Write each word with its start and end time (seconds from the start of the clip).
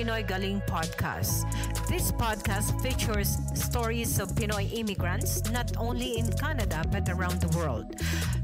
Pinoy 0.00 0.26
Galing 0.26 0.64
Podcast. 0.64 1.44
This 1.84 2.08
podcast 2.08 2.72
features 2.80 3.36
stories 3.52 4.16
of 4.16 4.32
Pinoy 4.32 4.64
immigrants 4.72 5.44
not 5.52 5.76
only 5.76 6.16
in 6.16 6.32
Canada 6.40 6.80
but 6.88 7.04
around 7.12 7.44
the 7.44 7.52
world. 7.52 7.84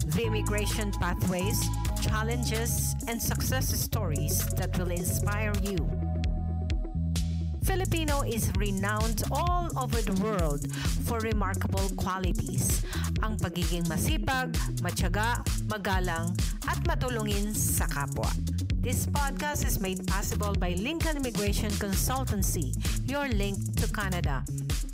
The 0.04 0.28
immigration 0.28 0.92
pathways, 1.00 1.64
challenges, 2.04 2.94
and 3.08 3.16
success 3.16 3.72
stories 3.72 4.44
that 4.60 4.76
will 4.76 4.92
inspire 4.92 5.56
you. 5.64 5.80
Filipino 7.64 8.20
is 8.20 8.52
renowned 8.60 9.24
all 9.32 9.72
over 9.80 9.96
the 10.04 10.12
world 10.20 10.60
for 11.08 11.24
remarkable 11.24 11.88
qualities. 11.96 12.84
Ang 13.24 13.40
pagiging 13.40 13.88
masipag, 13.88 14.52
matyaga, 14.84 15.40
magalang, 15.72 16.36
at 16.68 16.76
matulungin 16.84 17.56
sa 17.56 17.88
kapwa. 17.88 18.28
This 18.86 19.02
podcast 19.10 19.66
is 19.66 19.80
made 19.82 20.06
possible 20.06 20.54
by 20.54 20.78
Lincoln 20.78 21.16
Immigration 21.16 21.74
Consultancy, 21.82 22.70
your 23.10 23.26
link 23.26 23.58
to 23.82 23.90
Canada. 23.90 24.44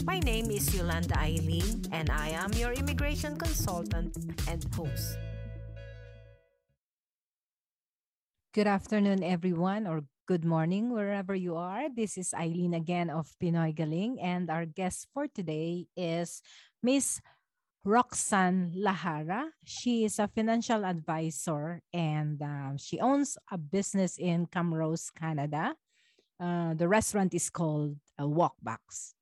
My 0.08 0.18
name 0.18 0.48
is 0.48 0.72
Yolanda 0.74 1.12
Eileen, 1.20 1.84
and 1.92 2.08
I 2.08 2.30
am 2.32 2.54
your 2.54 2.72
immigration 2.72 3.36
consultant 3.36 4.16
and 4.48 4.64
host. 4.72 5.20
Good 8.54 8.66
afternoon, 8.66 9.22
everyone, 9.22 9.86
or 9.86 10.08
good 10.24 10.46
morning, 10.46 10.88
wherever 10.88 11.34
you 11.34 11.56
are. 11.60 11.92
This 11.92 12.16
is 12.16 12.32
Eileen 12.32 12.72
again 12.72 13.10
of 13.10 13.28
Pinoy 13.44 13.76
Galing, 13.76 14.16
and 14.24 14.48
our 14.48 14.64
guest 14.64 15.08
for 15.12 15.28
today 15.28 15.84
is 15.98 16.40
Miss 16.82 17.20
Roxanne 17.84 18.72
Lahara. 18.76 19.50
She 19.64 20.04
is 20.04 20.18
a 20.18 20.28
financial 20.28 20.84
advisor 20.84 21.82
and 21.92 22.40
um, 22.40 22.76
she 22.78 23.00
owns 23.00 23.36
a 23.50 23.58
business 23.58 24.18
in 24.18 24.46
Camrose, 24.46 25.10
Canada. 25.14 25.74
Uh, 26.38 26.74
the 26.74 26.86
restaurant 26.86 27.34
is 27.34 27.50
called 27.50 27.96
uh, 28.18 28.24
Walkbox. 28.24 29.14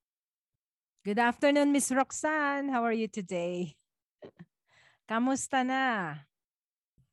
Good 1.05 1.19
afternoon, 1.19 1.73
Miss 1.73 1.91
Roxanne. 1.91 2.69
How 2.69 2.85
are 2.85 2.93
you 2.93 3.09
today? 3.09 3.77
Kamusta 5.11 5.65
na? 5.65 6.15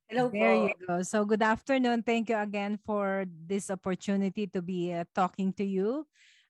Hello 0.08 0.28
There 0.28 0.68
you 0.68 0.72
go. 0.86 1.02
So 1.02 1.24
good 1.24 1.42
afternoon. 1.42 2.02
Thank 2.02 2.28
you 2.28 2.36
again 2.36 2.78
for 2.84 3.24
this 3.28 3.70
opportunity 3.70 4.46
to 4.48 4.60
be 4.60 4.92
uh, 4.92 5.04
talking 5.14 5.52
to 5.54 5.64
you. 5.64 6.06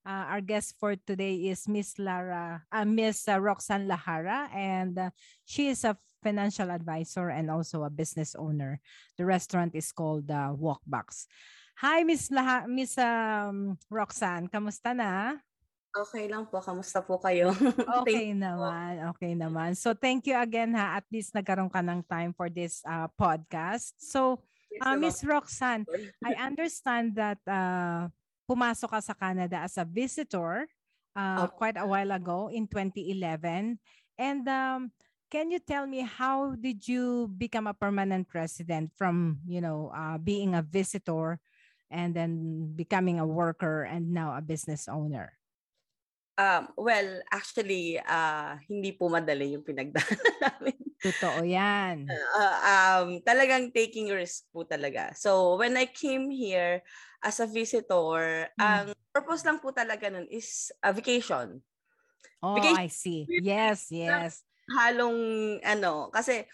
Uh, 0.09 0.25
our 0.33 0.41
guest 0.41 0.73
for 0.81 0.97
today 0.97 1.53
is 1.53 1.69
Miss 1.69 2.01
Lara, 2.01 2.65
uh, 2.73 2.89
Miss 2.89 3.29
uh, 3.29 3.37
Roxanne 3.37 3.85
Lahara, 3.85 4.49
and 4.57 4.97
uh, 4.97 5.13
she 5.45 5.69
is 5.69 5.85
a 5.85 6.01
financial 6.25 6.73
advisor 6.73 7.29
and 7.29 7.53
also 7.53 7.85
a 7.85 7.93
business 7.93 8.33
owner. 8.33 8.81
The 9.21 9.29
restaurant 9.29 9.77
is 9.77 9.93
called 9.93 10.33
uh, 10.33 10.57
Walkbox. 10.57 11.29
Hi, 11.85 12.09
Miss 12.09 12.33
Laha, 12.33 12.65
Miss 12.65 12.97
um, 12.97 13.77
Roxanne. 13.93 14.49
Kamusta 14.49 14.97
na? 14.97 15.37
Okay 15.93 16.25
lang 16.25 16.49
po. 16.49 16.65
Kamusta 16.65 17.05
po 17.05 17.21
kayo? 17.21 17.53
Okay 18.01 18.33
naman. 18.33 19.13
Okay 19.13 19.37
naman. 19.37 19.77
So 19.77 19.93
thank 19.93 20.25
you 20.25 20.41
again 20.41 20.73
ha. 20.73 20.97
At 20.97 21.07
least 21.13 21.37
nagkaroon 21.37 21.69
ka 21.69 21.85
ng 21.85 22.01
time 22.09 22.33
for 22.33 22.49
this 22.49 22.81
uh, 22.89 23.13
podcast. 23.13 23.93
So 24.01 24.41
uh, 24.81 24.97
Miss 24.97 25.21
Roxanne, 25.21 25.85
I 26.25 26.33
understand 26.49 27.13
that 27.21 27.45
uh, 27.45 28.09
pumasok 28.49 28.97
ka 28.97 29.01
sa 29.05 29.13
Canada 29.13 29.61
as 29.61 29.77
a 29.77 29.85
visitor 29.85 30.65
uh, 31.13 31.45
Opo. 31.45 31.61
quite 31.61 31.77
a 31.77 31.85
while 31.85 32.09
ago 32.17 32.49
in 32.49 32.65
2011. 32.65 33.77
And 34.17 34.43
um, 34.49 34.91
can 35.29 35.53
you 35.53 35.61
tell 35.61 35.85
me 35.85 36.01
how 36.01 36.57
did 36.57 36.89
you 36.89 37.29
become 37.29 37.69
a 37.69 37.77
permanent 37.77 38.33
resident 38.33 38.97
from, 38.97 39.45
you 39.45 39.61
know, 39.61 39.93
uh, 39.93 40.17
being 40.17 40.57
a 40.57 40.65
visitor 40.65 41.39
and 41.93 42.17
then 42.17 42.73
becoming 42.75 43.21
a 43.21 43.29
worker 43.29 43.85
and 43.85 44.17
now 44.17 44.33
a 44.33 44.41
business 44.41 44.89
owner? 44.89 45.37
Um, 46.39 46.71
well, 46.79 47.19
actually, 47.35 47.99
uh, 47.99 48.57
hindi 48.71 48.95
po 48.95 49.11
madali 49.11 49.59
yung 49.59 49.67
pinagdaanan 49.67 50.35
namin. 50.47 50.79
Totoo 51.03 51.43
yan. 51.43 52.07
Uh, 52.07 52.57
um, 52.63 53.09
talagang 53.27 53.75
taking 53.75 54.07
risk 54.15 54.47
po 54.55 54.63
talaga. 54.63 55.11
So, 55.19 55.59
when 55.59 55.75
I 55.75 55.91
came 55.91 56.31
here 56.31 56.87
as 57.21 57.39
a 57.39 57.47
visitor, 57.47 58.47
Mm. 58.55 58.63
ang 58.63 58.87
purpose 59.11 59.43
lang 59.43 59.59
po 59.59 59.71
talaga 59.71 60.07
nun 60.07 60.27
is 60.31 60.71
a 60.81 60.93
vacation. 60.93 61.59
Oh, 62.39 62.55
Vacation- 62.55 62.79
I 62.79 62.89
see. 62.89 63.27
Yes, 63.43 63.91
yes. 63.91 64.47
Halong, 64.71 65.19
ano, 65.61 66.13
kasi 66.13 66.47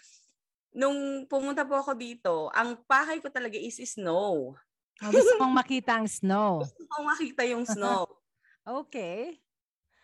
nung 0.71 1.23
pumunta 1.25 1.63
po 1.63 1.77
ako 1.77 1.93
dito, 1.93 2.49
ang 2.51 2.81
pakay 2.83 3.21
ko 3.21 3.29
talaga 3.29 3.55
is 3.55 3.77
snow. 3.85 4.55
Oh, 5.03 5.11
gusto 5.11 5.35
kong 5.37 5.53
makita 5.61 5.99
ang 5.99 6.07
snow. 6.07 6.63
Gusto 6.63 6.83
ko 6.87 6.95
makita 7.03 7.43
yung 7.45 7.65
snow. 7.65 8.05
Okay. 8.65 9.37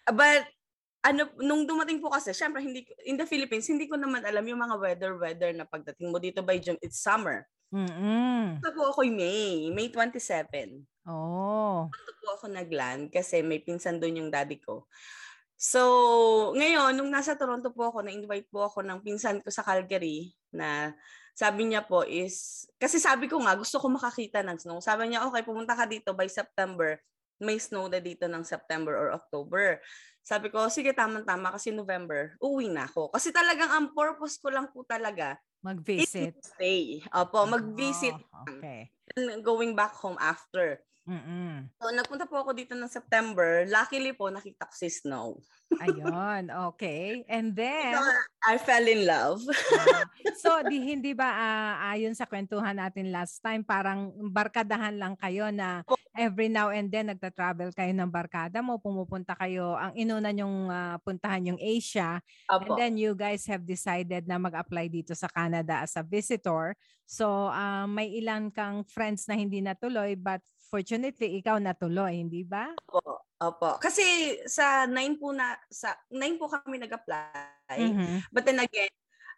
But 0.05 0.45
ano 1.01 1.33
nung 1.41 1.65
dumating 1.65 1.97
po 1.97 2.13
kasi, 2.13 2.29
syempre 2.29 2.61
hindi 2.61 2.85
in 3.09 3.17
the 3.17 3.25
Philippines 3.25 3.65
hindi 3.65 3.89
ko 3.89 3.97
naman 3.97 4.21
alam 4.21 4.45
yung 4.45 4.61
mga 4.61 4.77
weather 4.77 5.17
weather 5.17 5.49
na 5.49 5.65
pagdating 5.65 6.13
mo 6.13 6.21
dito 6.21 6.45
by 6.45 6.61
June 6.61 6.77
it's 6.77 7.01
summer. 7.01 7.49
Mm-mm. 7.71 8.59
Po 8.59 8.91
ako 8.91 9.07
May, 9.07 9.71
May 9.71 9.87
27. 9.87 10.83
Oh. 11.07 11.87
Po 12.21 12.27
ako 12.35 12.51
nagland 12.51 13.09
kasi 13.09 13.39
may 13.41 13.63
pinsan 13.63 13.97
doon 13.97 14.21
yung 14.21 14.31
daddy 14.31 14.59
ko. 14.59 14.85
So, 15.61 15.81
ngayon, 16.57 16.97
nung 16.97 17.13
nasa 17.13 17.37
Toronto 17.37 17.69
po 17.69 17.93
ako, 17.93 18.01
na-invite 18.01 18.49
po 18.49 18.65
ako 18.65 18.81
ng 18.81 18.99
pinsan 19.05 19.45
ko 19.45 19.53
sa 19.53 19.61
Calgary 19.61 20.33
na 20.49 20.91
sabi 21.37 21.69
niya 21.69 21.85
po 21.85 22.01
is, 22.03 22.65
kasi 22.81 22.97
sabi 22.97 23.29
ko 23.29 23.39
nga, 23.39 23.55
gusto 23.55 23.77
ko 23.77 23.87
makakita 23.87 24.41
ng 24.41 24.57
snow. 24.57 24.81
Sabi 24.81 25.13
niya, 25.13 25.23
okay, 25.29 25.45
pumunta 25.45 25.77
ka 25.77 25.85
dito 25.85 26.17
by 26.17 26.27
September. 26.27 26.97
May 27.41 27.61
snow 27.61 27.85
na 27.87 28.01
dito 28.01 28.25
ng 28.25 28.41
September 28.41 28.93
or 28.93 29.13
October. 29.13 29.79
Sabi 30.21 30.49
ko, 30.49 30.65
sige, 30.69 30.93
tama-tama 30.97 31.53
kasi 31.53 31.69
November, 31.73 32.37
uwi 32.41 32.69
na 32.69 32.85
ako. 32.85 33.09
Kasi 33.13 33.29
talagang 33.29 33.69
ang 33.69 33.87
purpose 33.93 34.37
ko 34.37 34.53
lang 34.53 34.69
po 34.69 34.85
talaga 34.85 35.37
Mag-visit. 35.63 36.35
is 36.37 36.51
stay. 36.57 37.01
Opo, 37.13 37.45
mag-visit 37.49 38.15
Oh, 38.33 38.45
okay. 38.57 38.89
and 39.15 39.43
going 39.45 39.75
back 39.75 39.93
home 39.93 40.17
after. 40.19 40.81
Mm-mm. 41.11 41.67
So, 41.75 41.91
nagpunta 41.91 42.23
po 42.23 42.39
ako 42.39 42.55
dito 42.55 42.71
ng 42.71 42.87
September. 42.87 43.67
Luckily 43.67 44.15
po, 44.15 44.31
nakita 44.31 44.63
ko 44.63 44.71
si 44.71 44.87
Snow. 44.87 45.35
Ayun. 45.83 46.47
Okay. 46.71 47.27
And 47.27 47.51
then, 47.51 47.95
So, 47.95 48.03
I 48.47 48.55
fell 48.55 48.87
in 48.87 49.03
love. 49.03 49.43
ah, 49.75 50.03
so 50.41 50.63
di 50.63 50.79
hindi 50.79 51.11
ba 51.11 51.27
ah, 51.35 51.91
ayon 51.91 52.15
sa 52.15 52.23
kwentuhan 52.23 52.79
natin 52.79 53.11
last 53.11 53.43
time, 53.43 53.63
parang 53.63 54.11
barkadahan 54.31 54.95
lang 54.95 55.19
kayo 55.19 55.51
na 55.51 55.83
every 56.15 56.47
now 56.47 56.71
and 56.71 56.87
then 56.87 57.11
nagta-travel 57.11 57.71
kayo 57.75 57.91
ng 57.91 58.07
barkada 58.07 58.63
mo, 58.63 58.79
pumupunta 58.79 59.35
kayo, 59.35 59.75
ang 59.75 59.91
inuna 59.95 60.31
nyong 60.31 60.57
ah, 60.71 60.95
puntahan 61.03 61.55
yung 61.55 61.59
Asia, 61.59 62.23
And 62.47 62.71
Opo. 62.71 62.75
then 62.79 62.93
you 62.95 63.15
guys 63.15 63.43
have 63.47 63.63
decided 63.67 64.27
na 64.27 64.39
mag-apply 64.39 64.87
dito 64.87 65.11
sa 65.11 65.27
Canada 65.27 65.83
as 65.83 65.95
a 65.99 66.03
visitor. 66.03 66.75
So 67.03 67.51
uh, 67.51 67.83
may 67.91 68.07
ilan 68.23 68.55
kang 68.55 68.87
friends 68.87 69.27
na 69.27 69.35
hindi 69.35 69.59
natuloy 69.59 70.15
but 70.15 70.39
fortunately 70.71 71.43
ikaw 71.43 71.59
natuloy, 71.59 72.15
hindi 72.15 72.47
ba? 72.47 72.71
Opo. 72.87 73.27
Opo. 73.41 73.71
Kasi 73.83 74.37
sa 74.47 74.87
9 74.87 75.19
po 75.19 75.35
na, 75.35 75.59
sa 75.67 75.91
9 76.07 76.39
po 76.39 76.47
kami 76.47 76.79
nag-apply. 76.79 77.75
Mhm. 77.75 78.31
But 78.31 78.47
then 78.47 78.63
again, 78.63 78.89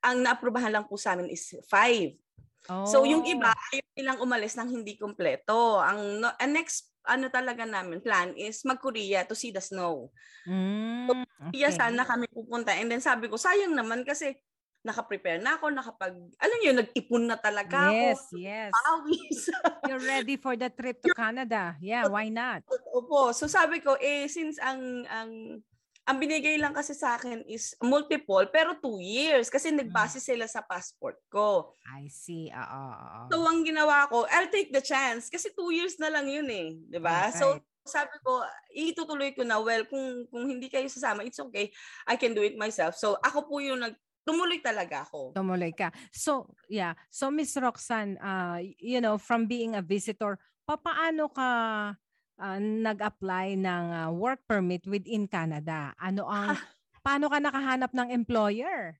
ang 0.05 0.21
naaprubahan 0.21 0.69
lang 0.69 0.85
po 0.85 0.93
sa 0.95 1.17
amin 1.17 1.33
is 1.33 1.57
5. 1.65 2.13
Oh. 2.69 2.85
So 2.85 3.03
yung 3.03 3.25
iba, 3.25 3.49
ayaw 3.49 3.89
nilang 3.97 4.19
umalis 4.21 4.53
ng 4.55 4.69
hindi 4.69 4.93
kompleto. 4.95 5.81
Ang, 5.81 6.21
no, 6.21 6.29
ang 6.29 6.51
next 6.53 6.93
ano 7.03 7.27
talaga 7.27 7.67
namin 7.67 7.99
plan 7.99 8.31
is 8.39 8.63
mag-Korea 8.63 9.27
to 9.27 9.35
see 9.35 9.51
the 9.51 9.59
snow. 9.59 10.07
Mm, 10.47 11.27
Kaya 11.51 11.67
okay. 11.67 11.75
sana 11.75 12.07
kami 12.07 12.31
pupunta. 12.31 12.71
And 12.71 12.87
then 12.87 13.03
sabi 13.03 13.27
ko, 13.27 13.35
sayang 13.35 13.75
naman 13.75 14.07
kasi 14.07 14.39
naka-prepare 14.83 15.39
na 15.39 15.55
ako, 15.55 15.71
nakapag, 15.71 16.13
alam 16.37 16.57
niyo, 16.59 16.75
nag-ipon 16.75 17.23
na 17.23 17.39
talaga 17.39 17.87
Yes, 17.89 18.19
ako. 18.19 18.35
yes. 18.35 18.71
Pawis. 18.75 19.39
You're 19.89 20.03
ready 20.03 20.35
for 20.35 20.59
the 20.59 20.67
trip 20.67 20.99
to 21.07 21.15
Canada. 21.15 21.79
Yeah, 21.79 22.11
why 22.11 22.27
not? 22.27 22.67
Opo. 22.91 23.31
So 23.31 23.47
sabi 23.47 23.79
ko, 23.79 23.95
eh, 23.95 24.27
since 24.27 24.59
ang, 24.59 25.07
ang, 25.07 25.31
ang 26.03 26.17
binigay 26.19 26.59
lang 26.59 26.75
kasi 26.75 26.91
sa 26.91 27.15
akin 27.15 27.47
is 27.47 27.79
multiple, 27.79 28.43
pero 28.51 28.75
two 28.75 28.99
years. 28.99 29.47
Kasi 29.47 29.71
nagbase 29.71 30.19
sila 30.19 30.43
sa 30.51 30.59
passport 30.59 31.15
ko. 31.31 31.79
I 31.87 32.11
see. 32.11 32.51
Oo, 32.51 32.83
oo. 32.91 33.19
So 33.31 33.39
ang 33.47 33.63
ginawa 33.63 34.11
ko, 34.11 34.27
I'll 34.27 34.51
take 34.51 34.75
the 34.75 34.83
chance. 34.83 35.31
Kasi 35.31 35.55
two 35.55 35.71
years 35.71 35.95
na 35.95 36.11
lang 36.11 36.27
yun 36.27 36.51
eh. 36.51 36.75
ba 36.99 37.31
So 37.31 37.55
Alright. 37.55 37.63
sabi 37.87 38.15
ko, 38.19 38.43
itutuloy 38.75 39.31
ko 39.31 39.47
na, 39.47 39.63
well, 39.63 39.87
kung, 39.87 40.27
kung 40.27 40.43
hindi 40.43 40.67
kayo 40.67 40.91
sasama, 40.91 41.23
it's 41.23 41.39
okay. 41.39 41.71
I 42.03 42.19
can 42.19 42.35
do 42.35 42.43
it 42.43 42.59
myself. 42.59 42.99
So 42.99 43.15
ako 43.23 43.47
po 43.47 43.63
yung 43.63 43.79
nag, 43.79 43.95
tumuloy 44.23 44.59
talaga 44.63 45.03
ako. 45.03 45.35
Tumuloy 45.35 45.71
ka. 45.75 45.91
So, 46.11 46.55
yeah. 46.71 46.95
So, 47.11 47.29
Miss 47.29 47.55
Roxanne, 47.55 48.17
uh, 48.19 48.63
you 48.79 49.03
know, 49.03 49.19
from 49.19 49.45
being 49.45 49.75
a 49.75 49.83
visitor, 49.83 50.39
papaano 50.63 51.29
ka 51.31 51.49
uh, 52.39 52.59
nag-apply 52.59 53.59
ng 53.59 53.85
uh, 53.91 54.09
work 54.15 54.41
permit 54.47 54.87
within 54.87 55.27
Canada? 55.27 55.91
Ano 55.99 56.25
ang, 56.27 56.55
paano 57.05 57.27
ka 57.27 57.37
nakahanap 57.43 57.91
ng 57.91 58.09
employer? 58.15 58.97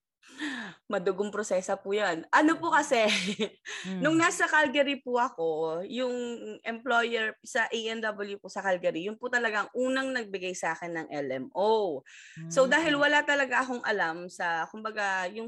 Madugong 0.92 1.32
prosesa 1.32 1.80
po 1.80 1.96
yan. 1.96 2.28
Ano 2.28 2.60
po 2.60 2.68
kasi, 2.76 3.08
nung 4.04 4.16
Mm. 4.16 4.20
nasa 4.20 4.52
Calgary 4.52 5.00
po 5.00 5.16
ako, 5.16 5.80
yung 5.88 6.12
employer 6.68 7.40
sa 7.40 7.72
A&W 7.72 8.36
po 8.40 8.52
sa 8.52 8.60
Calgary, 8.60 9.08
yun 9.08 9.16
po 9.16 9.32
talaga 9.32 9.64
ang 9.64 9.72
unang 9.80 10.12
nagbigay 10.12 10.52
sa 10.52 10.76
akin 10.76 10.92
ng 10.92 11.08
LMO. 11.12 12.04
So 12.52 12.68
dahil 12.68 12.96
Mm. 12.96 13.00
wala 13.00 13.24
talaga 13.24 13.64
akong 13.64 13.84
alam 13.88 14.28
sa, 14.28 14.68
kumbaga, 14.68 15.32
yung 15.32 15.48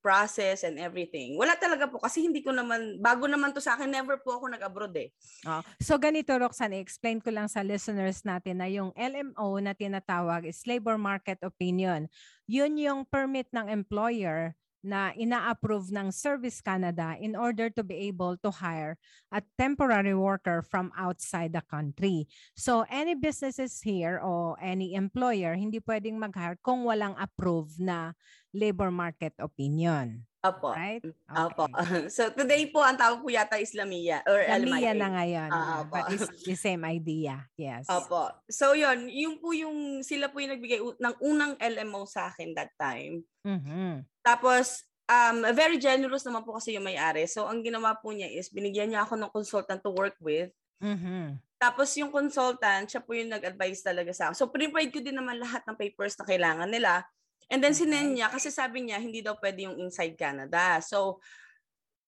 pag-process 0.00 0.64
and 0.64 0.80
everything, 0.80 1.36
wala 1.36 1.52
talaga 1.60 1.84
po 1.84 2.00
kasi 2.00 2.24
hindi 2.24 2.40
ko 2.40 2.56
naman, 2.56 2.96
bago 3.04 3.28
naman 3.28 3.52
to 3.52 3.60
sa 3.60 3.76
akin, 3.76 3.92
never 3.92 4.16
po 4.16 4.40
ako 4.40 4.48
nag-abroad 4.48 4.96
eh. 4.96 5.12
Oh. 5.44 5.60
So 5.76 6.00
ganito 6.00 6.32
Roxanne, 6.32 6.80
explain 6.80 7.20
ko 7.20 7.28
lang 7.28 7.52
sa 7.52 7.60
listeners 7.60 8.24
natin 8.24 8.64
na 8.64 8.68
yung 8.72 8.96
LMO 8.96 9.60
na 9.60 9.76
tinatawag 9.76 10.48
is 10.48 10.64
labor 10.64 10.96
market 10.96 11.36
opinion. 11.44 12.08
Yun 12.48 12.80
yung 12.80 13.00
permit 13.04 13.46
ng 13.52 13.68
employer 13.68 14.56
na 14.80 15.12
ina-approve 15.12 15.92
ng 15.92 16.08
Service 16.08 16.60
Canada 16.64 17.16
in 17.20 17.36
order 17.36 17.68
to 17.68 17.84
be 17.84 18.08
able 18.08 18.36
to 18.40 18.48
hire 18.48 18.96
a 19.28 19.44
temporary 19.60 20.16
worker 20.16 20.64
from 20.64 20.88
outside 20.96 21.52
the 21.52 21.64
country. 21.68 22.24
So 22.56 22.88
any 22.88 23.14
businesses 23.14 23.80
here 23.84 24.20
o 24.24 24.56
any 24.56 24.96
employer 24.96 25.52
hindi 25.54 25.80
pwedeng 25.84 26.16
mag-hire 26.16 26.56
kung 26.64 26.88
walang 26.88 27.16
approve 27.20 27.76
na 27.76 28.16
labor 28.56 28.88
market 28.88 29.36
opinion. 29.36 30.29
Apo. 30.40 30.72
Right? 30.72 31.04
Apo. 31.28 31.68
Okay. 31.68 32.08
so 32.16 32.32
today 32.32 32.64
po, 32.72 32.80
ang 32.80 32.96
tawag 32.96 33.20
po 33.20 33.28
yata 33.28 33.60
is 33.60 33.76
Lamia 33.76 34.24
or 34.24 34.40
Lamia 34.40 34.96
LMIA. 34.96 34.96
na 34.96 35.08
ngayon. 35.20 35.50
Ah, 35.52 35.84
but 35.84 36.08
apo. 36.08 36.12
it's 36.16 36.28
the 36.48 36.56
same 36.56 36.80
idea. 36.88 37.44
Yes. 37.60 37.84
Opo. 37.92 38.32
So 38.48 38.72
yun, 38.72 39.12
yung 39.12 39.36
po 39.36 39.52
yung 39.52 40.00
sila 40.00 40.32
po 40.32 40.40
yung 40.40 40.56
nagbigay 40.56 40.80
ng 40.80 41.14
unang 41.20 41.60
LMO 41.60 42.08
sa 42.08 42.32
akin 42.32 42.56
that 42.56 42.72
time. 42.80 43.20
Mhm. 43.44 44.08
Tapos 44.24 44.88
um 45.12 45.44
very 45.52 45.76
generous 45.76 46.24
naman 46.24 46.40
po 46.40 46.56
kasi 46.56 46.72
yung 46.72 46.88
may-ari. 46.88 47.28
So 47.28 47.44
ang 47.44 47.60
ginawa 47.60 48.00
po 48.00 48.08
niya 48.08 48.32
is 48.32 48.48
binigyan 48.48 48.96
niya 48.96 49.04
ako 49.04 49.20
ng 49.20 49.30
consultant 49.36 49.84
to 49.84 49.92
work 49.92 50.16
with. 50.24 50.48
Mhm. 50.80 51.36
Tapos 51.60 51.92
yung 52.00 52.08
consultant, 52.08 52.88
siya 52.88 53.04
po 53.04 53.12
yung 53.12 53.28
nag-advise 53.28 53.84
talaga 53.84 54.16
sa 54.16 54.32
akin. 54.32 54.36
So 54.40 54.48
provide 54.48 54.88
ko 54.88 55.04
din 55.04 55.20
naman 55.20 55.36
lahat 55.36 55.60
ng 55.68 55.76
papers 55.76 56.16
na 56.16 56.24
kailangan 56.24 56.72
nila. 56.72 57.04
And 57.50 57.58
then 57.58 57.74
sinend 57.74 58.14
niya 58.14 58.30
kasi 58.30 58.48
sabi 58.48 58.86
niya 58.86 59.02
hindi 59.02 59.20
daw 59.20 59.34
pwede 59.42 59.66
yung 59.66 59.76
inside 59.82 60.14
Canada. 60.14 60.78
So 60.80 61.18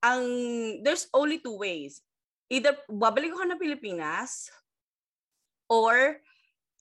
ang 0.03 0.25
there's 0.87 1.11
only 1.11 1.43
two 1.43 1.59
ways. 1.59 2.03
Either 2.47 2.79
babalik 2.87 3.35
ako 3.35 3.45
ng 3.51 3.61
Pilipinas 3.63 4.51
or 5.73 6.23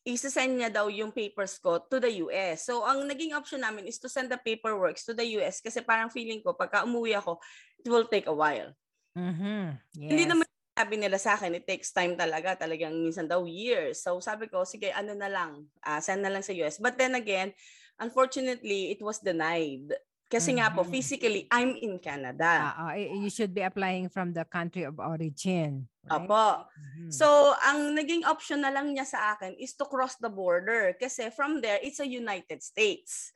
isa-send 0.01 0.57
niya 0.57 0.73
daw 0.73 0.89
yung 0.89 1.13
papers 1.13 1.61
ko 1.61 1.77
to 1.85 2.01
the 2.01 2.25
US. 2.25 2.65
So, 2.65 2.81
ang 2.81 3.05
naging 3.05 3.37
option 3.37 3.61
namin 3.61 3.85
is 3.85 4.01
to 4.01 4.09
send 4.09 4.33
the 4.33 4.41
paperwork 4.41 4.97
to 5.05 5.13
the 5.13 5.37
US 5.37 5.61
kasi 5.61 5.85
parang 5.85 6.09
feeling 6.09 6.41
ko, 6.41 6.57
pagka 6.57 6.81
umuwi 6.83 7.13
ako, 7.13 7.37
it 7.77 7.87
will 7.87 8.09
take 8.09 8.25
a 8.25 8.33
while. 8.33 8.73
Mhm. 9.13 9.77
Yes. 9.93 10.09
Hindi 10.09 10.23
naman 10.25 10.47
sabi 10.73 10.95
nila 10.97 11.21
sa 11.21 11.37
akin, 11.37 11.53
it 11.53 11.69
takes 11.69 11.93
time 11.93 12.17
talaga, 12.17 12.57
talagang 12.57 12.97
minsan 12.97 13.29
daw 13.29 13.45
years. 13.45 14.01
So, 14.01 14.17
sabi 14.17 14.49
ko, 14.49 14.65
sige, 14.65 14.89
ano 14.89 15.13
na 15.13 15.29
lang, 15.29 15.69
ah, 15.85 16.01
send 16.01 16.25
na 16.25 16.33
lang 16.33 16.41
sa 16.41 16.55
US. 16.57 16.81
But 16.81 16.97
then 16.97 17.13
again, 17.13 17.53
unfortunately, 18.01 18.91
it 18.91 19.01
was 19.01 19.21
denied. 19.21 19.93
Kasi 20.31 20.55
nga 20.55 20.71
po, 20.71 20.87
Mhm. 20.87 20.91
physically, 20.95 21.43
I'm 21.51 21.75
in 21.75 21.99
Canada. 21.99 22.71
Y- 22.95 23.27
you 23.27 23.27
should 23.27 23.51
be 23.51 23.67
applying 23.67 24.07
from 24.07 24.31
the 24.31 24.47
country 24.47 24.87
of 24.87 24.95
origin. 24.95 25.91
Right? 26.07 26.23
Apo. 26.23 26.71
Mhm. 26.71 27.11
So, 27.11 27.27
ang 27.59 27.91
naging 27.91 28.23
option 28.23 28.63
na 28.63 28.71
lang 28.71 28.95
niya 28.95 29.03
sa 29.03 29.35
akin 29.35 29.59
is 29.59 29.75
to 29.75 29.83
cross 29.83 30.15
the 30.23 30.31
border. 30.31 30.95
Kasi 30.95 31.35
from 31.35 31.59
there, 31.59 31.83
it's 31.83 31.99
a 31.99 32.07
United 32.07 32.63
States. 32.63 33.35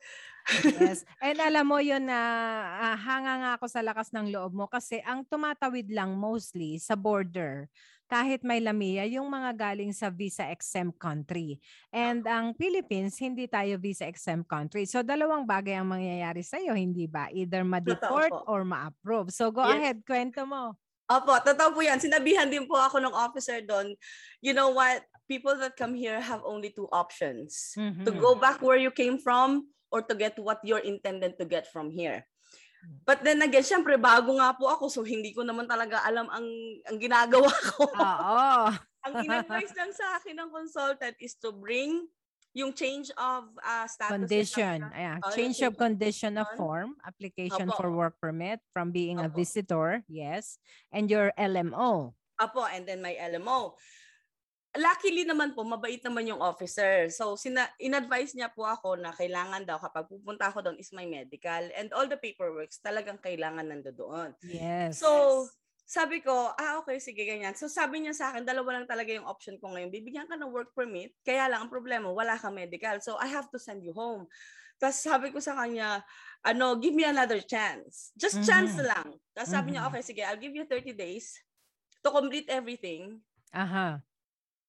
yes. 0.64 1.04
And 1.20 1.36
alam 1.36 1.68
mo 1.68 1.82
yun 1.84 2.08
na 2.08 2.16
ah, 2.80 2.96
hanga 2.96 3.34
nga 3.44 3.50
ako 3.60 3.66
sa 3.68 3.84
lakas 3.84 4.14
ng 4.16 4.30
loob 4.32 4.56
mo 4.56 4.64
kasi 4.64 5.02
ang 5.02 5.26
tumatawid 5.26 5.90
lang 5.92 6.14
mostly 6.16 6.78
sa 6.78 6.94
border 6.94 7.66
kahit 8.06 8.46
may 8.46 8.62
lamia, 8.62 9.02
yung 9.06 9.26
mga 9.26 9.50
galing 9.54 9.90
sa 9.90 10.10
visa 10.10 10.46
exempt 10.46 10.98
country. 10.98 11.58
And 11.90 12.22
ang 12.22 12.54
Philippines, 12.54 13.18
hindi 13.18 13.50
tayo 13.50 13.76
visa 13.82 14.06
exempt 14.06 14.46
country. 14.46 14.86
So 14.86 15.02
dalawang 15.02 15.42
bagay 15.42 15.74
ang 15.74 15.90
mangyayari 15.90 16.46
sa 16.46 16.58
iyo, 16.62 16.72
hindi 16.74 17.10
ba? 17.10 17.26
Either 17.34 17.66
ma-deport 17.66 18.30
po. 18.30 18.46
or 18.46 18.62
ma-approve. 18.62 19.34
So 19.34 19.50
go 19.50 19.66
Yes. 19.66 19.74
ahead, 19.78 19.96
kwento 20.06 20.46
mo. 20.46 20.78
Opo, 21.06 21.38
totoo 21.38 21.70
po 21.70 21.80
yan. 21.82 22.02
Sinabihan 22.02 22.50
din 22.50 22.66
po 22.66 22.74
ako 22.78 22.98
ng 22.98 23.14
officer 23.14 23.62
doon, 23.62 23.94
you 24.42 24.50
know 24.50 24.70
what, 24.74 25.06
people 25.30 25.54
that 25.58 25.74
come 25.78 25.94
here 25.94 26.18
have 26.18 26.42
only 26.46 26.70
two 26.70 26.86
options. 26.90 27.74
To 28.06 28.10
Mhm. 28.10 28.18
go 28.18 28.34
back 28.38 28.62
where 28.62 28.78
you 28.78 28.90
came 28.90 29.18
from 29.18 29.70
or 29.90 30.02
to 30.02 30.14
get 30.14 30.34
what 30.38 30.58
you're 30.66 30.82
intended 30.82 31.38
to 31.38 31.46
get 31.46 31.66
from 31.70 31.90
here. 31.90 32.26
But 33.06 33.22
then 33.22 33.38
again, 33.42 33.62
syempre, 33.62 33.94
bago 33.94 34.34
nga 34.34 34.50
po 34.54 34.66
ako, 34.66 34.90
so 34.90 35.00
hindi 35.06 35.30
ko 35.30 35.46
naman 35.46 35.70
talaga 35.70 36.02
alam 36.02 36.26
ang, 36.26 36.46
ang 36.86 36.96
ginagawa 36.98 37.46
ko. 37.70 37.86
Oo. 37.86 38.38
ang 39.06 39.14
in-advise 39.22 39.70
lang 39.78 39.94
sa 39.94 40.18
akin 40.18 40.34
ng 40.34 40.50
consultant 40.50 41.14
is 41.22 41.38
to 41.38 41.54
bring 41.54 42.10
yung 42.56 42.72
change 42.72 43.12
of 43.20 43.52
uh, 43.60 43.86
status. 43.86 44.16
condition. 44.16 44.80
Ayan. 44.90 45.20
Oh, 45.20 45.28
yung 45.28 45.36
Change 45.36 45.60
of 45.60 45.60
change 45.60 45.60
of 45.62 45.72
condition 45.76 46.32
of 46.40 46.48
form, 46.56 46.96
application 47.04 47.68
Opo. 47.68 47.76
for 47.76 47.88
work 47.92 48.16
permit 48.16 48.58
from 48.72 48.90
being 48.90 49.20
a 49.20 49.28
Opo. 49.28 49.36
visitor, 49.44 50.00
yes, 50.08 50.56
and 50.88 51.12
your 51.12 51.30
LMO. 51.36 52.16
Apo, 52.40 52.64
and 52.64 52.88
then 52.88 53.04
my 53.04 53.12
LMO. 53.12 53.76
Luckily 54.76 55.24
naman 55.24 55.56
po, 55.56 55.64
mabait 55.64 56.00
naman 56.04 56.28
yung 56.28 56.40
officer. 56.44 57.08
So, 57.08 57.34
sina 57.40 57.68
in-advise 57.80 58.36
niya 58.36 58.52
po 58.52 58.68
ako 58.68 59.00
na 59.00 59.12
kailangan 59.12 59.64
daw 59.64 59.80
kapag 59.80 60.04
pupunta 60.08 60.52
ako 60.52 60.60
doon 60.68 60.76
is 60.76 60.92
my 60.92 61.08
medical 61.08 61.72
and 61.72 61.88
all 61.96 62.04
the 62.04 62.20
paperwork 62.20 62.68
talagang 62.84 63.16
kailangan 63.20 63.64
nandoon. 63.64 64.36
Yes. 64.44 65.00
So, 65.00 65.48
sabi 65.86 66.20
ko, 66.20 66.52
ah 66.56 66.82
okay, 66.82 66.98
sige 67.00 67.24
ganyan. 67.24 67.56
So, 67.56 67.70
sabi 67.72 68.04
niya 68.04 68.12
sa 68.12 68.34
akin, 68.34 68.44
dalawa 68.44 68.80
lang 68.82 68.86
talaga 68.90 69.14
yung 69.16 69.24
option 69.24 69.56
ko 69.56 69.72
ngayon. 69.72 69.88
Bibigyan 69.88 70.28
ka 70.28 70.36
ng 70.36 70.52
work 70.52 70.76
permit, 70.76 71.16
kaya 71.24 71.48
lang 71.48 71.66
ang 71.66 71.72
problema, 71.72 72.10
wala 72.12 72.36
kang 72.36 72.54
medical. 72.58 73.00
So, 73.00 73.16
I 73.16 73.32
have 73.32 73.48
to 73.54 73.58
send 73.58 73.80
you 73.80 73.96
home. 73.96 74.28
Tapos 74.76 75.00
sabi 75.00 75.32
ko 75.32 75.40
sa 75.40 75.56
kanya, 75.56 76.04
ano, 76.44 76.76
give 76.76 76.92
me 76.92 77.08
another 77.08 77.40
chance. 77.40 78.12
Just 78.12 78.44
chance 78.44 78.76
Mhm. 78.76 78.84
lang. 78.84 79.16
Tapos 79.32 79.48
sabi 79.48 79.72
niya, 79.72 79.88
Mhm. 79.88 79.88
okay, 79.88 80.02
sige, 80.04 80.20
I'll 80.20 80.40
give 80.40 80.52
you 80.52 80.68
30 80.68 80.92
days 80.92 81.32
to 82.04 82.12
complete 82.12 82.46
everything 82.52 83.24
Aha. 83.52 84.02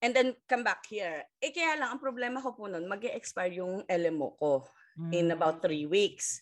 And 0.01 0.13
then 0.13 0.37
come 0.45 0.61
back 0.61 0.85
here. 0.85 1.25
Eh 1.41 1.49
kaya 1.49 1.77
lang, 1.77 1.97
ang 1.97 2.01
problema 2.01 2.37
ko 2.41 2.53
po 2.53 2.69
nun, 2.69 2.85
mag 2.85 3.01
expire 3.01 3.57
yung 3.61 3.81
LMO 3.89 4.37
ko 4.37 4.65
in 5.13 5.29
Mm. 5.29 5.37
about 5.37 5.61
three 5.61 5.85
weeks. 5.85 6.41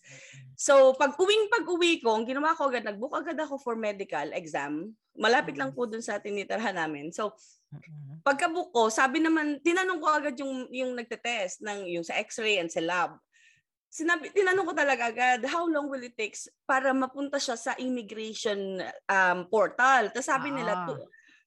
So, 0.56 0.96
pag 0.96 1.20
uwing 1.20 1.52
pag-uwi 1.52 2.00
ko, 2.00 2.16
ang 2.16 2.24
ginawa 2.24 2.56
ko 2.56 2.72
agad, 2.72 2.88
nag-book 2.88 3.12
agad 3.12 3.36
ako 3.36 3.60
for 3.60 3.76
medical 3.76 4.32
exam. 4.32 4.96
Malapit 5.16 5.60
lang 5.60 5.76
po 5.76 5.84
dun 5.84 6.00
sa 6.00 6.24
tinitirhan 6.24 6.76
namin. 6.76 7.12
So, 7.12 7.36
Mm-mm. 7.76 8.24
pagka-book 8.24 8.72
ko, 8.72 8.88
sabi 8.88 9.20
naman, 9.20 9.60
tinanong 9.60 10.00
ko 10.00 10.08
agad 10.08 10.36
yung, 10.40 10.72
yung 10.72 10.96
nagte-test 10.96 11.60
ng, 11.68 11.84
yung 12.00 12.08
sa 12.08 12.16
x-ray 12.24 12.60
and 12.64 12.72
sa 12.72 12.80
lab. 12.80 13.20
Sinabi, 13.92 14.32
tinanong 14.32 14.68
ko 14.72 14.74
talaga 14.76 15.12
agad, 15.12 15.44
how 15.48 15.68
long 15.68 15.88
will 15.92 16.04
it 16.04 16.16
take 16.16 16.36
para 16.68 16.96
mapunta 16.96 17.36
siya 17.40 17.60
sa 17.60 17.76
immigration 17.80 18.80
um, 19.08 19.48
portal? 19.52 20.12
Tapos 20.16 20.28
sabi 20.32 20.52
nila, 20.52 20.80
Ah. 20.80 20.84
two, 20.88 21.00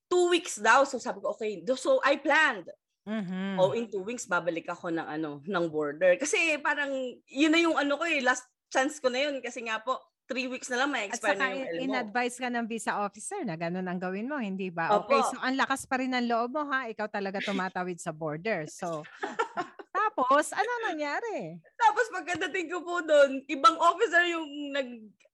two 0.08 0.32
weeks 0.32 0.56
daw. 0.58 0.82
So 0.84 0.98
sabi 0.98 1.20
ko, 1.20 1.36
okay. 1.36 1.62
So 1.76 2.00
I 2.02 2.16
planned. 2.18 2.68
Mhm. 3.08 3.56
Oh, 3.56 3.72
in 3.72 3.88
two 3.88 4.04
weeks, 4.04 4.28
babalik 4.28 4.68
ako 4.68 4.92
ng 4.92 5.06
ano, 5.06 5.40
ng 5.40 5.64
border. 5.72 6.20
Kasi 6.20 6.60
parang, 6.60 6.92
yun 7.24 7.52
na 7.52 7.60
yung 7.60 7.72
ano 7.72 7.96
ko 7.96 8.04
eh, 8.04 8.20
last 8.20 8.44
chance 8.68 9.00
ko 9.00 9.08
na 9.08 9.24
yun. 9.28 9.40
Kasi 9.40 9.64
nga 9.64 9.80
po, 9.80 9.96
three 10.28 10.44
weeks 10.44 10.68
na 10.68 10.84
lang 10.84 10.92
may 10.92 11.08
expire 11.08 11.40
na 11.40 11.56
yung 11.56 11.64
LMO. 11.64 11.84
in-advise 11.88 12.36
ka 12.36 12.52
ng 12.52 12.68
visa 12.68 13.00
officer 13.00 13.40
na 13.48 13.56
ganun 13.56 13.88
ang 13.88 13.96
gawin 13.96 14.28
mo, 14.28 14.36
hindi 14.36 14.68
ba? 14.68 14.92
Opo. 14.92 15.08
Okay, 15.08 15.20
so 15.24 15.40
ang 15.40 15.56
lakas 15.56 15.88
pa 15.88 15.96
rin 15.96 16.12
ng 16.12 16.28
loob 16.28 16.52
mo 16.52 16.68
ha, 16.68 16.84
ikaw 16.84 17.08
talaga 17.08 17.40
tumatawid 17.40 17.96
sa 17.96 18.12
border. 18.12 18.68
So, 18.68 19.08
tapos, 20.18 20.50
ano 20.50 20.72
nangyari? 20.90 21.62
Tapos 21.78 22.06
pagkadating 22.10 22.68
ko 22.74 22.82
po 22.82 22.98
doon, 23.06 23.46
ibang 23.46 23.78
officer 23.78 24.26
yung 24.26 24.74
nag 24.74 24.88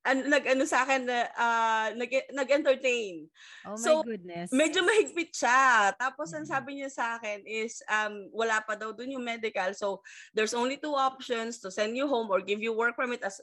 an, 0.04 0.28
nag 0.28 0.44
ano 0.44 0.68
sa 0.68 0.84
akin 0.84 1.08
na 1.08 1.18
ah, 1.32 1.88
nag 1.96 2.12
nag-entertain. 2.36 3.24
Oh 3.64 3.78
my 3.80 3.96
So, 3.96 4.04
goodness. 4.04 4.50
Medyo 4.54 4.84
mahigpit 4.86 5.34
siya. 5.34 5.90
Tapos 5.98 6.30
ang 6.36 6.44
Mhm. 6.44 6.52
sabi 6.52 6.70
niya 6.78 6.92
sa 6.92 7.16
akin 7.18 7.42
is 7.48 7.80
um 7.90 8.28
wala 8.30 8.60
pa 8.62 8.76
daw 8.78 8.92
doon 8.94 9.16
yung 9.18 9.24
medical. 9.24 9.72
So 9.74 10.04
there's 10.36 10.54
only 10.54 10.76
two 10.78 10.94
options 10.94 11.58
to 11.64 11.72
send 11.72 11.96
you 11.96 12.06
home 12.06 12.30
or 12.30 12.44
give 12.44 12.60
you 12.62 12.70
work 12.76 12.94
permit 12.94 13.24
as 13.24 13.40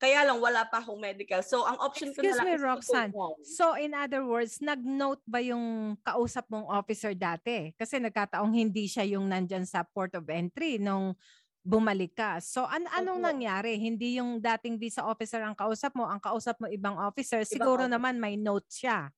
kaya 0.00 0.24
lang 0.24 0.40
wala 0.40 0.64
pa 0.64 0.80
akong 0.80 0.96
medical. 0.96 1.44
So 1.44 1.68
ang 1.68 1.76
option 1.76 2.16
ko 2.16 2.24
Excuse 2.24 2.32
na 2.32 2.38
lang 2.40 2.46
me, 2.48 2.52
is 2.56 2.58
to 2.58 2.64
go 2.64 2.70
Roxanne. 2.72 3.12
home. 3.12 3.36
So 3.44 3.64
in 3.76 3.92
other 3.92 4.24
words, 4.24 4.56
nag-note 4.64 5.20
ba 5.28 5.44
yung 5.44 5.94
kausap 6.00 6.48
mong 6.48 6.72
officer 6.72 7.12
dati? 7.12 7.76
Kasi 7.76 8.00
nagkataong 8.00 8.48
hindi 8.48 8.88
siya 8.88 9.04
yung 9.04 9.28
nandyan 9.28 9.68
sa 9.68 9.84
port 9.84 10.16
of 10.16 10.24
entry 10.32 10.80
nung 10.80 11.12
bumalik 11.60 12.16
ka. 12.16 12.40
So 12.40 12.64
an 12.64 12.88
anong 12.96 13.20
Opo. 13.20 13.28
nangyari? 13.28 13.76
Hindi 13.76 14.16
yung 14.16 14.40
dating 14.40 14.80
visa 14.80 15.04
officer 15.04 15.44
ang 15.44 15.52
kausap 15.52 15.92
mo, 15.92 16.08
ang 16.08 16.16
kausap 16.16 16.56
mo 16.56 16.66
ibang 16.72 16.96
officer. 16.96 17.44
Siguro 17.44 17.84
officer. 17.84 17.92
naman 17.92 18.16
may 18.16 18.40
note 18.40 18.72
siya. 18.72 19.12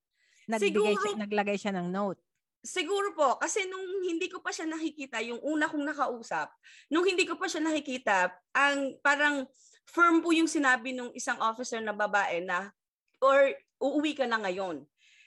Nagbigay 0.51 0.99
siya, 0.99 1.15
Siguro- 1.15 1.23
naglagay 1.23 1.57
siya 1.57 1.73
ng 1.79 1.89
note. 1.95 2.19
Siguro 2.63 3.11
po, 3.15 3.43
kasi 3.43 3.67
nung 3.67 3.83
hindi 4.07 4.31
ko 4.31 4.39
pa 4.39 4.55
siya 4.55 4.71
nakikita, 4.71 5.19
yung 5.19 5.43
una 5.43 5.67
kong 5.67 5.83
nakausap, 5.83 6.47
nung 6.95 7.03
hindi 7.03 7.27
ko 7.27 7.35
pa 7.35 7.51
siya 7.51 7.59
nakikita, 7.59 8.31
ang 8.55 8.99
parang 9.03 9.51
firm 9.87 10.23
po 10.23 10.31
yung 10.31 10.49
sinabi 10.49 10.95
nung 10.95 11.11
isang 11.13 11.39
officer 11.43 11.79
na 11.83 11.93
babae 11.93 12.43
na 12.43 12.71
or 13.23 13.51
uuwi 13.79 14.15
ka 14.15 14.27
na 14.27 14.39
ngayon. 14.41 14.83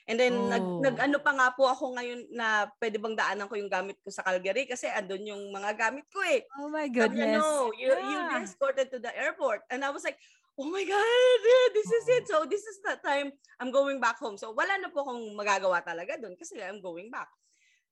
And 0.06 0.16
then 0.22 0.46
nag, 0.46 0.62
Oh. 0.62 0.78
nag 0.78 0.96
ano 1.02 1.18
pa 1.18 1.34
nga 1.34 1.50
po 1.50 1.66
ako 1.66 1.98
ngayon 1.98 2.30
na 2.30 2.70
pwede 2.78 2.94
bang 3.02 3.18
daanan 3.18 3.50
ko 3.50 3.58
yung 3.58 3.66
gamit 3.66 3.98
ko 4.06 4.08
sa 4.14 4.22
Calgary 4.22 4.62
kasi 4.70 4.86
andun 4.86 5.26
yung 5.26 5.50
mga 5.50 5.74
gamit 5.74 6.06
ko 6.14 6.22
eh. 6.22 6.46
Oh 6.54 6.70
my 6.70 6.86
Sabi 6.86 7.18
niya, 7.18 7.26
goodness. 7.26 7.42
no, 7.42 7.74
you, 7.74 7.90
you'll 7.90 8.30
be 8.30 8.38
Yeah. 8.38 8.46
escorted 8.46 8.86
to 8.94 9.02
the 9.02 9.10
airport. 9.10 9.66
And 9.66 9.82
I 9.82 9.90
was 9.90 10.06
like, 10.06 10.14
oh 10.54 10.70
my 10.70 10.86
God, 10.86 11.38
yeah, 11.42 11.66
this 11.74 11.90
is 11.90 12.06
it. 12.06 12.24
So 12.30 12.46
this 12.46 12.62
is 12.64 12.78
the 12.86 12.96
time 13.02 13.34
I'm 13.58 13.74
going 13.74 13.98
back 13.98 14.22
home. 14.22 14.38
So 14.38 14.54
wala 14.54 14.78
na 14.78 14.94
po 14.94 15.02
akong 15.02 15.34
magagawa 15.34 15.82
talaga 15.82 16.14
doon 16.22 16.38
kasi 16.38 16.54
I'm 16.62 16.78
going 16.78 17.10
back. 17.10 17.28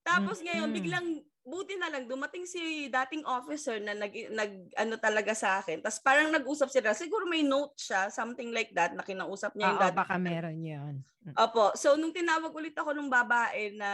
Tapos 0.06 0.38
ngayon, 0.38 0.71
Mm-mm. 0.71 0.76
biglang, 0.78 1.06
buti 1.45 1.77
na 1.77 1.93
lang, 1.93 2.09
dumating 2.09 2.49
si 2.49 2.89
dating 2.89 3.21
officer 3.29 3.77
na 3.77 3.93
nag, 3.93 4.11
nag 4.33 4.53
ano 4.81 4.97
talaga 4.97 5.37
sa 5.37 5.61
akin. 5.61 5.85
Tapos 5.85 6.01
parang 6.01 6.33
nag-usap 6.33 6.73
sila. 6.73 6.97
Siguro 6.97 7.29
may 7.29 7.45
note 7.45 7.77
siya, 7.77 8.09
something 8.09 8.49
like 8.51 8.73
that, 8.73 8.97
na 8.97 9.05
kinausap 9.05 9.53
niya 9.53 9.69
yung 9.69 9.79
Oo, 9.79 9.85
dating 9.85 10.01
baka 10.01 10.17
meron 10.17 10.59
yun. 10.65 10.95
Mm. 11.29 11.37
Opo. 11.37 11.77
So, 11.77 12.01
nung 12.01 12.17
tinawag 12.17 12.49
ulit 12.49 12.73
ako 12.73 12.97
ng 12.97 13.13
babae 13.13 13.77
na 13.77 13.91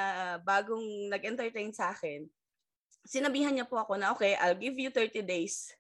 bagong 0.47 1.11
nag-entertain 1.11 1.75
sa 1.75 1.90
akin, 1.90 2.30
sinabihan 3.02 3.50
niya 3.50 3.66
po 3.66 3.83
ako 3.83 3.99
na, 3.99 4.14
okay, 4.14 4.38
I'll 4.38 4.59
give 4.59 4.78
you 4.78 4.95
30 4.95 5.26
days 5.26 5.75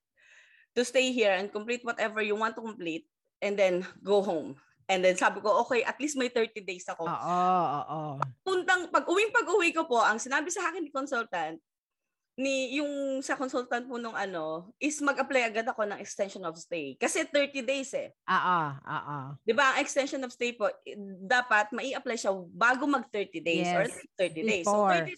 to 0.74 0.82
stay 0.82 1.14
here 1.14 1.34
and 1.34 1.54
complete 1.54 1.86
whatever 1.86 2.18
you 2.18 2.34
want 2.34 2.58
to 2.58 2.62
complete 2.66 3.06
and 3.38 3.54
then 3.54 3.86
go 4.02 4.22
home. 4.22 4.58
And 4.90 5.06
then 5.06 5.14
sabi 5.14 5.38
ko, 5.38 5.62
okay, 5.62 5.86
at 5.86 5.94
least 6.02 6.18
may 6.18 6.26
30 6.26 6.66
days 6.66 6.82
ako. 6.90 7.06
Oo, 7.06 7.38
oo. 7.78 8.02
Puntang, 8.42 8.90
pag 8.90 9.06
uwing 9.06 9.30
pag-uwi 9.30 9.70
ko 9.70 9.86
po, 9.86 10.02
ang 10.02 10.18
sinabi 10.18 10.50
sa 10.50 10.66
akin 10.66 10.82
ni 10.82 10.90
consultant, 10.90 11.62
ni 12.40 12.80
yung 12.80 13.20
sa 13.22 13.36
consultant 13.38 13.86
po 13.86 14.00
nung 14.02 14.16
ano, 14.18 14.72
is 14.82 14.98
mag-apply 14.98 15.46
agad 15.46 15.66
ako 15.70 15.86
ng 15.86 16.00
extension 16.02 16.42
of 16.42 16.58
stay. 16.58 16.98
Kasi 16.98 17.22
30 17.22 17.62
days 17.62 17.94
eh. 17.94 18.10
Oo, 18.26 18.60
oo. 18.80 19.18
'Di 19.44 19.52
ba? 19.52 19.76
Ang 19.76 19.84
extension 19.84 20.18
of 20.24 20.32
stay 20.32 20.56
po, 20.56 20.72
dapat 21.22 21.68
mai-apply 21.70 22.16
siya 22.16 22.32
bago 22.50 22.88
mag 22.88 23.06
30 23.12 23.44
days 23.44 23.68
or 23.76 23.84
Yes, 23.86 23.94
30 24.18 24.42
days. 24.42 24.66
So 24.66 24.82
before. 24.88 25.06
30 25.06 25.14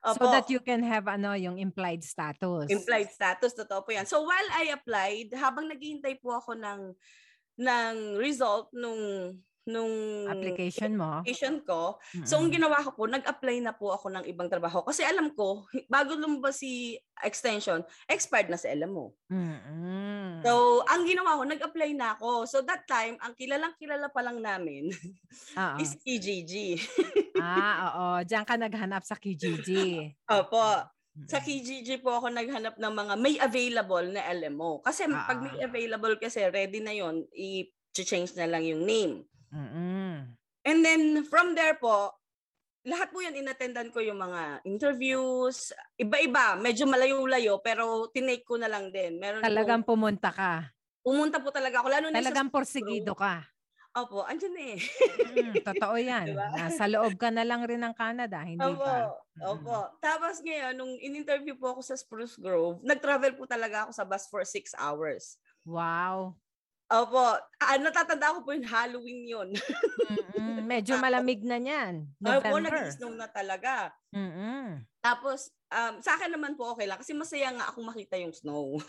So 0.00 0.24
Opo, 0.24 0.32
that 0.32 0.48
you 0.48 0.64
can 0.64 0.80
have 0.80 1.04
ano 1.12 1.36
yung 1.36 1.60
implied 1.60 2.00
status. 2.00 2.72
implied 2.72 3.12
status 3.12 3.52
totoo 3.52 3.84
po 3.84 3.92
'yan. 3.92 4.08
So 4.08 4.24
while 4.24 4.48
I 4.56 4.72
applied, 4.72 5.28
habang 5.36 5.68
naghihintay 5.68 6.24
po 6.24 6.32
ako 6.32 6.56
ng 6.56 6.96
ng 7.60 8.16
result 8.16 8.72
nung 8.72 9.36
nung 9.68 10.26
application 10.26 10.96
mo. 10.96 11.20
application 11.20 11.60
ko, 11.62 12.00
So, 12.24 12.40
ang 12.40 12.50
ginawa 12.50 12.80
ko 12.80 12.96
po, 12.96 13.04
nag-apply 13.06 13.60
na 13.62 13.76
po 13.76 13.92
ako 13.92 14.08
ng 14.10 14.24
ibang 14.26 14.48
trabaho. 14.48 14.82
Kasi 14.82 15.04
alam 15.04 15.30
ko, 15.36 15.68
bago 15.92 16.16
lumabas 16.16 16.58
si 16.58 16.96
extension, 17.20 17.84
expired 18.08 18.48
na 18.48 18.58
sa 18.58 18.72
LMO. 18.72 19.12
Mm-mm. 19.30 20.40
So, 20.40 20.82
ang 20.88 21.04
ginawa 21.04 21.38
ko, 21.38 21.42
nag-apply 21.44 21.90
na 21.92 22.16
ako. 22.16 22.48
So, 22.48 22.64
that 22.64 22.88
time, 22.88 23.20
ang 23.20 23.36
kilalang 23.36 23.76
kilala 23.76 24.08
pa 24.08 24.24
lang 24.24 24.40
namin 24.40 24.90
Oo. 25.54 25.78
is 25.78 25.94
KGG. 26.00 26.80
ah, 27.38 27.74
oo. 27.92 28.06
Diyan 28.24 28.48
ka 28.48 28.56
naghanap 28.56 29.04
sa 29.04 29.14
Kijiji. 29.20 30.10
Opo. 30.40 30.99
Mm-mm. 31.10 31.26
Sa 31.26 31.42
KGG 31.42 32.00
po 32.00 32.14
ako 32.14 32.30
naghanap 32.30 32.78
ng 32.78 32.94
mga 32.94 33.14
may 33.18 33.34
available 33.36 34.06
na 34.08 34.22
LMO. 34.30 34.78
Kasi 34.80 35.10
pag 35.10 35.38
Ah. 35.38 35.44
may 35.44 35.58
available 35.60 36.14
kasi, 36.16 36.46
ready 36.46 36.78
na 36.78 36.94
yon 36.94 37.26
i-change 37.34 38.38
na 38.38 38.46
lang 38.46 38.62
yung 38.62 38.86
name. 38.86 39.26
Mm-mm. 39.50 40.38
And 40.62 40.78
then, 40.84 41.24
from 41.26 41.58
there 41.58 41.74
po, 41.74 42.14
lahat 42.86 43.10
po 43.10 43.20
yan, 43.20 43.34
inattendan 43.34 43.90
ko 43.90 43.98
yung 44.00 44.22
mga 44.22 44.62
interviews, 44.64 45.74
iba-iba, 45.98 46.54
medyo 46.56 46.86
malayo-layo, 46.86 47.58
pero 47.60 48.08
tinake 48.08 48.46
ko 48.46 48.56
na 48.56 48.70
lang 48.70 48.88
din. 48.94 49.18
Meron 49.18 49.42
Talagang 49.42 49.82
po, 49.82 49.92
pumunta 49.98 50.30
ka. 50.30 50.70
pumunta 51.02 51.40
po 51.40 51.48
talaga 51.50 51.80
ako, 51.82 51.88
lalo 51.90 52.06
na 52.12 52.20
Talagang 52.20 52.48
sa, 52.48 52.54
porsigido 52.54 53.12
ka. 53.16 53.44
Opo, 53.94 54.22
andyan 54.26 54.52
na 54.54 54.62
eh. 54.76 54.80
Mm, 55.30 55.54
totoo 55.66 55.96
yan. 56.10 56.26
Diba? 56.30 56.46
Nasa 56.54 56.84
loob 56.86 57.18
ka 57.18 57.28
na 57.34 57.42
lang 57.42 57.66
rin 57.66 57.82
ng 57.82 57.94
Canada, 57.94 58.42
hindi 58.42 58.62
Opo, 58.62 58.82
ba? 58.82 59.10
opo. 59.50 59.78
Tapos 59.98 60.38
ngayon, 60.42 60.74
nung 60.78 60.94
in-interview 61.00 61.56
po 61.58 61.74
ako 61.74 61.80
sa 61.82 61.98
Spruce 61.98 62.38
Grove, 62.38 62.82
nag-travel 62.86 63.34
po 63.34 63.44
talaga 63.48 63.88
ako 63.88 63.92
sa 63.96 64.04
bus 64.06 64.24
for 64.30 64.42
six 64.46 64.72
hours. 64.78 65.38
Wow. 65.66 66.36
Opo, 66.90 67.22
ah, 67.38 67.78
natatanda 67.78 68.34
ko 68.34 68.42
po 68.42 68.50
yung 68.50 68.66
Halloween 68.66 69.22
yun. 69.22 69.48
Mm-mm. 70.10 70.58
Medyo 70.74 70.98
malamig 70.98 71.38
na 71.46 71.62
niyan. 71.62 72.02
Opo, 72.18 72.50
November. 72.50 72.66
nag-snow 72.66 73.14
na 73.14 73.30
talaga. 73.30 73.94
Mm-mm. 74.10 74.82
Tapos, 74.98 75.54
um, 75.70 76.02
sa 76.02 76.18
akin 76.18 76.34
naman 76.34 76.58
po 76.58 76.74
okay 76.74 76.90
lang 76.90 76.98
kasi 76.98 77.14
masaya 77.14 77.54
nga 77.54 77.70
akong 77.70 77.86
makita 77.86 78.18
yung 78.18 78.34
snow. 78.34 78.82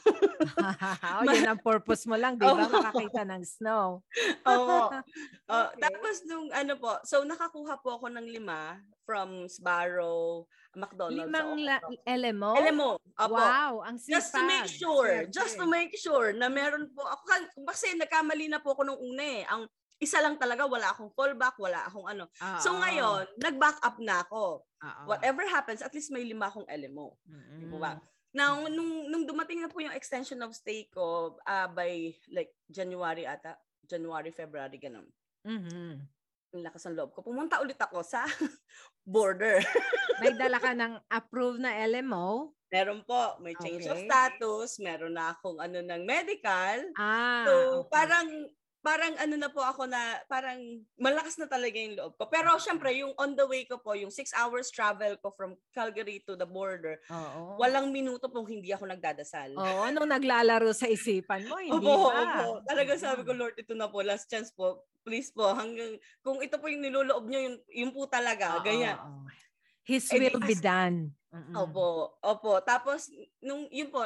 oh, 1.22 1.24
yun 1.30 1.46
ang 1.46 1.62
purpose 1.62 2.10
mo 2.10 2.18
lang, 2.18 2.42
di 2.42 2.44
ba? 2.44 2.58
Oo. 2.58 2.74
Makakita 2.74 3.22
ng 3.22 3.44
snow. 3.46 4.02
Oo. 4.50 4.90
Oh, 4.90 5.02
Okay. 5.52 5.84
Tapos 5.84 6.16
nung 6.26 6.48
ano 6.56 6.74
po, 6.80 6.96
so 7.04 7.28
nakakuha 7.28 7.84
po 7.84 8.00
ako 8.00 8.08
ng 8.08 8.24
lima 8.24 8.80
from 9.04 9.46
Sbarro, 9.52 10.48
McDonald's. 10.76 11.28
Limang 11.28 11.50
so, 11.52 11.66
la- 11.66 11.84
LMO? 12.08 12.52
LMO. 12.56 12.92
Opo. 12.98 13.36
Wow, 13.36 13.74
ang 13.84 13.98
sipag. 14.00 14.16
Just 14.18 14.32
to 14.32 14.42
make 14.44 14.68
sure, 14.70 15.12
Swerte. 15.24 15.32
just 15.32 15.54
to 15.60 15.66
make 15.68 15.94
sure 15.98 16.28
na 16.32 16.48
meron 16.48 16.88
po 16.96 17.04
ako 17.04 17.24
kasi 17.68 17.94
nagkamali 17.96 18.48
na 18.48 18.64
po 18.64 18.74
ako 18.74 18.88
nung 18.88 19.02
una 19.02 19.24
eh. 19.24 19.44
Ang 19.46 19.68
isa 20.02 20.18
lang 20.18 20.40
talaga 20.42 20.66
wala 20.66 20.90
akong 20.90 21.14
fallback, 21.14 21.54
wala 21.62 21.86
akong 21.86 22.08
ano. 22.10 22.26
So 22.58 22.74
Oo. 22.74 22.82
ngayon, 22.82 23.38
nag-back 23.38 23.78
up 23.86 23.98
na 24.02 24.26
ako. 24.26 24.66
Oo. 24.66 25.02
Whatever 25.06 25.46
happens, 25.46 25.86
at 25.86 25.94
least 25.94 26.10
may 26.10 26.26
lima 26.26 26.50
akong 26.50 26.66
LMO. 26.66 27.14
Di 27.22 27.68
Mm-mm. 27.70 27.78
ba? 27.78 28.02
Now, 28.32 28.64
nung, 28.66 29.12
nung 29.12 29.28
dumating 29.28 29.60
na 29.60 29.68
po 29.68 29.84
yung 29.84 29.92
extension 29.94 30.40
of 30.42 30.56
stay 30.56 30.88
ko 30.88 31.36
ah, 31.44 31.68
by 31.68 32.10
like 32.32 32.50
January 32.66 33.28
ata, 33.28 33.60
January, 33.84 34.32
February, 34.32 34.80
ganun. 34.80 35.06
Mhm. 35.44 36.00
Ang 36.52 36.68
lakas 36.68 36.84
ng 36.84 36.96
loob 37.00 37.16
ko. 37.16 37.24
Pumunta 37.24 37.64
ulit 37.64 37.80
ako 37.80 38.04
sa 38.04 38.28
border. 39.08 39.64
May 40.20 40.36
dala 40.42 40.60
ka 40.60 40.76
ng 40.76 41.00
approved 41.08 41.64
na 41.64 41.72
LMO. 41.80 42.52
meron 42.72 43.04
po, 43.04 43.36
may 43.44 43.52
change 43.54 43.84
of 43.88 44.00
Okay. 44.00 44.08
status, 44.08 44.80
meron 44.80 45.12
na 45.12 45.36
akong 45.36 45.60
ano 45.60 45.84
ng 45.84 46.04
medical. 46.08 46.80
Ah, 46.96 47.44
So, 47.44 47.52
okay. 47.84 47.90
parang 47.92 48.28
parang 48.82 49.14
ano 49.16 49.38
na 49.38 49.48
po 49.48 49.62
ako 49.62 49.86
na 49.86 50.02
parang 50.26 50.58
malakas 50.98 51.38
na 51.38 51.46
talaga 51.46 51.78
yung 51.78 51.96
loob 51.96 52.18
ko. 52.18 52.26
Pero 52.28 52.58
syempre, 52.58 52.98
yung 52.98 53.14
on 53.16 53.38
the 53.38 53.46
way 53.46 53.64
ko 53.64 53.78
po, 53.78 53.94
yung 53.94 54.10
six 54.10 54.34
hours 54.34 54.74
travel 54.74 55.16
ko 55.22 55.30
from 55.32 55.54
Calgary 55.70 56.26
to 56.26 56.34
the 56.34 56.46
border, 56.46 56.98
Oo. 57.08 57.62
walang 57.62 57.94
minuto 57.94 58.26
pong 58.28 58.50
hindi 58.50 58.74
ako 58.74 58.90
nagdadasal. 58.90 59.54
Oo, 59.54 59.86
anong 59.86 60.10
naglalaro 60.10 60.74
sa 60.74 60.90
isipan 60.90 61.46
mo? 61.46 61.62
Hindi 61.62 61.78
Opo, 61.78 62.10
ba? 62.10 62.18
opo. 62.18 62.46
Talaga 62.66 62.92
sabi 62.98 63.22
ko, 63.22 63.32
Mm. 63.32 63.40
Lord, 63.40 63.56
ito 63.56 63.74
na 63.78 63.88
po, 63.88 64.02
last 64.02 64.26
chance 64.28 64.50
po. 64.50 64.82
Please 65.02 65.30
po, 65.30 65.54
hanggang, 65.54 65.96
kung 66.20 66.42
ito 66.42 66.58
po 66.58 66.66
yung 66.66 66.82
niloloob 66.82 67.26
nyo, 67.26 67.40
yun, 67.40 67.56
yun 67.70 67.92
po 67.94 68.06
talaga, 68.06 68.60
Oo, 68.60 68.66
ganyan. 68.66 68.98
His 69.82 70.10
will 70.10 70.42
be 70.42 70.54
as- 70.54 70.62
done. 70.62 71.14
Opo, 71.54 72.18
opo. 72.20 72.60
Tapos, 72.62 73.10
nung, 73.40 73.66
yun 73.70 73.90
po, 73.90 74.02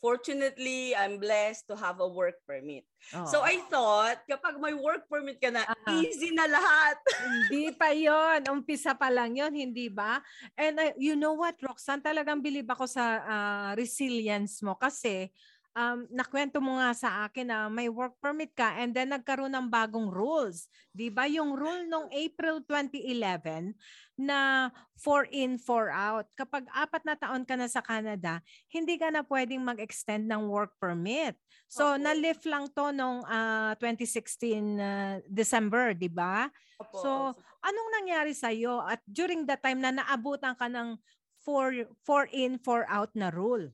fortunately, 0.00 0.96
I'm 0.96 1.20
blessed 1.20 1.68
to 1.68 1.76
have 1.76 2.00
a 2.00 2.08
work 2.08 2.40
permit. 2.48 2.88
So, 3.28 3.40
Oo. 3.40 3.46
I 3.46 3.60
thought, 3.68 4.24
kapag 4.24 4.56
may 4.60 4.72
work 4.72 5.06
permit 5.06 5.40
ka 5.40 5.52
na, 5.52 5.64
Ah. 5.64 6.00
easy 6.00 6.32
na 6.32 6.48
lahat. 6.48 6.96
hindi 7.52 7.72
pa 7.76 7.92
yon 7.92 8.44
Umpisa 8.48 8.96
pa 8.96 9.12
lang 9.12 9.36
yon 9.36 9.52
hindi 9.52 9.92
ba? 9.92 10.20
And 10.56 10.80
uh, 10.80 10.92
you 10.96 11.14
know 11.16 11.36
what, 11.36 11.56
Roxanne, 11.60 12.04
talagang 12.04 12.40
bilib 12.40 12.68
ako 12.68 12.88
sa 12.88 13.04
ah, 13.24 13.70
resilience 13.76 14.64
mo 14.64 14.74
kasi 14.76 15.28
um, 15.74 16.06
nakwento 16.10 16.58
mo 16.58 16.78
nga 16.78 16.90
sa 16.94 17.26
akin 17.26 17.46
na 17.46 17.58
may 17.70 17.86
work 17.86 18.18
permit 18.18 18.50
ka 18.54 18.74
and 18.78 18.94
then 18.94 19.14
nagkaroon 19.14 19.52
ng 19.54 19.70
bagong 19.70 20.10
rules. 20.10 20.66
Di 20.90 21.08
ba? 21.10 21.26
Yung 21.30 21.54
rule 21.54 21.86
nung 21.86 22.10
April 22.10 22.62
2011 22.66 23.74
na 24.18 24.68
4 24.98 25.30
in, 25.32 25.56
4 25.56 25.90
out. 25.90 26.26
Kapag 26.34 26.66
apat 26.74 27.02
na 27.06 27.16
taon 27.16 27.46
ka 27.46 27.54
na 27.54 27.70
sa 27.70 27.80
Canada, 27.80 28.42
hindi 28.68 28.98
ka 28.98 29.08
na 29.08 29.22
pwedeng 29.24 29.62
mag-extend 29.62 30.26
ng 30.28 30.50
work 30.50 30.74
permit. 30.76 31.38
So, 31.70 31.94
Opo. 31.94 32.02
na-lift 32.02 32.44
lang 32.50 32.68
to 32.74 32.90
nung 32.90 33.22
ah, 33.30 33.72
2016 33.78 34.78
ah, 34.78 35.22
December, 35.24 35.94
di 35.94 36.10
ba? 36.10 36.50
So. 36.96 37.34
Anong 37.60 37.90
nangyari 37.92 38.32
sa 38.32 38.48
iyo 38.48 38.80
at 38.80 39.04
during 39.04 39.44
the 39.44 39.52
time 39.60 39.84
na 39.84 39.92
naabutan 39.92 40.56
ka 40.56 40.64
ng 40.64 40.96
4 41.44 41.92
4 42.08 42.32
in 42.32 42.56
4 42.56 42.88
out 42.88 43.12
na 43.12 43.28
rule? 43.28 43.68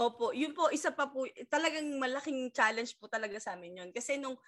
Opo, 0.00 0.32
yun 0.32 0.56
po, 0.56 0.72
isa 0.72 0.88
pa 0.96 1.12
po, 1.12 1.28
talagang 1.52 1.84
malaking 2.00 2.48
challenge 2.56 2.96
po 2.96 3.04
talaga 3.12 3.36
sa 3.36 3.52
amin 3.52 3.84
yun. 3.84 3.90
Kasi 3.92 4.16
nung, 4.16 4.40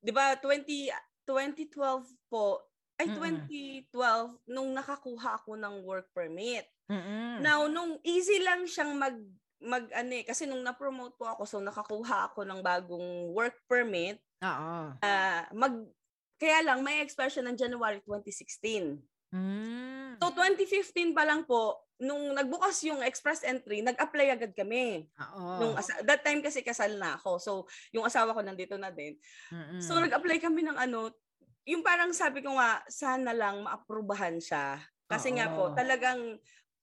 di 0.00 0.12
ba, 0.14 0.36
20, 0.40 0.88
2012 1.28 2.08
po, 2.32 2.64
ay 2.96 3.08
Mm-mm. 3.08 3.14
2012, 3.14 4.40
nung 4.48 4.72
nakakuha 4.72 5.40
ako 5.42 5.60
ng 5.60 5.84
work 5.84 6.08
permit. 6.16 6.64
Mm-mm. 6.90 7.40
Now, 7.40 7.66
nung 7.68 8.00
easy 8.06 8.40
lang 8.44 8.64
siyang 8.68 8.94
mag, 8.96 9.16
mag 9.60 9.88
ano 9.92 10.12
eh, 10.14 10.24
kasi 10.24 10.46
nung 10.48 10.62
na-promote 10.64 11.16
po 11.20 11.26
ako, 11.28 11.42
so 11.48 11.58
nakakuha 11.60 12.32
ako 12.32 12.44
ng 12.48 12.60
bagong 12.64 13.32
work 13.34 13.60
permit, 13.68 14.20
Oo. 14.42 14.94
ah, 15.04 15.46
mag, 15.54 15.74
kaya 16.40 16.60
lang, 16.66 16.82
may 16.84 17.02
expire 17.04 17.30
siya 17.32 17.44
ng 17.46 17.56
January 17.58 18.00
2016. 18.06 19.02
Mm. 19.34 20.22
So 20.22 20.30
2015 20.30 21.10
pa 21.10 21.26
lang 21.26 21.42
po, 21.42 21.82
nung 21.98 22.34
nagbukas 22.38 22.78
yung 22.86 23.02
express 23.02 23.42
entry, 23.42 23.82
nag-apply 23.82 24.30
agad 24.30 24.54
kami. 24.54 25.10
Oo. 25.18 25.44
Nung 25.58 25.74
asa- 25.74 26.02
that 26.06 26.22
time 26.22 26.38
kasi 26.38 26.62
kasal 26.62 26.94
na 26.94 27.18
ako. 27.18 27.42
So 27.42 27.52
yung 27.90 28.06
asawa 28.06 28.30
ko 28.30 28.40
nandito 28.40 28.78
na 28.78 28.94
din. 28.94 29.18
Mm-mm. 29.50 29.82
So 29.82 29.98
nag-apply 29.98 30.38
kami 30.38 30.62
ng 30.62 30.78
ano, 30.78 31.10
yung 31.66 31.82
parang 31.82 32.14
sabi 32.14 32.44
ko 32.44 32.54
nga, 32.54 32.84
sana 32.86 33.34
lang 33.34 33.66
maaprubahan 33.66 34.38
siya. 34.38 34.78
Kasi 35.08 35.32
nga 35.36 35.52
po, 35.52 35.72
Oo. 35.72 35.76
talagang, 35.76 36.20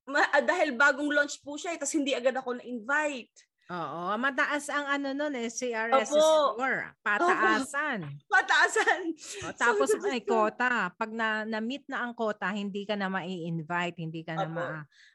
ma- 0.09 0.31
ah, 0.33 0.43
dahil 0.43 0.73
bagong 0.73 1.09
launch 1.09 1.41
po 1.41 1.57
siya, 1.57 1.73
eh, 1.73 1.79
tas 1.79 1.93
hindi 1.93 2.13
agad 2.13 2.33
ako 2.33 2.57
na-invite. 2.57 3.33
Oo, 3.71 4.19
mataas 4.19 4.67
ang 4.67 4.83
ano 4.83 5.15
nun 5.15 5.31
eh, 5.31 5.47
CRS 5.47 6.11
Opo. 6.11 6.59
score. 6.59 6.91
Pataasan. 6.99 8.03
Mataasan. 8.27 9.01
O, 9.47 9.55
tapos 9.55 9.95
may 10.03 10.19
"Diyos 10.19 10.27
ko." 10.27 10.51
quota. 10.51 10.91
Pag 10.91 11.11
na, 11.15 11.47
na-meet 11.47 11.87
na 11.87 12.03
ang 12.03 12.11
quota, 12.11 12.51
hindi 12.51 12.83
ka 12.83 12.99
na 12.99 13.07
mai-invite, 13.07 13.95
hindi 13.95 14.27
ka 14.27 14.35
na 14.35 14.45
Opo. 14.45 14.55
ma, 14.59 14.67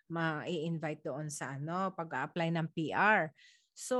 ma-invite 0.09 1.05
doon 1.05 1.29
sa 1.29 1.61
ano, 1.61 1.93
pag-apply 1.93 2.49
ng 2.57 2.69
PR. 2.73 3.29
So, 3.77 3.99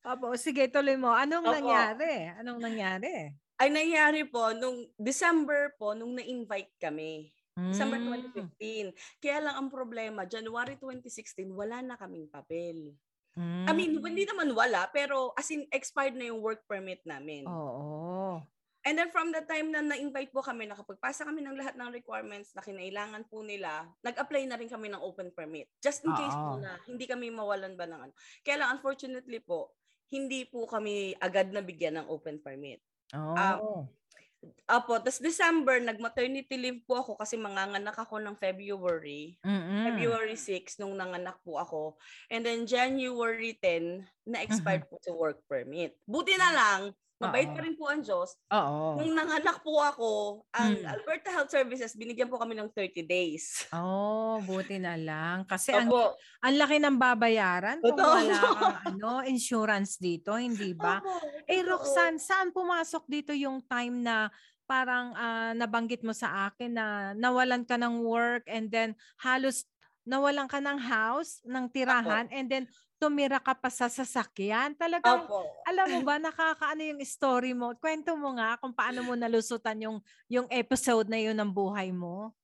opo, 0.00 0.32
sige, 0.40 0.72
tuloy 0.72 0.96
mo. 0.96 1.12
Anong 1.12 1.44
Opo. 1.44 1.52
nangyari? 1.52 2.32
Anong 2.40 2.60
nangyari? 2.64 3.36
Ay 3.58 3.68
nangyari 3.68 4.24
po, 4.24 4.54
nung 4.56 4.88
December 4.96 5.76
po, 5.76 5.92
nung 5.92 6.16
na-invite 6.16 6.72
kami. 6.80 7.28
December 7.52 7.98
Mm. 7.98 8.06
2015. 8.30 8.94
Kaya 9.18 9.42
lang 9.44 9.54
ang 9.58 9.68
problema, 9.68 10.22
January 10.24 10.78
2016, 10.78 11.50
wala 11.50 11.82
na 11.82 11.98
kaming 11.98 12.30
papel. 12.30 12.94
Mm. 13.38 13.66
I 13.70 13.72
mean, 13.72 13.92
hindi 14.02 14.26
naman 14.26 14.50
wala, 14.50 14.90
pero 14.90 15.30
as 15.38 15.46
in 15.54 15.62
expired 15.70 16.18
na 16.18 16.26
yung 16.26 16.42
work 16.42 16.66
permit 16.66 16.98
namin. 17.06 17.46
Oo. 17.46 18.42
And 18.82 18.98
then 18.98 19.12
from 19.14 19.30
the 19.30 19.44
time 19.46 19.70
na 19.70 19.84
na-invite 19.84 20.32
po 20.34 20.42
kami, 20.42 20.66
nakapagpasa 20.66 21.22
kami 21.22 21.44
ng 21.44 21.54
lahat 21.54 21.74
ng 21.78 21.92
requirements 21.92 22.50
na 22.56 22.64
kinailangan 22.64 23.26
po 23.30 23.46
nila, 23.46 23.86
nag-apply 24.02 24.48
na 24.48 24.58
rin 24.58 24.70
kami 24.70 24.90
ng 24.90 25.02
open 25.02 25.30
permit. 25.30 25.70
Just 25.78 26.02
in 26.02 26.14
case 26.16 26.34
po 26.34 26.58
Oo. 26.58 26.62
na 26.62 26.78
hindi 26.88 27.04
kami 27.06 27.30
mawalan 27.30 27.78
ba 27.78 27.86
ng 27.86 28.00
ano. 28.10 28.12
Kaya 28.42 28.64
lang, 28.64 28.80
unfortunately 28.80 29.38
po, 29.44 29.76
hindi 30.08 30.48
po 30.48 30.64
kami 30.64 31.12
agad 31.20 31.52
nabigyan 31.52 32.00
ng 32.00 32.06
open 32.08 32.40
permit. 32.40 32.80
Oo. 33.12 33.86
Apo, 34.68 35.00
tas 35.02 35.18
December, 35.18 35.80
nag-maternity 35.82 36.54
leave 36.54 36.82
po 36.86 37.00
ako 37.00 37.18
kasi 37.18 37.34
manganganak 37.34 37.96
ako 37.96 38.22
ng 38.22 38.36
February. 38.36 39.34
Mm-mm. 39.42 39.82
February 39.90 40.36
6 40.36 40.78
nung 40.78 40.94
nanganak 40.94 41.40
po 41.42 41.58
ako. 41.58 41.82
And 42.30 42.44
then 42.46 42.68
January 42.68 43.56
10, 43.58 44.04
na-expired 44.28 44.86
po 44.86 45.00
sa 45.02 45.16
work 45.16 45.42
permit. 45.48 45.96
Buti 46.06 46.36
na 46.38 46.50
lang, 46.54 46.80
mabait 47.18 47.50
Oo. 47.50 47.54
pa 47.54 47.60
rin 47.60 47.74
po 47.74 47.90
ang 47.90 47.98
Diyos. 47.98 48.38
Oo. 48.48 48.94
Nung 48.96 49.12
nanganak 49.12 49.58
po 49.60 49.82
ako, 49.82 50.10
ang 50.54 50.78
Mm. 50.78 50.86
Alberta 50.86 51.28
Health 51.28 51.50
Services, 51.50 51.98
binigyan 51.98 52.30
po 52.30 52.38
kami 52.38 52.54
ng 52.54 52.70
30 52.70 53.02
days. 53.02 53.66
Oh, 53.70 54.38
buti 54.40 54.78
na 54.78 54.94
lang. 54.94 55.42
Kasi 55.44 55.74
ang, 55.74 55.90
Opo. 55.90 56.14
ang 56.40 56.54
laki 56.54 56.78
ng 56.78 56.96
babayaran 56.96 57.82
kung 57.82 57.98
Totoo. 57.98 58.14
wala 58.14 58.36
kang 58.38 58.54
ano, 58.94 59.10
insurance 59.26 59.98
dito, 59.98 60.38
hindi 60.38 60.72
ba? 60.72 61.02
Opo, 61.02 61.18
Eh. 61.44 61.60
Roxanne, 61.60 62.22
saan 62.22 62.54
pumasok 62.54 63.04
dito 63.04 63.34
yung 63.34 63.66
time 63.66 63.98
na 64.00 64.30
parang 64.64 65.10
ah, 65.12 65.52
nabanggit 65.52 66.04
mo 66.04 66.14
sa 66.14 66.46
akin 66.46 66.70
na 66.70 66.86
nawalan 67.12 67.64
ka 67.64 67.74
ng 67.74 68.04
work 68.04 68.44
and 68.46 68.68
then 68.68 68.92
halos 69.18 69.66
nawalan 70.04 70.48
ka 70.48 70.56
ng 70.56 70.78
house, 70.78 71.44
ng 71.44 71.68
tirahan, 71.68 72.28
and 72.32 72.48
then 72.48 72.64
tumira 73.00 73.38
ka 73.42 73.54
pa 73.56 73.70
sa 73.72 73.86
sasakyan. 73.90 74.74
Talagang, 74.78 75.22
Opo. 75.22 75.40
alam 75.68 75.88
mo 75.94 76.00
ba, 76.06 76.18
nakakaano 76.20 76.82
yung 76.84 77.00
story 77.06 77.52
mo. 77.56 77.72
Kwento 77.78 78.16
mo 78.18 78.34
nga 78.36 78.56
kung 78.60 78.74
paano 78.76 79.00
mo 79.06 79.14
nalusutan 79.16 79.78
yung, 79.84 79.98
yung 80.28 80.46
episode 80.52 81.06
na 81.08 81.20
yun 81.22 81.36
ng 81.38 81.50
buhay 81.52 81.90
mo. 81.94 82.34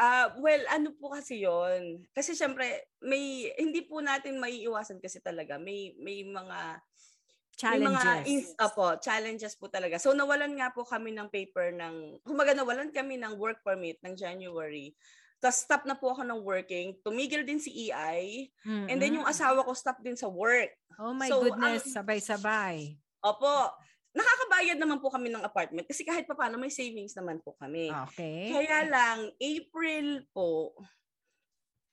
Ah, 0.00 0.32
well, 0.40 0.64
ano 0.72 0.96
po 0.96 1.12
kasi 1.12 1.44
'yon? 1.44 2.08
Kasi 2.16 2.32
syempre 2.34 2.88
may 3.04 3.52
hindi 3.60 3.84
po 3.84 4.00
natin 4.00 4.40
maiiwasan 4.40 4.98
kasi 5.04 5.20
talaga 5.20 5.60
may 5.60 5.92
may 6.00 6.24
mga 6.26 6.80
may 7.70 7.78
mga 7.80 8.02
Challenges. 8.02 8.56
opo, 8.60 8.98
challenges 9.00 9.54
po 9.60 9.70
talaga. 9.70 9.96
So 10.02 10.12
nawalan 10.16 10.58
nga 10.58 10.74
po 10.74 10.82
kami 10.86 11.14
ng 11.14 11.30
paper 11.30 11.72
ng 11.76 11.96
kumbaga 12.26 12.52
nawalan 12.56 12.90
kami 12.90 13.16
ng 13.20 13.38
work 13.38 13.62
permit 13.66 13.98
ng 14.02 14.14
January. 14.18 14.94
Tapos 15.42 15.58
stop 15.58 15.82
na 15.90 15.98
po 15.98 16.14
ako 16.14 16.22
ng 16.22 16.38
working. 16.46 16.94
Tumigil 17.02 17.42
din 17.42 17.58
si 17.58 17.90
EI. 17.90 18.46
And 18.86 19.02
then 19.02 19.18
yung 19.18 19.26
asawa 19.26 19.66
ko 19.66 19.74
stop 19.74 19.98
din 19.98 20.14
sa 20.14 20.30
work. 20.30 20.70
Oh 21.02 21.10
my 21.10 21.26
so, 21.26 21.42
goodness, 21.42 21.82
ang- 21.82 21.98
sabay-sabay. 21.98 22.94
Opo. 23.26 23.74
Nakakabayad 24.12 24.78
naman 24.78 25.02
po 25.02 25.08
kami 25.10 25.32
ng 25.32 25.42
apartment 25.42 25.88
kasi 25.88 26.04
kahit 26.04 26.28
pa 26.28 26.36
paano 26.36 26.60
may 26.60 26.70
savings 26.70 27.16
naman 27.18 27.42
po 27.42 27.56
kami. 27.58 27.90
Okay. 28.12 28.52
Kaya 28.54 28.86
lang, 28.86 29.32
April 29.40 30.28
po, 30.30 30.76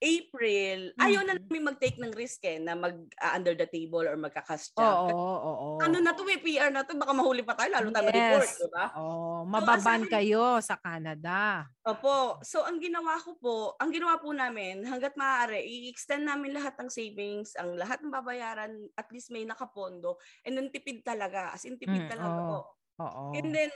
April, 0.01 0.95
ayaw 0.99 1.21
na 1.27 1.35
Mhm. 1.35 1.51
namin 1.51 1.67
mag-take 1.75 1.99
ng 1.99 2.15
risk 2.15 2.39
eh, 2.47 2.55
na 2.59 2.71
mag 2.75 2.95
ah, 3.19 3.35
under 3.35 3.51
the 3.55 3.67
table 3.67 4.07
or 4.07 4.15
magka-cash 4.15 4.71
Oo, 4.77 5.09
oo, 5.35 5.51
oo. 5.63 5.85
Ano 5.85 5.97
na 6.03 6.11
to 6.15 6.27
eh, 6.27 6.39
PR 6.43 6.71
na 6.75 6.83
to, 6.83 6.91
baka 6.99 7.15
mahuli 7.15 7.43
pa 7.43 7.55
tayo, 7.55 7.71
lalo 7.71 7.89
tayo 7.95 8.07
Yes. 8.07 8.59
di 8.59 8.67
ba? 8.71 8.91
Oh, 8.91 9.45
ang 9.55 9.67
mababan 9.69 10.03
sabi- 10.03 10.09
kayo 10.09 10.57
sa 10.65 10.75
Canada. 10.81 11.69
Opo. 11.87 12.43
So, 12.43 12.67
ang 12.67 12.83
ginawa 12.83 13.15
ko 13.23 13.39
po, 13.39 13.55
ang 13.79 13.95
ginawa 13.95 14.19
po 14.19 14.35
namin, 14.35 14.83
hanggat 14.83 15.15
maaari, 15.15 15.63
i-extend 15.63 16.27
namin 16.27 16.51
lahat 16.51 16.75
ng 16.75 16.91
savings, 16.91 17.55
ang 17.55 17.79
lahat 17.79 18.03
ng 18.03 18.11
babayaran, 18.11 18.91
at 18.99 19.07
least 19.15 19.31
may 19.31 19.47
nakapondo, 19.47 20.19
and 20.43 20.59
then 20.59 20.67
tipid 20.75 21.07
talaga, 21.07 21.55
as 21.55 21.63
in 21.63 21.79
tipid 21.79 22.03
Mm, 22.03 22.11
talaga 22.11 22.43
oo. 22.43 22.43
po. 22.43 22.75
Oo. 22.99 23.29
And 23.33 23.55
then, 23.55 23.71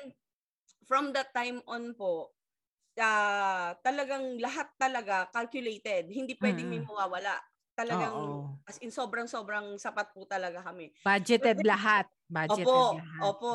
from 0.87 1.13
that 1.15 1.31
time 1.35 1.63
on 1.69 1.95
po, 1.95 2.35
ah, 2.95 3.73
talagang 3.79 4.37
lahat 4.37 4.69
talaga 4.75 5.27
calculated. 5.29 6.07
Hindi 6.07 6.37
pwedeng 6.37 6.67
may 6.67 6.81
Mm. 6.81 6.87
mawawala. 6.87 7.35
Talagang, 7.73 8.13
Oo. 8.13 8.53
as 8.63 8.77
in 8.79 8.93
sobrang-sobrang 8.93 9.77
sapat 9.77 10.13
po 10.13 10.23
talaga 10.23 10.61
kami. 10.61 10.93
Budgeted 11.01 11.57
then- 11.57 11.67
lahat. 11.67 12.05
Budgeted 12.27 12.65
Opo, 12.65 12.81
lahat. 12.95 13.21
opo. 13.23 13.53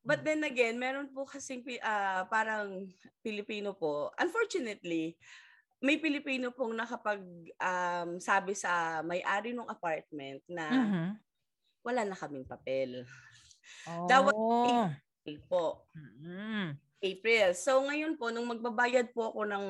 But 0.00 0.24
then 0.24 0.40
again, 0.42 0.80
meron 0.80 1.12
po 1.12 1.28
kasi 1.28 1.60
parang 2.26 2.88
Pilipino 3.20 3.76
po. 3.76 4.08
Unfortunately, 4.16 5.20
may 5.78 6.00
Pilipino 6.00 6.48
pong 6.48 6.72
nakapag 6.74 7.20
um, 7.54 8.16
sabi 8.18 8.56
sa 8.56 9.04
may-ari 9.04 9.52
ng 9.52 9.68
apartment 9.68 10.40
na 10.48 10.64
Mhm. 10.66 11.08
wala 11.84 12.02
na 12.02 12.16
kaming 12.16 12.48
papel. 12.48 13.04
That 14.08 14.24
was 14.24 14.32
Oh. 14.32 14.88
April 14.88 15.38
po. 15.44 15.64
Mm. 15.92 16.72
April. 16.98 17.54
So 17.54 17.82
ngayon 17.86 18.18
po, 18.18 18.30
nung 18.34 18.50
magbabayad 18.50 19.14
po 19.14 19.30
ako 19.30 19.46
ng 19.46 19.64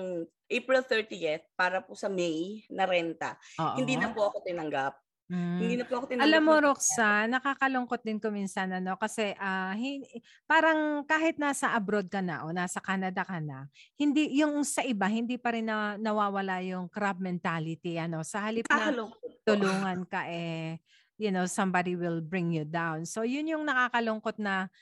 April 0.48 0.82
30th 0.84 1.44
para 1.52 1.84
po 1.84 1.92
sa 1.92 2.08
May 2.08 2.64
na 2.72 2.88
renta, 2.88 3.36
Oo. 3.60 3.76
hindi 3.76 4.00
na 4.00 4.10
po 4.12 4.32
ako 4.32 4.40
tinanggap. 4.44 4.96
Mm. 5.28 5.60
Hindi 5.60 5.74
na 5.76 5.84
po 5.84 5.92
ako 6.00 6.04
tinanggap. 6.08 6.28
Alam 6.32 6.42
mo, 6.48 6.54
Roxanne, 6.56 7.36
nakakalungkot 7.36 8.00
din 8.00 8.16
ko 8.16 8.32
minsan, 8.32 8.72
ano, 8.72 8.96
kasi 8.96 9.36
ah, 9.36 9.76
hin- 9.76 10.08
parang 10.48 11.04
kahit 11.04 11.36
nasa 11.36 11.76
abroad 11.76 12.08
ka 12.08 12.24
na 12.24 12.48
o 12.48 12.52
nasa 12.52 12.80
Canada 12.80 13.28
ka 13.28 13.36
na, 13.36 13.68
hindi, 14.00 14.32
yung 14.40 14.64
sa 14.64 14.80
iba, 14.80 15.04
hindi 15.04 15.36
pa 15.36 15.52
rin 15.52 15.68
na, 15.68 16.00
nawawala 16.00 16.64
yung 16.64 16.88
crab 16.88 17.20
mentality. 17.20 18.00
Ano, 18.00 18.24
sa 18.24 18.48
halip 18.48 18.64
na 18.72 19.04
tulungan 19.44 20.08
ka, 20.08 20.24
eh, 20.32 20.80
you 21.20 21.28
know, 21.28 21.44
somebody 21.44 21.92
will 21.92 22.24
bring 22.24 22.48
you 22.54 22.64
down. 22.64 23.04
So, 23.04 23.26
yun 23.26 23.52
yung 23.52 23.68
nakakalungkot 23.68 24.40
na 24.40 24.72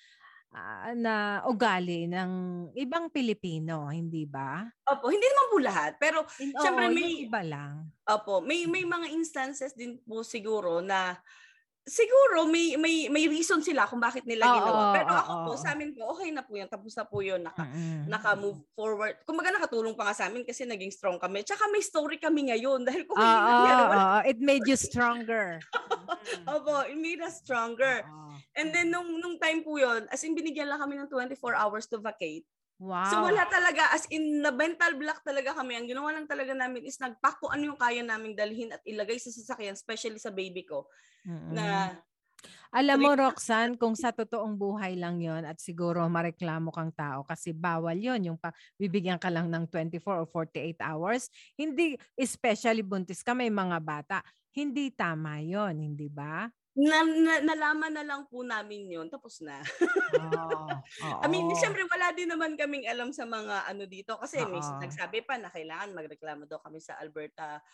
ah, 0.51 0.93
na 0.93 1.15
ugali 1.45 2.07
ng 2.07 2.31
ibang 2.75 3.09
Pilipino, 3.09 3.89
hindi 3.89 4.23
ba? 4.23 4.63
Opo, 4.85 5.09
hindi 5.09 5.25
naman 5.25 5.47
po 5.49 5.57
lahat. 5.59 5.93
Pero 5.97 6.19
In, 6.39 6.51
Siyempre, 6.53 6.85
oo, 6.85 6.93
may- 6.93 7.25
iba 7.25 7.41
lang. 7.43 7.91
Opo, 8.05 8.39
may 8.41 8.65
may 8.65 8.83
mga 8.83 9.11
instances 9.11 9.73
din 9.73 9.99
po 10.01 10.23
siguro 10.23 10.79
na 10.79 11.19
siguro 11.83 12.47
may 12.47 12.75
may 12.75 13.07
may 13.07 13.27
reason 13.27 13.63
sila 13.63 13.87
kung 13.87 13.99
bakit 13.99 14.27
nila 14.27 14.43
Oo, 14.45 14.55
ginawa. 14.57 14.83
Pero 14.93 15.07
oo, 15.09 15.19
ako 15.21 15.33
po, 15.41 15.51
oo. 15.53 15.57
sa 15.57 15.71
amin 15.71 15.91
po, 15.93 16.03
okay 16.11 16.31
na 16.31 16.43
po 16.43 16.53
yun. 16.53 16.67
Tapos 16.67 16.93
na 16.93 17.05
po 17.05 17.19
yun. 17.21 17.41
Naka, 17.41 17.63
Mm-mm. 17.63 17.99
naka-move 18.07 18.59
forward. 18.73 19.15
Kumbaga 19.23 19.51
nakatulong 19.51 19.95
pa 19.95 20.07
nga 20.07 20.15
sa 20.15 20.27
amin 20.27 20.43
kasi 20.43 20.63
naging 20.63 20.91
strong 20.91 21.15
kami. 21.17 21.43
Tsaka 21.43 21.67
may 21.69 21.79
story 21.81 22.17
kami 22.17 22.51
ngayon 22.51 22.83
dahil 22.83 23.03
kung 23.05 23.15
hindi 23.15 23.39
nangyari, 23.45 23.83
wala- 23.85 23.99
oo, 23.99 24.19
it 24.25 24.39
made 24.41 24.65
you 24.65 24.75
stronger. 24.81 25.63
Mm. 26.27 26.47
Opo, 26.51 26.75
it 26.87 26.99
made 26.99 27.23
us 27.23 27.39
stronger. 27.39 28.03
Oo. 28.03 28.35
And 28.57 28.73
then 28.73 28.91
nung 28.91 29.21
nung 29.21 29.39
time 29.39 29.63
po 29.63 29.79
yun, 29.79 30.09
as 30.11 30.25
in 30.27 30.35
binigyan 30.35 30.67
lang 30.67 30.83
kami 30.83 30.99
ng 30.99 31.09
24 31.09 31.39
hours 31.55 31.87
to 31.87 32.03
vacate. 32.03 32.45
Wow. 32.77 33.09
So 33.09 33.25
wala 33.25 33.49
talaga, 33.49 33.89
as 33.97 34.05
in 34.13 34.45
na 34.45 34.53
mental 34.53 35.01
block 35.01 35.25
talaga 35.25 35.57
kami. 35.57 35.81
Ang 35.81 35.89
ginawa 35.89 36.13
lang 36.13 36.29
talaga 36.29 36.53
namin 36.53 36.85
is 36.85 37.01
nagpack 37.01 37.41
kung 37.41 37.49
ano 37.49 37.73
yung 37.73 37.81
kaya 37.81 38.05
naming 38.05 38.37
dalhin 38.37 38.69
at 38.69 38.85
ilagay 38.85 39.17
sa 39.17 39.33
sasakyan, 39.33 39.73
especially 39.73 40.21
sa 40.21 40.29
baby 40.29 40.69
ko. 40.69 40.85
Mm-mm. 41.25 41.57
Na 41.57 41.97
Alam 42.77 43.09
mo, 43.09 43.11
Roxanne, 43.17 43.81
kung 43.81 43.97
sa 43.97 44.13
totoong 44.13 44.61
buhay 44.61 44.93
lang 45.01 45.17
yon 45.25 45.49
at 45.49 45.57
siguro 45.57 46.05
mareklamo 46.05 46.69
kang 46.69 46.93
tao 46.93 47.25
kasi 47.25 47.57
bawal 47.57 47.97
yon 47.97 48.21
yung 48.21 48.37
pa, 48.37 48.53
bibigyan 48.77 49.17
ka 49.17 49.33
lang 49.33 49.49
ng 49.49 49.65
24 49.73 50.05
or 50.05 50.29
48 50.29 50.77
hours. 50.85 51.33
Hindi, 51.57 51.97
especially 52.13 52.85
buntis 52.85 53.25
ka, 53.25 53.33
may 53.33 53.49
mga 53.49 53.81
bata. 53.81 54.21
Hindi 54.57 54.89
tama 54.89 55.45
yon 55.45 55.85
hindi 55.85 56.09
ba? 56.09 56.49
na, 56.77 57.01
na, 57.09 57.35
nalaman 57.41 57.89
na 57.97 58.05
lang 58.05 58.29
po 58.29 58.45
namin 58.45 58.85
yun, 58.93 59.09
tapos 59.09 59.41
na. 59.41 59.65
Oo. 60.13 60.77
I 61.25 61.27
mean, 61.33 61.49
siyempre 61.57 61.89
wala 61.89 62.13
din 62.13 62.29
naman 62.29 62.53
kaming 62.61 62.85
alam 62.85 63.17
sa 63.17 63.25
mga 63.25 63.65
ano 63.65 63.89
dito 63.89 64.21
kasi 64.21 64.45
may 64.45 64.61
Oo. 64.61 64.77
nagsabi 64.77 65.25
pa 65.25 65.41
na 65.41 65.49
kailangan 65.49 65.97
magreklamo 65.97 66.45
daw 66.45 66.61
kami 66.61 66.77
sa 66.85 67.01
Alberta 67.01 67.65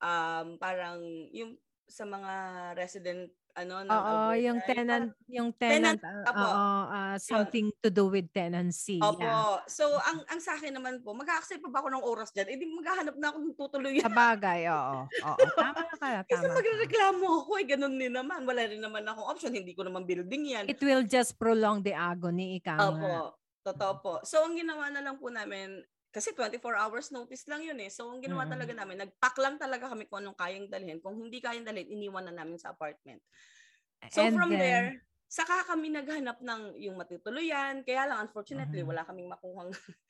um 0.00 0.56
parang 0.60 1.00
yung 1.32 1.56
sa 1.88 2.04
mga 2.08 2.32
resident 2.76 3.32
ano 3.56 3.80
ng 3.80 3.88
Oo, 3.88 3.96
Alberta. 4.28 4.44
yung 4.44 4.58
tenant, 4.62 5.08
yung 5.26 5.50
tenant, 5.50 5.96
Tenant, 5.96 6.28
apo. 6.28 6.44
oo, 6.44 6.68
ah, 6.86 7.16
something 7.16 7.72
to 7.80 7.88
do 7.88 8.06
with 8.06 8.28
tenancy. 8.30 9.00
Opo. 9.00 9.16
Yeah. 9.18 9.64
So 9.64 9.88
ang 9.96 10.20
ang 10.28 10.38
sa 10.38 10.54
akin 10.54 10.76
naman 10.76 11.00
po, 11.00 11.16
mag-accept 11.16 11.64
pa 11.64 11.72
ba 11.72 11.80
ako 11.80 11.88
ng 11.90 12.04
oras 12.04 12.30
diyan? 12.30 12.46
Eh 12.46 12.56
di 12.56 12.68
maghahanap 12.68 13.16
na 13.16 13.26
ako 13.32 13.38
ng 13.40 13.54
tutuloy. 13.56 13.96
Sa 13.98 14.12
bagay, 14.12 14.68
oo. 14.68 14.96
Oo, 15.08 15.36
tama 15.56 15.82
ka, 15.88 15.96
Kasi 16.28 16.44
tama. 16.44 16.52
ka. 16.52 16.56
magreklamo 16.60 17.26
ako, 17.42 17.50
eh, 17.56 17.66
ganun 17.66 17.96
din 17.96 18.12
naman. 18.12 18.44
Wala 18.44 18.62
rin 18.62 18.78
naman 18.78 19.02
akong 19.02 19.26
option. 19.26 19.50
Hindi 19.50 19.72
ko 19.72 19.82
naman 19.82 20.04
building 20.04 20.42
yan. 20.46 20.64
It 20.68 20.78
will 20.78 21.02
just 21.02 21.40
prolong 21.40 21.80
the 21.80 21.96
agony, 21.96 22.60
ika 22.60 22.76
nga. 22.76 22.86
Opo. 22.86 23.14
Totoo 23.64 23.92
po. 23.98 24.12
So, 24.22 24.46
ang 24.46 24.54
ginawa 24.54 24.92
na 24.92 25.02
lang 25.02 25.16
po 25.16 25.26
namin, 25.26 25.82
kasi 26.16 26.32
24 26.32 26.80
hours 26.80 27.12
notice 27.12 27.44
lang 27.44 27.60
yun 27.60 27.76
eh. 27.76 27.92
So, 27.92 28.08
ang 28.08 28.24
ginawa 28.24 28.48
Mm. 28.48 28.52
talaga 28.56 28.72
namin, 28.72 28.96
nag-pack 29.04 29.36
lang 29.36 29.60
talaga 29.60 29.92
kami 29.92 30.08
kung 30.08 30.24
anong 30.24 30.38
kayang 30.40 30.64
dalhin. 30.66 30.96
Kung 30.96 31.20
hindi 31.20 31.44
kayang 31.44 31.68
dalhin, 31.68 31.84
iniwan 31.86 32.24
na 32.24 32.32
namin 32.34 32.56
sa 32.56 32.72
apartment. 32.72 33.20
So, 34.08 34.24
And 34.24 34.32
from 34.32 34.48
then- 34.48 34.58
there, 34.58 34.88
saka 35.28 35.68
kami 35.68 35.92
naghanap 35.92 36.40
ng 36.40 36.80
yung 36.80 36.96
matutuluyan. 36.96 37.84
Kaya 37.84 38.08
lang, 38.08 38.24
unfortunately, 38.24 38.80
Mhm. 38.80 38.88
wala 38.88 39.04
kaming 39.04 39.28
makuhang 39.28 39.68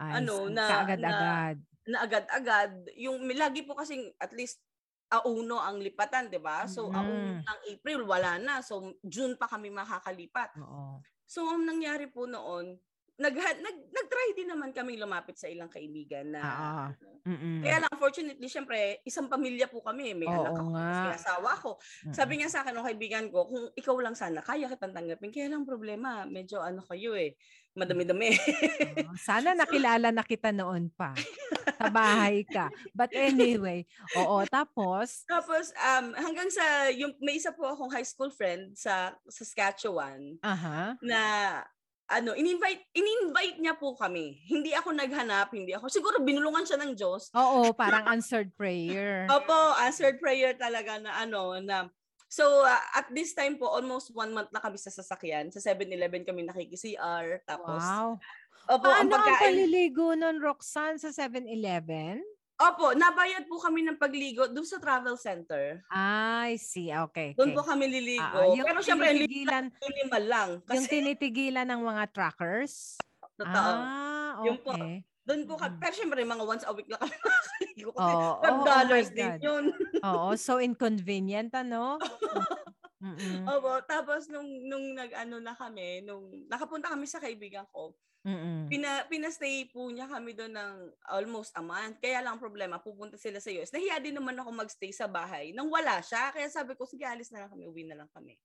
Ay, 0.00 0.24
ano, 0.24 0.48
na- 0.48 0.80
kaagad-agad. 0.88 1.56
na 1.84 1.96
agad-agad. 2.00 2.70
Yung 2.96 3.20
lagi 3.30 3.60
po 3.60 3.76
kasing 3.76 4.16
at 4.16 4.32
least 4.32 4.64
auno 5.10 5.58
ang 5.58 5.76
lipatan, 5.76 6.30
di 6.30 6.38
ba? 6.38 6.64
So, 6.64 6.88
auno 6.88 7.12
Mhm. 7.36 7.44
ng 7.44 7.60
April, 7.68 8.00
wala 8.08 8.40
na. 8.40 8.64
So, 8.64 8.96
June 9.02 9.36
pa 9.36 9.44
kami 9.44 9.68
makakalipat. 9.68 10.56
Oo. 10.56 11.02
So, 11.26 11.44
ang 11.46 11.66
nangyari 11.66 12.06
po 12.06 12.24
noon, 12.24 12.78
nag, 13.20 13.36
nag, 13.36 13.76
nag-try 13.92 14.28
din 14.32 14.48
naman 14.48 14.72
kami 14.72 14.96
lumapit 14.96 15.36
sa 15.36 15.44
ilang 15.46 15.68
kaibigan 15.68 16.32
na 16.32 16.40
Oo. 16.40 16.84
Mm-mm. 17.20 17.60
kaya 17.60 17.84
lang, 17.84 17.92
unfortunately, 17.92 18.48
syempre, 18.48 19.04
isang 19.04 19.28
pamilya 19.28 19.68
po 19.68 19.84
kami. 19.84 20.16
May 20.16 20.24
Oo 20.24 20.40
anak 20.40 20.56
ako, 20.56 20.68
nga. 20.72 20.88
may 21.04 21.12
asawa 21.20 21.50
ko. 21.60 21.70
Mm-mm. 21.76 22.16
Sabi 22.16 22.40
nga 22.40 22.48
sa 22.48 22.64
akin 22.64 22.72
ng 22.80 22.88
kaibigan 22.88 23.26
ko, 23.28 23.44
kung 23.44 23.64
ikaw 23.76 23.96
lang 24.00 24.16
sana, 24.16 24.40
kaya 24.40 24.72
kitang 24.72 24.96
tanggapin. 24.96 25.28
Kaya 25.28 25.52
lang 25.52 25.68
problema, 25.68 26.24
medyo 26.24 26.64
ano 26.64 26.80
kayo 26.80 27.12
eh, 27.12 27.36
madami-dami. 27.76 28.32
Oo. 29.04 29.12
Sana 29.20 29.52
nakilala 29.52 30.08
na 30.08 30.24
kita 30.24 30.48
noon 30.48 30.88
pa. 30.88 31.12
Sa 31.76 31.92
bahay 31.92 32.48
ka. 32.48 32.72
But 32.96 33.12
anyway, 33.12 33.84
oo. 34.16 34.48
Tapos, 34.48 35.28
Tapos, 35.28 35.76
um, 35.76 36.16
hanggang 36.16 36.48
sa, 36.48 36.88
yung, 36.88 37.12
may 37.20 37.36
isa 37.36 37.52
po 37.52 37.68
akong 37.68 37.92
high 37.92 38.08
school 38.08 38.32
friend 38.32 38.72
sa 38.80 39.12
Saskatchewan 39.28 40.40
aha. 40.40 40.96
na 41.04 41.20
ano, 42.10 42.34
in-invite, 42.34 42.90
in-invite 42.90 43.62
niya 43.62 43.78
po 43.78 43.94
kami. 43.94 44.42
Hindi 44.50 44.74
ako 44.74 44.90
naghanap, 44.92 45.54
hindi 45.54 45.70
ako, 45.72 45.86
siguro 45.86 46.18
binulungan 46.18 46.66
siya 46.66 46.82
ng 46.82 46.92
Diyos. 46.98 47.30
Oo, 47.32 47.70
parang 47.70 48.04
answered 48.10 48.50
prayer. 48.58 49.24
Opo, 49.38 49.78
answered 49.78 50.18
prayer 50.18 50.58
talaga 50.58 50.98
na 50.98 51.22
ano, 51.22 51.56
na 51.62 51.86
So, 52.30 52.62
uh, 52.62 52.78
at 52.94 53.10
this 53.10 53.34
time 53.34 53.58
po, 53.58 53.66
almost 53.66 54.14
one 54.14 54.30
month 54.30 54.54
na 54.54 54.62
kami 54.62 54.78
sa 54.78 54.86
sasakyan. 54.86 55.50
Sa 55.50 55.58
7-Eleven 55.58 56.22
kami 56.22 56.46
nakikisi-R. 56.46 57.42
Tapos, 57.42 57.82
Wow. 57.82 58.22
opo, 58.70 58.86
ang 58.86 59.10
Paano 59.10 59.18
ang 59.18 59.26
pagkain. 59.26 59.42
paliligo 59.50 60.14
nun, 60.14 60.38
Roxanne, 60.38 61.02
sa 61.02 61.10
7-Eleven? 61.10 62.22
Opo, 62.60 62.92
nabayad 62.92 63.48
po 63.48 63.56
kami 63.56 63.80
ng 63.88 63.96
pagligo 63.96 64.44
doon 64.52 64.68
sa 64.68 64.76
travel 64.76 65.16
center. 65.16 65.80
I 65.88 66.60
see. 66.60 66.92
Okay. 66.92 67.32
Doon 67.32 67.52
okay. 67.52 67.56
po 67.56 67.62
kami 67.64 67.88
liligo. 67.88 68.20
Ah, 68.20 68.44
ah, 68.44 68.52
yung 68.52 68.66
Pero 68.68 68.80
syempre, 68.84 69.16
tinitigilan, 69.16 69.64
minimal 69.80 70.24
lang. 70.28 70.48
yung 70.68 70.84
Kasi, 70.84 70.92
tinitigilan 70.92 71.66
ng 71.72 71.80
mga 71.80 72.04
trackers? 72.12 73.00
totoo. 73.40 73.72
Ah, 73.80 74.44
Yung 74.44 74.60
po, 74.60 74.76
okay. 74.76 75.00
Doon 75.24 75.42
po 75.48 75.56
kami. 75.56 75.72
Mm. 75.72 75.80
Pero 75.80 75.94
syempre, 75.96 76.20
mga 76.20 76.44
once 76.44 76.64
a 76.68 76.72
week 76.76 76.88
lang 76.92 77.00
kami 77.00 77.16
nakakaligo. 77.24 77.90
Kasi 77.96 78.12
Oo, 78.12 78.30
$5 78.44 78.44
oh, 78.44 78.60
oh 78.60 78.84
my 78.84 79.02
din 79.08 79.32
God. 79.32 79.40
yun. 79.40 79.64
Oo, 80.04 80.28
so 80.36 80.52
inconvenient, 80.60 81.50
ano? 81.56 81.96
Mm-mm. 83.00 83.48
Opo, 83.48 83.80
tapos 83.88 84.28
nung, 84.28 84.44
nung 84.68 84.92
nag-ano 84.92 85.40
na 85.40 85.56
kami, 85.56 86.04
nung 86.04 86.44
nakapunta 86.52 86.92
kami 86.92 87.08
sa 87.08 87.16
kaibigan 87.16 87.64
ko, 87.72 87.96
Mm-mm. 88.24 88.70
Pina, 88.70 89.02
pinastay 89.10 89.66
po 89.66 89.90
niya 89.90 90.06
kami 90.06 90.30
doon 90.30 90.54
ng 90.54 90.74
almost 91.10 91.50
a 91.58 91.62
month. 91.62 91.98
Kaya 91.98 92.22
lang 92.22 92.38
ang 92.38 92.42
problema, 92.42 92.78
pupunta 92.78 93.18
sila 93.18 93.42
sa 93.42 93.50
US. 93.50 93.74
Nahiya 93.74 93.98
din 93.98 94.14
naman 94.14 94.38
ako 94.38 94.50
magstay 94.54 94.94
sa 94.94 95.10
bahay 95.10 95.50
nang 95.50 95.66
wala 95.74 95.98
siya. 95.98 96.30
Kaya 96.30 96.46
sabi 96.46 96.78
ko, 96.78 96.86
sige, 96.86 97.02
alis 97.02 97.34
na 97.34 97.42
lang 97.46 97.50
kami, 97.50 97.66
uwi 97.66 97.82
na 97.90 97.98
lang 97.98 98.10
kami. 98.14 98.38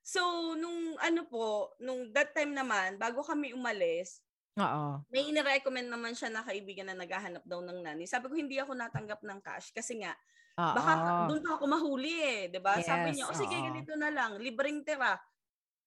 So, 0.00 0.54
nung 0.56 0.96
ano 1.00 1.28
po, 1.28 1.76
nung 1.80 2.08
that 2.16 2.32
time 2.32 2.56
naman, 2.56 2.96
bago 2.96 3.20
kami 3.20 3.52
umalis, 3.52 4.24
Oo. 4.56 5.02
may 5.10 5.26
inirecommend 5.30 5.90
naman 5.90 6.14
siya 6.14 6.30
na 6.30 6.46
kaibigan 6.46 6.86
na 6.90 6.96
naghahanap 6.98 7.42
daw 7.46 7.58
ng 7.64 7.82
nanny. 7.82 8.06
Sabi 8.06 8.30
ko, 8.30 8.34
hindi 8.38 8.56
ako 8.62 8.78
natanggap 8.78 9.20
ng 9.26 9.40
cash 9.42 9.74
kasi 9.74 9.98
nga, 10.02 10.14
Oo. 10.58 10.70
baka 10.70 11.18
doon 11.18 11.42
pa 11.46 11.58
ako 11.58 11.64
mahuli 11.70 12.14
eh, 12.22 12.40
'di 12.52 12.60
ba? 12.62 12.78
Sabi 12.84 13.14
Yes, 13.14 13.18
niya, 13.18 13.30
"O 13.30 13.36
sige, 13.36 13.58
ganito 13.62 13.94
na 13.98 14.10
lang, 14.12 14.38
libreng 14.42 14.82
tira." 14.86 15.18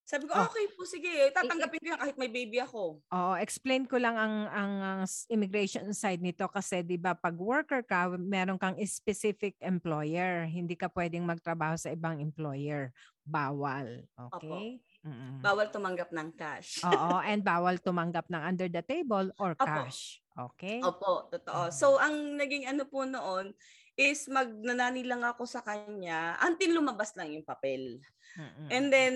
Sabi 0.03 0.27
ko, 0.27 0.35
Oh. 0.35 0.51
"Okay 0.51 0.65
po, 0.75 0.83
sige, 0.83 1.31
tatanggapin 1.31 1.79
ko 1.79 1.87
yan 1.95 1.99
kahit 1.99 2.17
may 2.19 2.27
baby 2.27 2.59
ako." 2.59 2.99
Oo, 3.07 3.33
explain 3.39 3.87
ko 3.87 3.95
lang 3.95 4.19
ang 4.19 4.35
ang, 4.51 4.73
ang 4.83 5.01
immigration 5.31 5.87
side 5.95 6.19
nito 6.19 6.43
kasi 6.51 6.83
'di 6.83 6.99
ba 6.99 7.15
pag 7.15 7.33
worker 7.39 7.79
ka, 7.87 8.11
meron 8.19 8.59
kang 8.59 8.75
specific 8.83 9.55
employer. 9.63 10.43
Hindi 10.43 10.75
ka 10.75 10.91
pwedeng 10.91 11.23
magtrabaho 11.23 11.79
sa 11.79 11.95
ibang 11.95 12.19
employer. 12.19 12.91
Bawal. 13.23 14.03
Okay? 14.19 14.83
Mm-mm. 15.03 15.39
Bawal 15.39 15.71
tumanggap 15.71 16.11
ng 16.11 16.35
cash. 16.35 16.83
Oo, 16.83 17.19
and 17.29 17.43
bawal 17.43 17.79
tumanggap 17.79 18.27
ng 18.27 18.43
under 18.43 18.67
the 18.67 18.83
table 18.83 19.31
or 19.39 19.55
Opo. 19.55 19.67
cash. 19.67 20.19
Okay? 20.35 20.79
Opo, 20.83 21.27
totoo. 21.31 21.71
Mm. 21.71 21.75
So, 21.75 21.95
ang 21.99 22.39
naging 22.39 22.67
ano 22.67 22.83
po 22.87 23.07
noon 23.07 23.55
is 23.99 24.25
magnanani 24.31 25.05
lang 25.05 25.21
ako 25.21 25.45
sa 25.45 25.61
kanya 25.61 26.39
until 26.41 26.79
lumabas 26.81 27.13
lang 27.19 27.35
yung 27.35 27.45
papel. 27.45 27.99
Mm-mm. 28.35 28.67
And 28.71 28.85
then, 28.89 29.15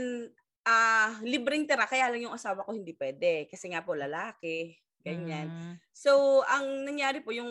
ah 0.67 1.15
libreng 1.23 1.63
tira, 1.63 1.87
kaya 1.87 2.11
lang 2.11 2.27
yung 2.27 2.35
asawa 2.35 2.67
ko 2.67 2.75
hindi 2.75 2.91
pwede. 2.99 3.47
Kasi 3.47 3.71
nga 3.71 3.79
po, 3.87 3.95
lalaki. 3.95 4.75
Ganyan. 5.07 5.47
Mm. 5.47 5.73
So, 5.95 6.43
ang 6.43 6.83
nangyari 6.83 7.23
po, 7.23 7.31
yung, 7.31 7.47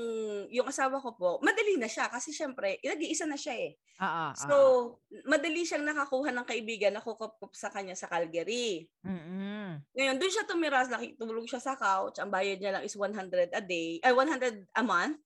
yung 0.52 0.68
asawa 0.68 1.00
ko 1.00 1.16
po, 1.16 1.31
madali 1.40 1.81
na 1.81 1.88
siya. 1.88 2.12
Kasi 2.12 2.29
syempre, 2.37 2.76
nag-iisa 2.85 3.24
na 3.24 3.40
siya 3.40 3.57
eh. 3.57 3.70
Oo, 3.96 4.26
So, 4.37 4.55
oo. 4.55 5.24
madali 5.24 5.64
siyang 5.64 5.88
nakakuha 5.88 6.37
ng 6.37 6.44
kaibigan 6.44 6.92
na 6.92 7.00
kukup 7.00 7.40
sa 7.57 7.72
kanya 7.72 7.96
sa 7.96 8.12
Calgary. 8.12 8.92
Mm-mm. 9.00 9.81
Ngayon, 9.96 10.16
doon 10.20 10.33
siya 10.37 10.44
tumira, 10.44 10.85
nakitulog 10.85 11.48
siya 11.48 11.62
sa 11.64 11.81
couch. 11.81 12.20
Ang 12.20 12.29
bayad 12.29 12.61
niya 12.61 12.76
lang 12.76 12.85
is 12.85 12.92
100 12.92 13.48
a 13.57 13.62
day, 13.64 14.05
ay 14.05 14.12
100 14.12 14.68
a 14.76 14.85
month. 14.85 15.16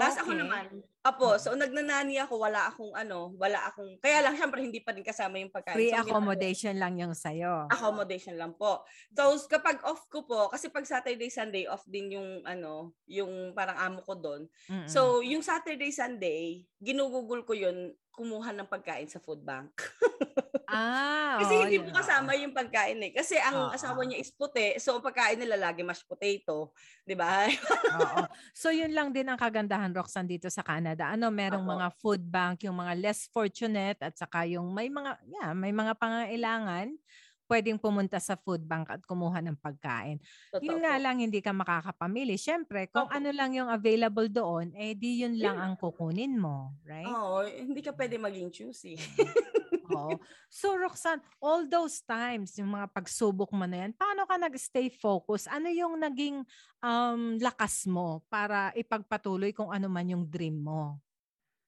Tapos 0.00 0.18
ako 0.18 0.30
Okay. 0.32 0.40
naman, 0.40 0.64
apo, 1.04 1.28
so 1.36 1.52
nagnanani 1.52 2.16
ako, 2.16 2.40
wala 2.40 2.72
akong 2.72 2.96
ano, 2.96 3.36
wala 3.36 3.68
akong, 3.68 4.00
kaya 4.00 4.24
lang 4.24 4.34
syempre 4.34 4.64
hindi 4.64 4.80
pa 4.80 4.96
rin 4.96 5.04
kasama 5.04 5.36
yung 5.36 5.52
pagkain. 5.52 5.76
Free 5.76 5.92
So, 5.92 6.00
accommodation 6.00 6.74
lang 6.80 6.96
yung 6.96 7.12
sa'yo. 7.12 7.68
accommodation 7.68 8.34
lang 8.40 8.56
po. 8.56 8.82
So 9.12 9.36
kapag 9.46 9.84
off 9.84 10.08
ko 10.08 10.24
po, 10.24 10.48
kasi 10.48 10.72
pag 10.72 10.88
Saturday, 10.88 11.28
Sunday, 11.28 11.68
off 11.68 11.84
din 11.84 12.16
yung 12.16 12.40
ano, 12.48 12.96
yung 13.04 13.52
parang 13.52 13.76
amo 13.76 14.00
ko 14.00 14.16
doon. 14.16 14.48
Mm-mm. 14.66 14.88
So 14.88 15.20
yung 15.20 15.44
Saturday, 15.44 15.92
Sunday, 15.92 16.64
ginugugol 16.80 17.44
ko 17.44 17.52
yun, 17.52 17.92
kumuha 18.14 18.54
ng 18.54 18.70
pagkain 18.70 19.10
sa 19.10 19.18
food 19.18 19.42
bank. 19.42 19.74
ah, 20.70 21.42
Kasi 21.42 21.54
oo, 21.54 21.60
hindi 21.66 21.76
po 21.82 21.90
kasama 21.90 22.32
yung 22.38 22.54
pagkain 22.54 23.02
eh. 23.02 23.12
Kasi 23.12 23.34
ang 23.36 23.68
Oo. 23.68 23.74
asawa 23.74 24.06
niya 24.06 24.22
is 24.22 24.30
puti, 24.30 24.78
so 24.78 24.96
ang 24.96 25.04
pagkain 25.04 25.36
nila 25.36 25.58
lagi 25.58 25.82
mashed 25.82 26.06
potato. 26.06 26.70
'Di 27.02 27.18
ba? 27.18 27.50
Oo. 27.98 28.22
So 28.54 28.70
yun 28.70 28.94
lang 28.94 29.10
din 29.10 29.26
ang 29.26 29.36
kagandahan 29.36 29.90
Roxanne 29.90 30.30
dito 30.30 30.46
sa 30.46 30.62
Canada. 30.62 31.10
Ano, 31.10 31.28
merong 31.28 31.66
Opo. 31.66 31.74
mga 31.74 31.86
food 31.98 32.22
bank, 32.22 32.62
yung 32.64 32.78
mga 32.78 32.94
less 33.02 33.26
fortunate 33.28 33.98
at 33.98 34.14
saka 34.14 34.46
yung 34.46 34.70
may 34.70 34.86
mga 34.86 35.18
yeah, 35.26 35.50
may 35.52 35.74
mga 35.74 35.98
pangailangan 35.98 36.94
pwedeng 37.48 37.78
pumunta 37.80 38.16
sa 38.18 38.34
food 38.34 38.64
bank 38.64 38.88
at 38.90 39.02
kumuha 39.04 39.40
ng 39.44 39.58
pagkain. 39.60 40.18
Totoo 40.50 40.64
Yun 40.64 40.80
nga 40.84 40.96
lang 40.96 41.20
hindi 41.20 41.40
ka 41.44 41.52
makakapamili. 41.52 42.40
Syempre, 42.40 42.88
kung 42.88 43.06
Opo. 43.08 43.14
ano 43.14 43.30
lang 43.30 43.52
yung 43.52 43.68
available 43.68 44.28
doon, 44.32 44.72
eh 44.74 44.96
di 44.96 45.24
yun 45.24 45.36
lang 45.36 45.56
Yun 45.56 45.64
ang 45.64 45.74
kukunin 45.76 46.34
mo, 46.40 46.76
right? 46.84 47.08
Oo, 47.08 47.44
hindi 47.44 47.84
ka 47.84 47.92
pwede 47.92 48.16
maging 48.16 48.48
choosy. 48.48 48.96
Oo. 49.92 50.16
So 50.48 50.72
Roxanne, 50.80 51.20
all 51.44 51.68
those 51.68 52.00
times, 52.00 52.56
yung 52.56 52.72
mga 52.72 52.88
pagsubok 52.88 53.52
mo 53.52 53.68
na 53.68 53.84
yan, 53.84 53.92
paano 53.92 54.24
ka 54.24 54.40
nag-stay 54.40 54.88
focused? 54.88 55.50
Ano 55.52 55.68
yung 55.68 56.00
naging 56.00 56.40
um, 56.80 57.36
lakas 57.36 57.84
mo 57.84 58.24
para 58.32 58.72
ipagpatuloy 58.72 59.52
kung 59.52 59.68
ano 59.68 59.86
man 59.92 60.08
yung 60.08 60.24
dream 60.24 60.56
mo? 60.64 61.03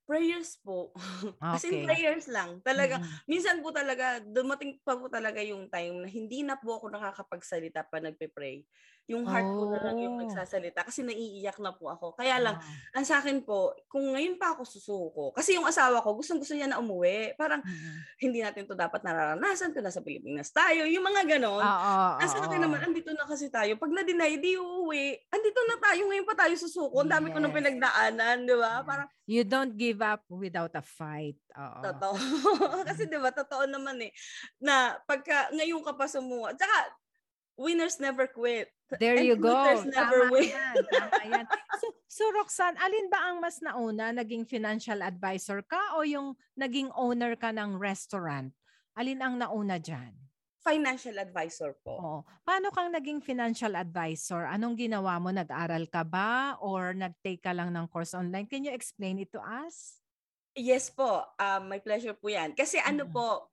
Prayers 0.06 0.62
po. 0.62 0.94
As 1.42 1.66
in 1.66 1.82
Okay. 1.82 1.84
prayers 1.84 2.30
lang. 2.30 2.62
Talaga, 2.62 3.02
Mm-mm. 3.02 3.26
minsan 3.26 3.58
po 3.58 3.74
talaga, 3.74 4.22
dumating 4.22 4.78
pa 4.86 4.94
po 4.94 5.10
talaga 5.10 5.42
yung 5.42 5.66
time 5.66 5.98
na 5.98 6.08
hindi 6.08 6.46
na 6.46 6.54
po 6.54 6.78
ako 6.78 6.94
nakakapagsalita 6.94 7.82
pa 7.90 7.98
nagpe-pray. 7.98 8.62
Yung 9.06 9.22
heart 9.22 9.46
ko 9.46 9.66
na 9.66 9.78
lang 9.82 9.98
yung 9.98 10.14
Oh. 10.14 10.22
nagsasalita 10.22 10.82
kasi 10.82 11.02
naiiyak 11.02 11.58
na 11.58 11.74
po 11.74 11.90
ako. 11.90 12.14
Kaya 12.14 12.38
lang, 12.38 12.54
Ah. 12.54 12.94
ang 12.94 13.02
sa 13.02 13.18
akin 13.18 13.42
po, 13.42 13.74
kung 13.86 14.14
ngayon 14.14 14.38
pa 14.38 14.54
ako 14.54 14.62
susuko, 14.62 15.24
kasi 15.30 15.58
yung 15.58 15.66
asawa 15.66 15.98
ko, 16.02 16.14
gustong 16.14 16.38
gusto 16.38 16.54
niya 16.54 16.70
na 16.70 16.78
umuwi. 16.78 17.34
Parang, 17.34 17.62
Mm-mm. 17.62 17.94
hindi 18.18 18.42
natin 18.42 18.66
to 18.66 18.74
dapat 18.74 19.02
nararanasan 19.02 19.74
kung 19.74 19.82
nasa 19.82 20.02
Pilipinas 20.02 20.50
tayo. 20.50 20.86
Yung 20.86 21.02
mga 21.02 21.34
ganon. 21.34 21.62
Oo, 21.62 21.94
Nasa 22.18 22.38
oo. 22.38 22.46
akin 22.46 22.62
naman, 22.62 22.82
andito 22.82 23.10
na 23.10 23.26
kasi 23.26 23.46
tayo. 23.46 23.74
Pag 23.74 23.90
na-deny, 23.90 24.38
di 24.38 24.54
uuwi. 24.54 25.18
Andito 25.30 25.60
na 25.66 25.76
tayo, 25.82 26.02
ngayon 26.06 26.26
pa 26.26 26.34
tayo 26.36 26.54
susuko. 26.54 27.02
Ang 27.02 27.10
dami 27.10 27.30
ko 27.30 27.38
nang 27.38 27.50
Yes. 27.50 27.58
pinagdaanan, 27.58 28.46
di 28.46 28.54
ba? 28.54 28.82
Parang, 28.82 29.10
You 29.26 29.42
don't 29.42 29.74
give 29.74 29.95
up 30.00 30.24
without 30.28 30.72
a 30.74 30.84
fight. 30.84 31.38
Oo. 31.54 31.80
totoo. 31.84 32.16
kasi 32.88 33.06
di 33.06 33.16
ba, 33.16 33.30
totoo 33.30 33.64
naman 33.64 34.00
eh. 34.02 34.12
Na 34.58 34.98
pagka, 35.04 35.48
ngayon 35.52 35.80
ka 35.80 35.92
pa 35.94 36.06
sumuha. 36.06 36.52
Tsaka, 36.52 36.76
winners 37.56 37.96
never 38.00 38.28
quit. 38.28 38.68
There 38.98 39.16
And 39.18 39.26
you 39.26 39.34
go. 39.34 39.50
losers 39.50 39.88
never 39.90 40.28
Tama 40.28 40.32
win. 40.32 40.50
yan. 40.52 40.74
Tama 40.92 41.22
yan. 41.32 41.44
So, 41.80 41.86
so 42.06 42.22
Roxanne, 42.36 42.78
alin 42.78 43.08
ba 43.10 43.18
ang 43.30 43.42
mas 43.42 43.58
nauna? 43.58 44.14
Naging 44.14 44.46
financial 44.46 45.02
advisor 45.02 45.64
ka 45.66 45.98
o 45.98 46.06
yung 46.06 46.36
naging 46.54 46.92
owner 46.94 47.34
ka 47.34 47.50
ng 47.50 47.74
restaurant? 47.78 48.52
Alin 48.94 49.20
ang 49.20 49.36
nauna 49.36 49.76
dyan? 49.76 50.14
Financial 50.66 51.14
advisor 51.14 51.78
po. 51.78 51.94
Oo. 51.94 52.18
Paano 52.42 52.74
kang 52.74 52.90
naging 52.90 53.22
financial 53.22 53.78
advisor? 53.78 54.50
Anong 54.50 54.74
ginawa 54.74 55.14
mo? 55.22 55.30
Nag-aral 55.30 55.86
ka 55.86 56.02
ba 56.02 56.58
or 56.58 56.90
nag-take 56.90 57.38
ka 57.38 57.54
lang 57.54 57.70
ng 57.70 57.86
course 57.86 58.18
online? 58.18 58.50
Can 58.50 58.66
you 58.66 58.74
explain 58.74 59.22
it 59.22 59.30
to 59.30 59.38
us? 59.38 60.02
Yes 60.58 60.90
po, 60.90 61.22
um, 61.38 61.70
my 61.70 61.78
pleasure 61.78 62.18
po 62.18 62.26
yan. 62.26 62.50
Kasi 62.58 62.82
ano 62.82 63.06
Mm. 63.06 63.14
po, 63.14 63.46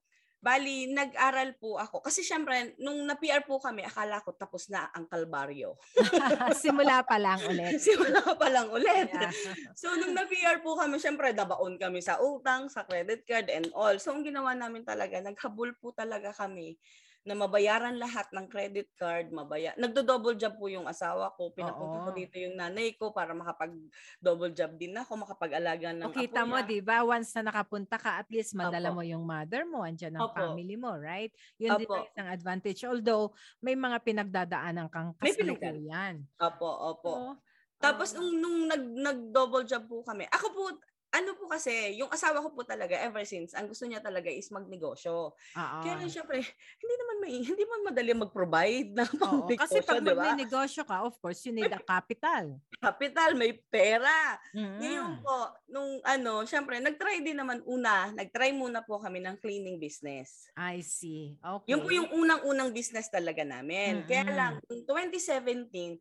bali, 0.43 0.91
nag-aral 0.91 1.56
po 1.56 1.80
ako. 1.80 2.04
Kasi 2.04 2.19
syempre, 2.19 2.76
nung 2.76 3.06
na-PR 3.08 3.47
po 3.47 3.63
kami, 3.63 3.86
akala 3.86 4.19
ko 4.19 4.36
tapos 4.36 4.67
na 4.67 4.91
ang 4.91 5.08
kalbaryo. 5.08 5.78
Simula 6.65 6.99
pa 7.06 7.15
lang 7.15 7.39
ulit. 7.47 7.80
Simula 7.86 8.26
pa 8.36 8.47
lang 8.52 8.67
ulit. 8.73 9.08
Yeah. 9.08 9.32
So, 9.78 9.95
nung 9.95 10.12
na-PR 10.12 10.60
po 10.60 10.76
kami, 10.76 10.99
syempre, 10.99 11.32
dabaon 11.32 11.80
kami 11.80 12.04
sa 12.04 12.19
utang, 12.19 12.67
sa 12.67 12.84
credit 12.84 13.23
card, 13.23 13.47
and 13.54 13.71
all. 13.71 13.95
So, 14.04 14.12
ang 14.12 14.28
ginawa 14.28 14.52
namin 14.52 14.84
talaga, 14.84 15.23
naghabol 15.23 15.80
po 15.80 15.95
talaga 15.95 16.36
kami 16.36 16.76
na 17.24 17.34
mabayaran 17.40 17.96
lahat 18.00 18.28
ng 18.36 18.48
credit 18.52 18.92
card, 19.00 19.32
mabaya. 19.32 19.72
Nagdo-double 19.80 20.36
job 20.36 20.60
po 20.60 20.68
yung 20.68 20.88
asawa 20.92 21.32
ko. 21.40 21.52
Pinapunta 21.56 22.04
ko 22.04 22.12
dito 22.12 22.36
yung 22.40 22.60
nanay 22.60 22.96
ko 23.00 23.12
para 23.16 23.32
makapag-double 23.36 24.52
job 24.56 24.76
din 24.80 24.96
ako, 25.00 25.24
makapag-alaga 25.24 25.96
ng 25.96 26.04
O 26.04 26.12
kita 26.12 26.42
apo 26.42 26.44
mo, 26.44 26.58
niya. 26.58 26.66
di 26.66 26.82
ba? 26.82 27.06
Once 27.06 27.32
na 27.38 27.48
nakapunta 27.54 27.96
ka, 28.02 28.18
at 28.20 28.28
least 28.34 28.58
madala 28.58 28.90
Opo. 28.90 28.92
mo 28.92 29.06
yung 29.06 29.24
mother 29.24 29.64
mo, 29.64 29.86
andyan 29.86 30.20
ang 30.20 30.28
Opo. 30.28 30.34
family 30.34 30.76
mo, 30.76 30.98
right? 30.98 31.32
Yun 31.62 31.78
din 31.78 31.88
Opo. 31.88 31.96
ang 31.96 32.04
isang 32.10 32.28
advantage. 32.28 32.82
Although, 32.84 33.32
may 33.64 33.76
mga 33.78 34.02
pinagdadaanan 34.04 34.90
kang 34.90 35.14
kasalukuyan. 35.16 36.28
Opo, 36.42 36.66
opo. 36.90 37.14
Oo. 37.14 37.38
Tapos 37.78 38.16
nung 38.18 38.34
nung 38.42 38.66
nag 38.66 38.82
nag-double 38.82 39.66
job 39.70 39.86
po 39.86 40.02
kami. 40.02 40.26
Ako 40.34 40.48
po 40.56 40.64
ano 41.14 41.38
po 41.38 41.46
kasi, 41.46 41.94
yung 42.02 42.10
asawa 42.10 42.42
ko 42.42 42.58
po 42.58 42.66
talaga 42.66 42.98
ever 42.98 43.22
since, 43.22 43.54
ang 43.54 43.70
gusto 43.70 43.86
niya 43.86 44.02
talaga 44.02 44.34
is 44.34 44.50
magnegosyo. 44.50 45.38
Oo. 45.56 45.84
Kaya 45.84 46.02
lang 46.02 46.10
syempre, 46.10 46.42
hindi 46.82 46.94
may 47.24 47.40
hindi 47.48 47.64
man 47.64 47.88
madali 47.88 48.12
mag-provide 48.12 48.92
ng 48.92 49.12
Oo, 49.24 49.48
kasi 49.56 49.80
pag 49.80 50.04
di 50.04 50.12
ba? 50.12 50.36
magnegosyo 50.36 50.84
ka, 50.84 51.08
of 51.08 51.16
course, 51.24 51.40
you 51.48 51.56
need 51.56 51.72
a 51.72 51.80
capital. 51.96 52.60
Capital, 52.84 53.32
may 53.40 53.56
pera. 53.56 54.36
Mm. 54.52 54.78
Ngayon 54.84 55.12
po, 55.24 55.38
nung 55.72 56.04
ano, 56.04 56.44
syempre, 56.44 56.84
nag-try 56.84 57.24
din 57.24 57.40
naman 57.40 57.64
una, 57.64 58.12
nag-try 58.12 58.52
muna 58.52 58.84
po 58.84 59.00
kami 59.00 59.24
ng 59.24 59.40
cleaning 59.40 59.80
business. 59.80 60.52
I 60.60 60.84
see. 60.84 61.40
Okay. 61.40 61.72
Yung 61.72 61.82
po 61.88 61.90
yung 61.96 62.12
unang-unang 62.12 62.76
business 62.76 63.08
talaga 63.08 63.48
namin. 63.48 64.04
Kaya 64.04 64.28
Mm-mm. 64.28 64.36
lang, 64.36 64.54
noong 64.68 64.84
2017, 64.84 65.98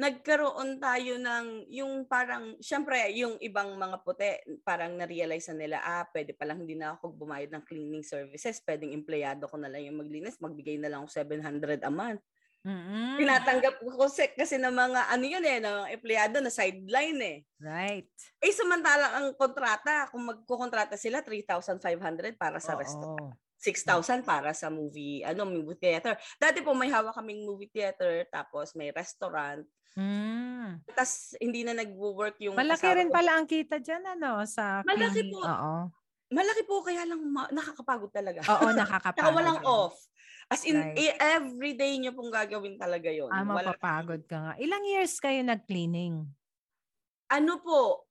nagkaroon 0.00 0.80
tayo 0.80 1.20
ng 1.20 1.68
yung 1.68 2.08
parang, 2.08 2.56
syempre, 2.64 3.12
yung 3.12 3.36
ibang 3.44 3.76
mga 3.76 4.00
puti, 4.00 4.32
parang 4.64 4.96
na-realize 4.96 5.52
na 5.52 5.56
nila, 5.60 5.76
ah, 5.84 6.08
pwede 6.08 6.32
palang 6.32 6.64
hindi 6.64 6.72
na 6.72 6.96
ako 6.96 7.12
bumayad 7.12 7.52
ng 7.52 7.64
cleaning 7.68 8.00
services, 8.00 8.64
pwedeng 8.64 8.96
empleyado 8.96 9.44
ko 9.44 9.60
na 9.60 9.68
lang 9.68 9.84
yung 9.84 10.00
maglinis, 10.00 10.40
magbigay 10.40 10.80
na 10.80 10.88
lang 10.88 11.04
ako 11.04 11.12
700 11.12 11.84
a 11.84 11.92
month. 11.92 12.24
Mm-mm. 12.64 13.20
Tinatanggap 13.20 13.80
ko 13.80 14.04
kasi, 14.04 14.32
kasi 14.32 14.56
ng 14.56 14.72
mga, 14.72 15.00
ano 15.12 15.24
yun 15.24 15.44
eh, 15.44 15.58
ng 15.60 15.74
mga 15.84 15.90
empleyado 15.96 16.36
na 16.40 16.52
sideline 16.52 17.20
eh. 17.20 17.38
Right. 17.60 18.12
Eh, 18.40 18.52
samantalang 18.56 19.12
ang 19.20 19.28
kontrata, 19.36 20.08
kung 20.08 20.24
magkukontrata 20.24 20.96
sila, 20.96 21.20
3,500 21.20 22.40
para 22.40 22.56
sa 22.56 22.72
restaurant. 22.72 23.36
Oo. 23.60 24.00
6,000 24.00 24.24
para 24.24 24.50
sa 24.50 24.72
movie, 24.72 25.20
ano, 25.20 25.44
movie 25.44 25.76
theater. 25.76 26.16
Dati 26.36 26.64
po 26.64 26.72
may 26.72 26.88
hawak 26.88 27.12
kaming 27.12 27.44
movie 27.44 27.68
theater, 27.68 28.24
tapos 28.26 28.72
may 28.72 28.88
restaurant. 28.88 29.68
Mm. 29.92 30.80
Tapos 30.88 31.36
hindi 31.36 31.60
na 31.60 31.76
nag-work 31.76 32.40
yung 32.40 32.56
Malaki 32.56 32.88
rin 32.88 33.10
ko. 33.10 33.14
pala 33.14 33.36
ang 33.36 33.44
kita 33.44 33.76
dyan, 33.76 34.00
ano, 34.08 34.40
sa 34.46 34.80
Malaki 34.82 35.28
po. 35.28 35.44
Oo. 35.44 35.74
Malaki 36.30 36.62
po, 36.62 36.80
kaya 36.80 37.04
lang 37.04 37.20
ma- 37.26 37.50
nakakapagod 37.50 38.08
talaga. 38.08 38.40
Oo, 38.48 38.70
Saka 38.70 38.80
nakakapagod. 38.80 39.34
walang 39.36 39.60
yun. 39.60 39.66
off. 39.68 39.96
As 40.46 40.62
in, 40.64 40.78
Right. 40.78 40.96
eh, 40.96 41.12
every 41.36 41.74
day 41.74 41.94
nyo 41.98 42.10
pong 42.10 42.30
gagawin 42.30 42.74
talaga 42.74 43.10
yon. 43.12 43.28
Ah, 43.28 43.44
mapapagod 43.44 44.24
ka 44.24 44.36
nga. 44.40 44.52
Ilang 44.56 44.82
years 44.88 45.18
kayo 45.18 45.42
nag-cleaning? 45.42 46.26
Ano 47.30 47.62
po, 47.62 48.08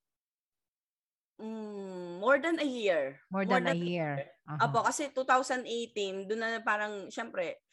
mm, 1.39 2.19
more 2.21 2.37
than 2.43 2.59
a 2.59 2.67
year. 2.67 3.19
More 3.31 3.45
than 3.45 3.67
a 3.67 3.73
year. 3.73 4.25
Aha. 4.49 4.65
Apo, 4.67 4.83
kasi 4.83 5.09
2018, 5.15 6.27
doon 6.29 6.41
na 6.43 6.49
parang, 6.61 7.07
syempre, 7.11 7.63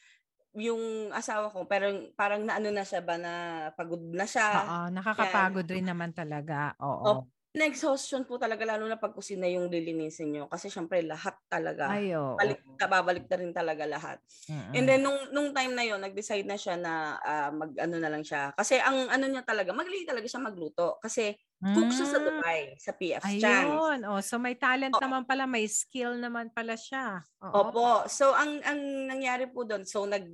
yung 0.56 1.10
asawa 1.14 1.50
ko, 1.54 1.66
parang, 1.68 2.10
parang 2.18 2.42
naano 2.46 2.70
na 2.74 2.84
siya 2.86 3.02
ba 3.04 3.16
na 3.20 3.34
pagod 3.78 4.02
na 4.14 4.26
siya. 4.28 4.48
Oo, 4.54 4.86
nakakapagod 4.94 5.66
rin 5.66 5.90
naman 5.90 6.14
talaga. 6.14 6.78
Oo. 6.78 7.26
Na-exhaustion 7.56 8.28
po 8.28 8.36
talaga, 8.36 8.68
lalo 8.68 8.84
na 8.84 9.00
pag 9.00 9.16
kusina 9.16 9.48
yung 9.48 9.72
lilinisin 9.72 10.28
nyo. 10.28 10.44
Kasi 10.44 10.68
syempre, 10.68 11.00
lahat 11.00 11.40
talaga. 11.48 11.88
Ay, 11.88 12.12
oo. 12.12 12.36
Balik, 12.36 12.60
babalik 12.76 13.24
na 13.32 13.36
rin 13.40 13.52
talaga 13.56 13.88
lahat. 13.88 14.20
Mm-mm. 14.44 14.76
And 14.76 14.84
then, 14.84 15.00
nung, 15.00 15.16
nung 15.32 15.50
time 15.56 15.72
na 15.72 15.80
yon 15.88 16.04
nag-decide 16.04 16.44
na 16.44 16.60
siya 16.60 16.76
na 16.76 17.16
ah, 17.16 17.48
mag-ano 17.48 17.96
na 17.96 18.12
lang 18.12 18.20
siya. 18.20 18.52
Kasi 18.52 18.76
ang 18.76 19.08
ano 19.08 19.24
niya 19.24 19.40
talaga, 19.40 19.72
magaling 19.72 20.04
talaga 20.04 20.28
siya 20.28 20.44
magluto. 20.44 21.00
Kasi 21.00 21.32
cook 21.72 21.88
siya 21.96 22.06
sa 22.12 22.20
Mm. 22.20 22.26
Dubai, 22.28 22.60
sa 22.76 22.92
PF. 22.92 23.24
Ayun. 23.24 23.98
Oh, 24.04 24.20
so 24.20 24.36
may 24.36 24.52
talent 24.60 24.92
Oo. 24.92 25.00
naman 25.00 25.24
pala, 25.24 25.48
may 25.48 25.64
skill 25.64 26.20
naman 26.20 26.52
pala 26.52 26.76
siya. 26.76 27.24
Oo. 27.40 27.72
Opo. 27.72 28.04
So, 28.12 28.36
ang, 28.36 28.60
ang 28.68 29.08
nangyari 29.08 29.48
po 29.48 29.64
doon, 29.64 29.88
so 29.88 30.04
nag, 30.04 30.28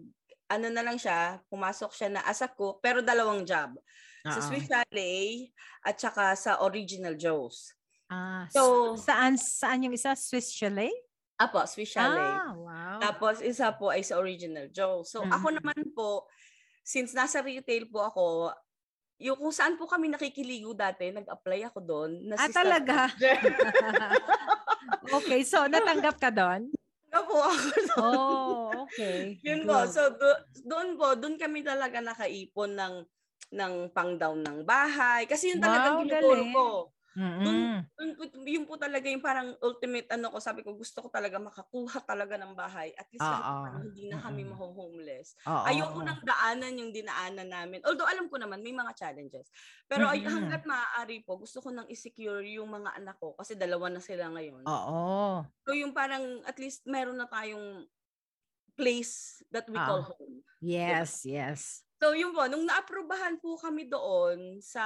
ano 0.51 0.67
na 0.75 0.83
lang 0.83 0.99
siya, 0.99 1.39
pumasok 1.47 1.95
siya 1.95 2.09
na 2.19 2.27
as 2.27 2.43
a 2.43 2.51
cook, 2.51 2.83
pero 2.83 2.99
dalawang 2.99 3.47
job. 3.47 3.79
Sa 4.23 4.33
Oo. 4.33 4.45
Swiss 4.45 4.65
Chalet 4.65 5.53
at 5.83 5.97
saka 5.97 6.33
sa 6.33 6.57
Original 6.61 7.15
Joe's. 7.15 7.73
Ah, 8.07 8.45
So- 8.49 8.95
so, 8.95 9.05
saan 9.05 9.35
saan 9.35 9.83
yung 9.83 9.93
isa? 9.93 10.15
Swiss 10.15 10.49
Chalet? 10.49 10.93
Apo, 11.35 11.59
Swiss 11.67 11.91
Chalet. 11.91 12.39
Ah, 12.39 12.53
wow. 12.53 12.97
Tapos 13.01 13.41
isa 13.41 13.73
po 13.73 13.89
ay 13.89 14.01
sa 14.01 14.17
Original 14.17 14.69
Joe. 14.69 15.01
So 15.03 15.21
ako 15.25 15.47
Mhm. 15.49 15.55
naman 15.59 15.79
po, 15.91 16.25
since 16.81 17.11
nasa 17.11 17.41
retail 17.41 17.87
po 17.87 18.01
ako, 18.01 18.53
yung 19.19 19.37
kung 19.37 19.51
saan 19.51 19.75
po 19.75 19.85
kami 19.85 20.07
nakikiligo 20.07 20.73
dati, 20.73 21.09
nag-apply 21.09 21.65
ako 21.65 21.79
doon. 21.81 22.11
na 22.25 22.35
Ah, 22.37 22.49
talaga? 22.49 23.09
Okay, 25.13 25.41
so 25.43 25.67
natanggap 25.67 26.17
ka 26.17 26.29
doon? 26.29 26.69
Ano 27.09 27.19
po 27.25 27.35
ako 27.39 27.57
doon. 27.69 27.87
Oh, 28.01 28.67
okay. 28.87 29.37
Yun 29.43 29.63
po. 29.63 29.79
Good. 29.79 29.89
So 29.91 30.01
do- 30.11 30.43
doon 30.65 30.89
po, 30.97 31.07
doon 31.15 31.35
kami 31.37 31.61
talaga 31.61 31.99
nakaipon 31.99 32.73
ng 32.73 32.93
ng 33.51 33.91
pang-down 33.93 34.41
ng 34.45 34.59
bahay. 34.69 35.27
Kasi 35.27 35.53
yun 35.57 35.61
talaga 35.63 35.91
Wow, 35.91 35.97
tinuturo 35.97 36.45
ko. 36.53 36.67
Mm-mm. 37.17 37.87
Yun 37.99 38.17
po, 38.17 38.25
yun 38.47 38.65
po 38.67 38.75
talaga 38.81 39.07
yung 39.11 39.23
parang 39.25 39.55
ultimate 39.61 40.09
ano 40.15 40.31
ko. 40.33 40.39
Sabi 40.41 40.63
ko, 40.65 40.75
gusto 40.79 41.03
ko 41.05 41.09
talaga 41.13 41.39
makakuha 41.43 42.01
talaga 42.07 42.39
ng 42.41 42.55
bahay. 42.57 42.95
At 42.99 43.11
least 43.13 43.29
kahit 43.31 43.47
Oo. 43.47 43.57
paano, 43.59 43.89
hindi 43.91 44.07
na 44.09 44.19
kami 44.23 44.43
Mm-mm. 44.43 44.53
maho-homeless. 44.55 45.35
Oo. 45.47 45.63
Ayoko 45.67 46.01
nang 46.07 46.21
daanan 46.25 46.75
yung 46.79 46.93
dinaanan 46.95 47.51
namin. 47.51 47.81
Although 47.87 48.09
alam 48.09 48.31
ko 48.31 48.39
naman 48.41 48.63
may 48.65 48.73
mga 48.75 48.95
challenges. 48.97 49.51
Pero 49.91 50.07
ay, 50.09 50.23
Mm-mm. 50.23 50.29
hanggat 50.29 50.65
maaari 50.67 51.23
po, 51.27 51.37
gusto 51.41 51.61
ko 51.63 51.71
nang 51.75 51.87
i-secure 51.91 52.43
yung 52.47 52.71
mga 52.73 52.97
anak 52.99 53.19
ko 53.21 53.35
kasi 53.37 53.55
dalawa 53.59 53.91
na 53.93 54.01
sila 54.03 54.31
ngayon. 54.33 54.67
Oo. 54.67 55.45
So 55.67 55.75
yung 55.75 55.95
parang 55.95 56.43
at 56.47 56.59
least 56.59 56.87
meron 56.91 57.19
na 57.19 57.27
tayong 57.31 57.87
place 58.79 59.43
that 59.53 59.69
we 59.71 59.79
Ah. 59.79 59.87
call 59.87 60.03
home. 60.03 60.43
Yes, 60.61 61.25
yes. 61.27 61.83
So 62.03 62.19
yun 62.19 62.35
po, 62.35 62.43
nung 62.51 62.67
naaprubahan 62.67 63.39
po 63.39 63.55
kami 63.55 63.87
doon 63.87 64.59
sa 64.59 64.83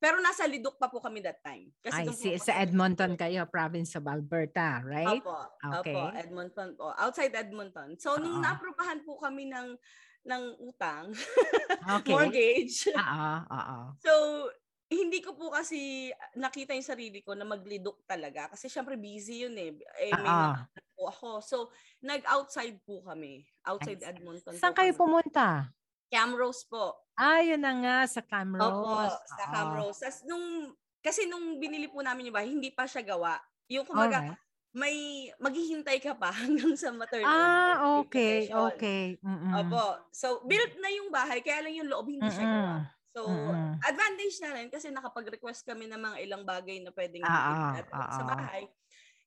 pero 0.00 0.16
nasa 0.24 0.48
Lidok 0.48 0.80
pa 0.80 0.88
po 0.88 1.04
kami 1.04 1.20
that 1.20 1.44
time. 1.44 1.68
I 1.84 2.08
doon 2.08 2.16
po 2.16 2.16
see. 2.16 2.32
ako 2.32 2.48
Sa 2.48 2.56
Edmonton 2.56 3.12
kayo, 3.12 3.44
province 3.44 3.92
of 4.00 4.08
Alberta, 4.08 4.80
right? 4.80 5.20
Opo, 5.20 5.36
Okay. 5.84 5.92
opo, 5.92 6.16
Edmonton 6.16 6.68
po. 6.72 6.96
Outside 6.96 7.36
Edmonton. 7.36 8.00
So 8.00 8.16
nung 8.16 8.40
Oo. 8.40 8.44
naaprubahan 8.44 9.04
po 9.04 9.20
kami 9.20 9.52
ng 9.52 9.76
ng 10.24 10.42
utang, 10.64 11.12
Okay. 12.00 12.08
mortgage. 12.08 12.88
Oo, 12.96 13.32
oo. 13.52 13.78
So, 14.00 14.12
hindi 14.90 15.18
ko 15.22 15.34
po 15.38 15.54
kasi 15.54 16.10
nakita 16.38 16.74
yung 16.74 16.86
sarili 16.86 17.22
ko 17.22 17.34
na 17.38 17.46
maglidok 17.46 18.02
talaga. 18.06 18.50
Kasi 18.50 18.66
syempre 18.66 18.98
busy 18.98 19.46
yun 19.46 19.54
eh. 19.54 19.70
eh 20.02 20.14
may 20.18 20.30
anak 20.34 20.66
po 20.98 21.10
ako. 21.10 21.30
So, 21.42 21.56
nag-outside 22.02 22.82
po 22.82 23.02
kami. 23.06 23.46
Outside 23.66 24.02
Edmonton 24.02 24.54
Saan 24.58 24.74
po 24.74 24.82
kayo 24.82 24.94
kami. 24.94 24.98
pumunta? 24.98 25.70
Camrose 26.10 26.64
po. 26.66 26.94
Ah, 27.16 27.40
yun 27.40 27.60
na 27.60 27.72
nga, 27.80 27.96
sa 28.06 28.20
Opo, 28.20 28.28
Camrose. 28.28 29.16
sa 29.24 29.44
Oo. 29.48 29.52
Camrose. 29.52 30.00
Tas 30.04 30.18
nung, 30.28 30.72
kasi 31.00 31.24
nung 31.26 31.56
binili 31.56 31.88
po 31.88 32.04
namin 32.04 32.28
yung 32.28 32.36
bahay, 32.36 32.50
hindi 32.52 32.70
pa 32.70 32.84
siya 32.84 33.02
gawa. 33.02 33.40
Yung 33.72 33.88
kumaga, 33.88 34.22
Alright. 34.22 34.38
may 34.76 34.96
maghihintay 35.40 35.98
ka 36.04 36.12
pa 36.14 36.28
hanggang 36.44 36.76
sa 36.76 36.92
maternal. 36.92 37.26
Ah, 37.26 38.00
okay, 38.04 38.52
okay. 38.52 39.16
Mm-mm. 39.24 39.52
Opo. 39.64 39.84
So, 40.12 40.44
built 40.44 40.76
na 40.78 40.92
yung 40.92 41.08
bahay, 41.08 41.40
kaya 41.40 41.64
lang 41.64 41.74
yung 41.74 41.88
loob 41.88 42.06
hindi 42.06 42.28
siya 42.28 42.44
Mm-mm. 42.44 42.54
gawa. 42.60 42.76
So, 43.16 43.20
Mm-mm. 43.24 43.80
advantage 43.80 44.36
na 44.44 44.50
rin 44.52 44.68
kasi 44.68 44.92
nakapag-request 44.92 45.64
kami 45.64 45.88
ng 45.88 45.96
mga 45.96 46.16
ilang 46.20 46.44
bagay 46.44 46.84
na 46.84 46.92
pwedeng 46.92 47.24
Ah, 47.24 47.32
ah, 47.32 47.80
ah, 47.88 48.08
sa 48.12 48.22
ah. 48.22 48.28
bahay. 48.28 48.62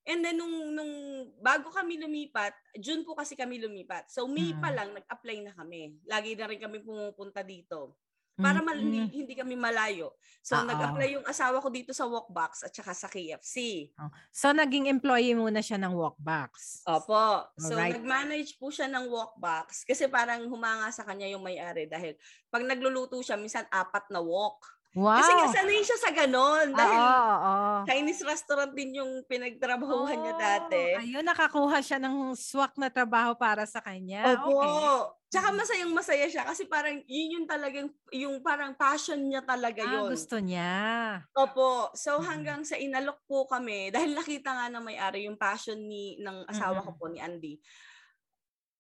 And 0.10 0.26
then, 0.26 0.41
nung, 0.41 0.74
nung 0.74 0.93
bago 1.38 1.69
kami 1.69 2.02
lumipat, 2.02 2.50
June 2.82 3.06
po 3.06 3.13
kasi 3.13 3.38
kami 3.38 3.62
lumipat. 3.62 4.10
So, 4.10 4.26
May 4.26 4.58
pa 4.58 4.74
Mm. 4.74 4.76
lang, 4.76 4.89
nag-apply 4.98 5.38
na 5.45 5.54
kami. 5.54 6.02
Lagi 6.10 6.34
na 6.34 6.50
rin 6.50 6.58
kami 6.58 6.82
pumupunta 6.82 7.45
dito. 7.45 7.93
Para 8.34 8.63
mal- 8.63 8.80
Mm-mm. 8.80 8.88
hindi, 8.88 9.19
hindi 9.19 9.34
kami 9.36 9.54
malayo. 9.54 10.15
So, 10.39 10.56
Ah, 10.56 10.63
ah. 10.63 10.67
nag-apply 10.72 11.10
yung 11.12 11.28
asawa 11.28 11.60
ko 11.60 11.67
dito 11.67 11.91
sa 11.91 12.08
Walkbox 12.08 12.63
at 12.63 12.72
saka 12.72 12.95
sa 12.95 13.12
KFC. 13.12 13.91
Oh. 14.00 14.08
So, 14.32 14.56
naging 14.56 14.88
employee 14.88 15.36
muna 15.36 15.60
siya 15.60 15.76
ng 15.76 15.91
Walkbox. 15.91 16.88
Opo. 16.88 17.45
So, 17.60 17.76
Alright. 17.76 18.00
nag-manage 18.00 18.56
po 18.56 18.72
siya 18.72 18.88
ng 18.88 19.12
walkbox 19.12 19.84
kasi 19.84 20.08
parang 20.08 20.48
humanga 20.48 20.88
sa 20.89 21.04
kanya 21.04 21.28
yung 21.28 21.43
may-ari 21.43 21.84
dahil 21.86 22.15
pag 22.48 22.63
nagluluto 22.63 23.19
siya, 23.19 23.36
minsan 23.36 23.67
apat 23.67 24.08
na 24.08 24.24
walk. 24.24 24.63
Wow! 24.95 25.13
Kasi 25.15 25.32
nga 25.38 25.47
sanay 25.49 25.82
siya 25.82 25.97
sa 26.02 26.12
ganon. 26.13 26.78
Dahil 26.78 27.02
Oo, 27.02 27.17
oo. 27.49 27.89
Chinese 27.89 28.21
restaurant 28.25 28.73
din 28.75 28.99
yung 29.02 29.25
pinagtrabahuhan 29.30 30.19
niya 30.21 30.36
Oh, 30.38 30.38
dati. 30.38 30.86
Ayun, 30.93 31.25
nakakuha 31.25 31.82
siya 31.82 31.97
ng 31.97 32.38
swak 32.38 32.78
na 32.78 32.93
trabaho 32.93 33.34
para 33.34 33.65
sa 33.65 33.82
kanya. 33.82 34.38
Opo. 34.43 34.52
Okay. 34.54 34.93
Tsaka 35.32 35.56
masayang 35.56 35.95
masaya 35.95 36.28
siya 36.28 36.43
kasi 36.43 36.67
parang 36.67 36.99
yun 37.08 37.39
yung 37.39 37.47
talagang, 37.47 37.88
yung 38.12 38.43
parang 38.43 38.75
passion 38.75 39.15
niya 39.30 39.39
talaga 39.47 39.80
Ah, 39.80 40.04
yun. 40.04 40.04
gusto 40.04 40.36
niya. 40.43 41.30
Opo. 41.38 41.93
So 41.93 42.19
Mm. 42.19 42.25
hanggang 42.25 42.65
sa 42.65 42.73
inalok 42.80 43.21
po 43.30 43.45
kami, 43.45 43.89
dahil 43.95 44.17
nakita 44.17 44.49
nga 44.49 44.67
na 44.73 44.82
may-ari 44.82 45.30
yung 45.30 45.38
passion 45.38 45.78
ni 45.78 46.17
ng 46.17 46.45
asawa 46.49 46.82
ko 46.82 46.91
Mm-mm. 46.91 46.99
po 46.99 47.06
ni 47.06 47.21
Andy. 47.21 47.62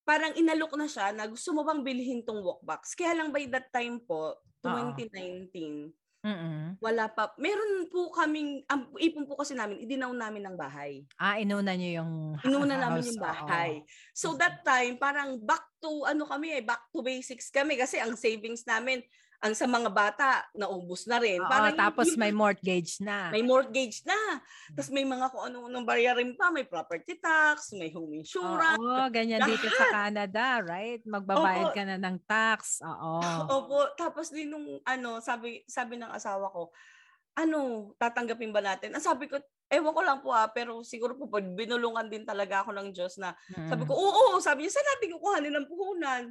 Parang 0.07 0.31
inalok 0.35 0.73
na 0.79 0.87
siya 0.87 1.11
na 1.11 1.27
gusto 1.27 1.51
mo 1.51 1.61
bang 1.67 1.83
bilhin 1.83 2.23
tong 2.23 2.39
walkbox. 2.43 2.95
Kaya 2.95 3.19
lang 3.19 3.29
by 3.35 3.45
that 3.51 3.69
time 3.75 3.99
po, 4.03 4.39
2019, 4.63 5.91
Mm-mm. 6.19 6.75
wala 6.83 7.07
pa. 7.07 7.31
Meron 7.39 7.87
po 7.87 8.11
kaming, 8.11 8.59
ang 8.67 8.91
ipon 8.99 9.23
po 9.23 9.39
kasi 9.39 9.55
namin, 9.55 9.79
idinaw 9.79 10.11
namin 10.11 10.51
ng 10.51 10.55
bahay. 10.59 11.07
Ah, 11.15 11.39
inuna 11.39 11.71
niyo 11.79 12.03
yung 12.03 12.35
ha- 12.35 12.43
Inuna 12.43 12.75
namin 12.75 13.03
house, 13.03 13.15
yung 13.15 13.23
bahay. 13.23 13.71
So 14.11 14.35
that 14.35 14.59
time, 14.67 14.99
parang 14.99 15.39
back 15.39 15.63
to, 15.79 16.03
ano 16.03 16.27
kami 16.27 16.59
eh, 16.59 16.63
back 16.63 16.91
to 16.91 16.99
basics 16.99 17.47
kami 17.47 17.79
kasi 17.79 18.03
ang 18.03 18.19
savings 18.19 18.67
namin, 18.67 18.99
ang 19.39 19.55
sa 19.55 19.63
mga 19.63 19.87
bata, 19.87 20.27
naubos 20.51 21.07
na 21.07 21.15
rin. 21.15 21.39
Oo, 21.39 21.47
Parang 21.47 21.71
tapos 21.71 22.11
yung- 22.11 22.19
may 22.19 22.33
mortgage 22.33 22.99
na. 22.99 23.31
may 23.31 23.39
mortgage 23.39 24.03
na. 24.03 24.43
Tapos 24.69 24.91
may 24.91 25.07
mga 25.07 25.31
kung 25.31 25.47
ano-anong 25.47 25.87
bayarin 25.87 26.35
pa, 26.35 26.51
may 26.51 26.67
property 26.67 27.15
tax, 27.15 27.71
may 27.71 27.87
home 27.87 28.19
insurance. 28.19 28.75
Oo, 28.75 29.07
ganyan 29.07 29.47
dito 29.47 29.71
sa 29.71 29.87
Canada, 29.89 30.59
right? 30.59 30.99
Magbabayad 31.03 31.71
Opo. 31.71 31.73
ka 31.73 31.83
na 31.83 31.95
ng 31.97 32.17
tax. 32.27 32.83
Oo. 32.83 33.11
Opo, 33.55 33.95
tapos 33.95 34.27
din 34.27 34.51
nung 34.51 34.83
ano, 34.83 35.23
sabi 35.23 35.63
sabi 35.65 35.95
ng 35.95 36.11
asawa 36.11 36.51
ko, 36.51 36.75
ano, 37.33 37.59
tatanggapin 37.95 38.51
ba 38.51 38.59
natin? 38.59 38.91
Ang 38.91 38.99
sabi 38.99 39.31
ko, 39.31 39.39
ewan 39.71 39.95
ko 39.95 40.01
lang 40.03 40.19
po 40.19 40.35
ah, 40.35 40.51
pero 40.51 40.83
siguro 40.83 41.15
po 41.15 41.31
binulungan 41.31 42.11
din 42.11 42.27
talaga 42.27 42.67
ako 42.67 42.75
ng 42.75 42.91
Diyos 42.91 43.15
na 43.15 43.31
sabi 43.47 43.87
ko, 43.87 43.95
Mm. 43.95 44.03
oo, 44.03 44.23
sabi 44.37 44.67
niya, 44.67 44.75
saan 44.75 44.87
natin 44.89 45.15
kukuhanin 45.15 45.55
ng 45.55 45.67
puhunan? 45.71 46.23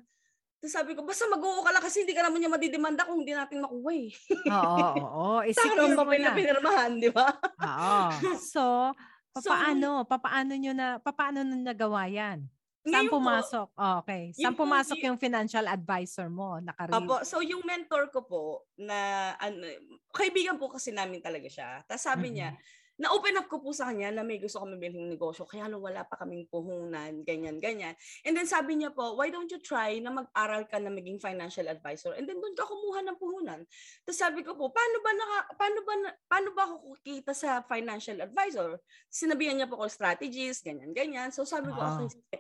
Tapos 0.59 0.75
sabi 0.75 0.91
ko, 0.99 1.07
basta 1.07 1.23
mag-oo 1.31 1.63
ka 1.63 1.71
lang 1.71 1.85
kasi 1.87 2.03
hindi 2.03 2.19
ka 2.19 2.27
naman 2.27 2.43
niya 2.43 2.51
madidemanda 2.51 3.07
kung 3.07 3.23
hindi 3.23 3.31
natin 3.31 3.63
makuha 3.63 3.93
eh. 3.95 4.11
Oo, 4.51 4.75
oo, 4.75 5.07
oo. 5.07 5.39
I-secure 5.49 5.95
mo 5.95 6.03
na 6.11 6.35
pinirmahan, 6.35 6.93
di 6.99 7.11
ba? 7.15 7.31
Oo. 7.63 7.99
So, 8.53 8.91
So, 9.39 9.55
papaano? 9.55 10.03
papaano 10.03 10.53
nyo 10.59 10.73
na, 10.75 10.99
papaano 10.99 11.47
nyo 11.47 11.63
nagawa 11.63 12.11
yan? 12.11 12.51
Saan 12.83 13.07
Ngayon 13.07 13.13
po, 13.13 13.17
pumasok? 13.23 13.67
Oh, 13.79 13.95
okay. 14.03 14.35
Saan 14.35 14.43
Yung 14.43 14.57
po, 14.59 14.67
pumasok 14.67 14.99
y- 14.99 15.05
yung 15.07 15.19
financial 15.21 15.67
advisor 15.71 16.27
mo? 16.27 16.59
Naka 16.59 16.91
Opo, 16.91 17.23
so 17.23 17.39
yung 17.39 17.63
mentor 17.63 18.11
ko 18.11 18.27
po 18.27 18.43
na 18.75 19.31
ano, 19.39 19.63
kaibigan 20.11 20.59
po 20.59 20.75
kasi 20.75 20.91
namin 20.91 21.23
talaga 21.23 21.47
siya. 21.47 21.87
Tapos 21.87 22.03
sabi 22.03 22.35
niya, 22.35 22.59
na-open 22.99 23.39
up 23.39 23.47
ko 23.47 23.63
po 23.63 23.71
sa 23.71 23.95
kanya 23.95 24.11
na 24.11 24.27
may 24.27 24.43
gusto 24.43 24.59
kami 24.59 24.75
bilhin 24.75 25.07
negosyo 25.07 25.47
kaya 25.47 25.71
lang 25.71 25.79
wala 25.79 26.03
pa 26.03 26.19
kaming 26.19 26.51
puhunan, 26.51 27.23
ganyan, 27.23 27.63
ganyan. 27.63 27.95
And 28.27 28.35
then 28.35 28.51
sabi 28.51 28.75
niya 28.75 28.91
po, 28.91 29.15
why 29.15 29.31
don't 29.31 29.47
you 29.47 29.63
try 29.63 30.03
na 30.03 30.11
mag-aral 30.11 30.67
ka 30.67 30.83
na 30.83 30.91
maging 30.91 31.23
financial 31.23 31.71
advisor 31.71 32.19
and 32.19 32.27
then 32.27 32.43
doon 32.43 32.59
ka 32.59 32.67
kumuha 32.67 33.07
ng 33.07 33.17
puhunan. 33.23 33.61
Tapos 34.03 34.19
sabi 34.19 34.43
ko 34.43 34.59
po, 34.59 34.75
paano 34.75 34.97
ba 34.99 35.11
naka, 35.15 35.39
paano 35.55 35.79
ba 35.87 35.93
paano 36.27 36.49
ba 36.59 36.63
ako 36.67 36.75
kikita 37.07 37.33
sa 37.39 37.63
financial 37.71 38.19
advisor? 38.19 38.83
Sinabihan 39.07 39.55
niya 39.55 39.71
po 39.71 39.79
ko 39.79 39.87
strategies, 39.87 40.59
ganyan, 40.67 40.91
ganyan. 40.91 41.31
So 41.31 41.47
sabi 41.47 41.71
ko, 41.71 41.79
Ah. 41.79 42.03
okay, 42.03 42.11
sige, 42.11 42.37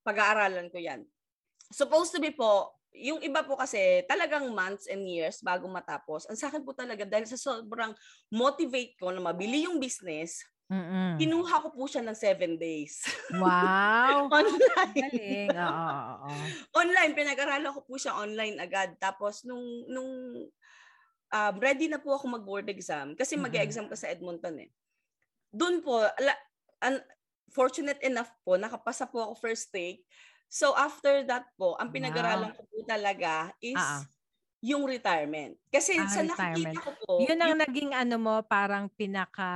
pag-aaralan 0.00 0.72
ko 0.72 0.80
'yan. 0.80 1.04
Supposed 1.68 2.16
to 2.16 2.20
be 2.24 2.32
po, 2.32 2.77
yung 2.94 3.20
iba 3.22 3.44
po 3.46 3.56
kasi 3.60 4.02
talagang 4.08 4.50
months 4.52 4.88
and 4.90 5.04
years 5.06 5.40
bago 5.44 5.68
matapos. 5.70 6.26
Ang 6.28 6.38
sa 6.40 6.48
akin 6.52 6.64
po 6.66 6.72
talaga 6.74 7.04
dahil 7.06 7.26
sa 7.28 7.38
sobrang 7.38 7.92
motivate 8.32 8.96
ko 8.98 9.12
na 9.14 9.22
mabili 9.22 9.64
yung 9.68 9.78
business, 9.80 10.42
Mm-mm. 10.70 11.18
kinuha 11.20 11.62
ko 11.64 11.68
po 11.74 11.86
siya 11.90 12.02
ng 12.06 12.16
seven 12.18 12.56
days. 12.60 13.04
Wow. 13.30 14.32
online. 14.32 14.94
Galing. 14.96 15.52
Oo, 15.58 15.92
oo, 15.92 16.14
oo. 16.28 16.58
online, 16.76 17.12
pinag-aralan 17.16 17.72
ko 17.74 17.80
po 17.84 17.94
siya 18.00 18.16
online 18.16 18.56
agad. 18.60 18.96
Tapos 19.00 19.44
nung 19.44 19.84
nung 19.88 20.12
um, 21.32 21.54
ready 21.60 21.86
na 21.90 22.00
po 22.00 22.14
ako 22.16 22.26
mag-board 22.40 22.68
exam 22.72 23.14
kasi 23.18 23.34
Mhm. 23.34 23.40
mag-exam 23.40 23.86
ka 23.90 23.96
sa 23.98 24.10
Edmonton 24.12 24.56
eh. 24.68 24.70
Doon 25.52 25.80
po, 25.84 26.02
ala, 26.04 26.34
an, 26.84 27.00
fortunate 27.52 28.00
enough 28.04 28.32
po, 28.44 28.56
nakapasa 28.60 29.08
po 29.08 29.22
ako 29.24 29.34
first 29.38 29.72
take. 29.72 30.04
So 30.48 30.72
after 30.72 31.22
that 31.28 31.52
po, 31.60 31.76
ang 31.76 31.92
pinag-aralan 31.92 32.56
ko 32.56 32.64
po 32.64 32.76
talaga 32.88 33.52
is 33.60 33.76
ah. 33.76 34.00
yung 34.64 34.88
retirement. 34.88 35.54
Kasi 35.68 36.00
Ah, 36.00 36.08
sa 36.08 36.24
retirement. 36.24 36.72
nakikita 36.72 36.80
ko 36.82 36.90
po, 37.04 37.12
Yun 37.22 37.38
ang 37.38 37.50
yung- 37.54 37.62
naging 37.62 37.92
ano 37.94 38.16
mo, 38.16 38.34
parang 38.42 38.88
pinaka 38.90 39.50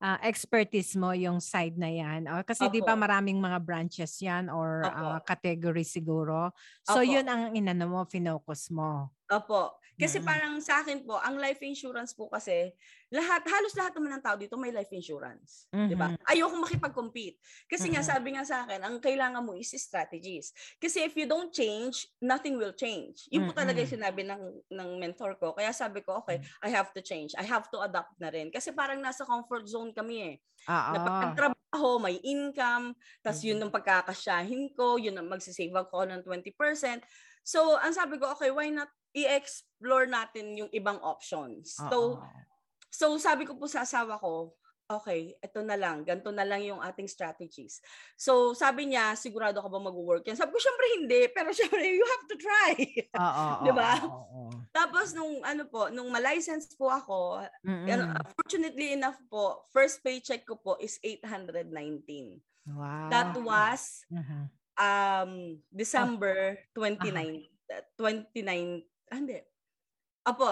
ah, 0.00 0.18
expertise 0.24 0.94
mo 0.94 1.10
yung 1.12 1.42
side 1.42 1.76
na 1.76 1.90
yan. 1.90 2.24
O, 2.30 2.40
kasi 2.42 2.70
di 2.70 2.78
ba 2.80 2.94
maraming 2.94 3.36
mga 3.36 3.58
branches 3.60 4.16
yan 4.22 4.48
or 4.48 4.86
ah, 4.86 5.20
category 5.22 5.84
siguro. 5.84 6.50
So 6.86 7.04
Opo. 7.04 7.06
yun 7.06 7.26
ang 7.28 7.52
inano 7.52 7.84
mo, 7.86 8.00
finocus 8.08 8.72
mo. 8.72 9.12
Opo. 9.28 9.76
Kasi 9.98 10.22
Mm. 10.22 10.22
parang 10.22 10.62
sa 10.62 10.80
akin 10.82 11.02
po, 11.04 11.18
ang 11.18 11.36
life 11.42 11.58
insurance 11.66 12.14
po 12.14 12.30
kasi, 12.30 12.72
lahat, 13.10 13.42
halos 13.50 13.74
lahat 13.74 13.92
naman 13.98 14.18
ng 14.18 14.24
tao 14.24 14.36
dito 14.38 14.54
may 14.54 14.70
life 14.70 14.90
insurance. 14.94 15.66
Di 15.88 15.96
ba? 15.96 16.06
Mhm. 16.06 16.18
Ayoko 16.28 16.54
makipag-compete. 16.60 17.40
Kasi 17.66 17.88
nga 17.90 18.00
Mhm. 18.00 18.04
sabi 18.04 18.36
nga 18.36 18.44
sa 18.44 18.62
akin, 18.68 18.84
ang 18.84 19.00
kailangan 19.00 19.40
mo 19.40 19.56
is 19.56 19.72
strategies. 19.74 20.52
Kasi 20.76 21.02
if 21.08 21.16
you 21.16 21.24
don't 21.24 21.48
change, 21.50 22.12
nothing 22.20 22.60
will 22.60 22.76
change. 22.76 23.24
Yun 23.32 23.42
po 23.48 23.56
talaga 23.56 23.80
yung 23.80 23.88
Mm-mm. 23.88 23.98
sinabi 23.98 24.22
ng, 24.22 24.68
ng 24.68 24.90
mentor 25.00 25.34
ko. 25.40 25.56
Kaya 25.56 25.72
sabi 25.72 26.04
ko, 26.04 26.20
okay, 26.20 26.38
I 26.60 26.68
have 26.70 26.92
to 26.92 27.00
change. 27.00 27.32
I 27.40 27.44
have 27.48 27.72
to 27.72 27.80
adapt 27.80 28.20
na 28.20 28.28
rin. 28.28 28.52
Kasi 28.52 28.70
parang 28.76 29.00
nasa 29.00 29.24
comfort 29.24 29.64
zone 29.66 29.96
kami 29.96 30.16
eh. 30.22 30.36
Oo. 30.68 30.94
Na 30.94 31.00
pag 31.00 31.14
nagtrabaho, 31.20 32.00
may 32.00 32.16
income, 32.24 32.96
tas 33.24 33.40
yun 33.44 33.56
Mhm. 33.56 33.64
ang 33.64 33.72
pagkakasyahin 33.72 34.72
ko, 34.76 34.96
yun 34.96 35.16
ang 35.20 35.28
magsisave 35.28 35.72
ako 35.76 36.08
ng 36.08 36.20
20%. 36.24 37.04
So, 37.44 37.76
ang 37.80 37.92
sabi 37.96 38.16
ko, 38.20 38.32
okay, 38.36 38.52
why 38.52 38.68
not 38.72 38.88
i-explore 39.16 40.06
natin 40.08 40.56
yung 40.58 40.70
ibang 40.72 40.98
options. 41.02 41.84
So, 41.88 42.20
Oo. 42.20 42.48
so 42.92 43.16
sabi 43.20 43.44
ko 43.48 43.56
po 43.58 43.66
sa 43.70 43.84
asawa 43.86 44.18
ko, 44.20 44.56
okay, 44.88 45.36
ito 45.40 45.60
na 45.64 45.76
lang, 45.76 46.04
ganito 46.04 46.32
na 46.32 46.44
lang 46.48 46.64
yung 46.64 46.80
ating 46.80 47.08
strategies. 47.10 47.80
So, 48.16 48.56
sabi 48.56 48.88
niya, 48.92 49.14
sigurado 49.20 49.60
ka 49.60 49.68
ba 49.68 49.80
mag-work 49.80 50.24
yan? 50.28 50.36
Sabi 50.38 50.52
ko, 50.56 50.60
syempre 50.60 50.86
hindi, 51.00 51.20
pero 51.32 51.52
syempre, 51.52 51.84
you 51.84 52.04
have 52.04 52.26
to 52.28 52.36
try. 52.40 52.74
Oo, 53.16 53.44
Di 53.64 53.70
ba? 53.72 54.00
oo, 54.00 54.08
oo, 54.08 54.24
oo. 54.36 54.68
Tapos, 54.72 55.12
nung 55.16 55.42
ano 55.44 55.68
po, 55.68 55.88
nung 55.92 56.08
ma-license 56.12 56.72
po 56.78 56.88
ako, 56.92 57.44
ano, 57.88 58.04
fortunately 58.36 58.92
enough 58.96 59.18
po, 59.32 59.64
first 59.72 60.00
paycheck 60.04 60.44
ko 60.48 60.56
po 60.60 60.76
is 60.80 61.00
819. 61.04 62.40
Wow. 62.66 63.08
That 63.10 63.32
was 63.38 64.04
Mhm. 64.10 64.50
um 64.78 65.60
December 65.74 66.58
29 66.74 67.46
29 67.98 68.82
ah, 68.82 68.97
hindi. 69.16 69.38
Apo, 70.26 70.44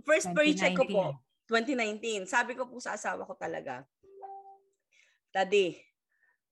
first 0.00 0.32
paycheck 0.32 0.72
ko 0.72 0.84
po 0.88 1.02
2019. 1.50 2.24
Sabi 2.24 2.56
ko 2.56 2.64
po 2.64 2.80
sa 2.80 2.96
asawa 2.96 3.28
ko 3.28 3.36
talaga, 3.36 3.84
Daddy, 5.32 5.76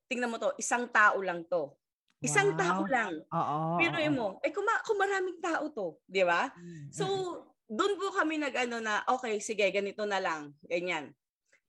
tingnan 0.09 0.33
mo 0.33 0.37
to, 0.41 0.57
isang 0.57 0.89
tao 0.89 1.21
lang 1.21 1.45
to. 1.47 1.77
Isang 2.21 2.53
Wow. 2.53 2.61
tao 2.61 2.83
lang. 2.85 3.13
Oo. 3.33 3.81
Pero 3.81 3.97
mo, 4.13 4.27
eh 4.45 4.53
kung, 4.53 4.65
ma- 4.65 4.83
kung 4.85 5.01
maraming 5.01 5.41
tao 5.41 5.73
to, 5.73 5.97
di 6.05 6.21
ba? 6.21 6.53
So, 6.93 7.05
doon 7.65 7.97
po 7.97 8.13
kami 8.13 8.37
nag-ano 8.37 8.83
na, 8.83 9.01
okay, 9.09 9.41
sige, 9.41 9.65
ganito 9.73 10.05
na 10.05 10.21
lang. 10.21 10.53
Ganyan. 10.67 11.17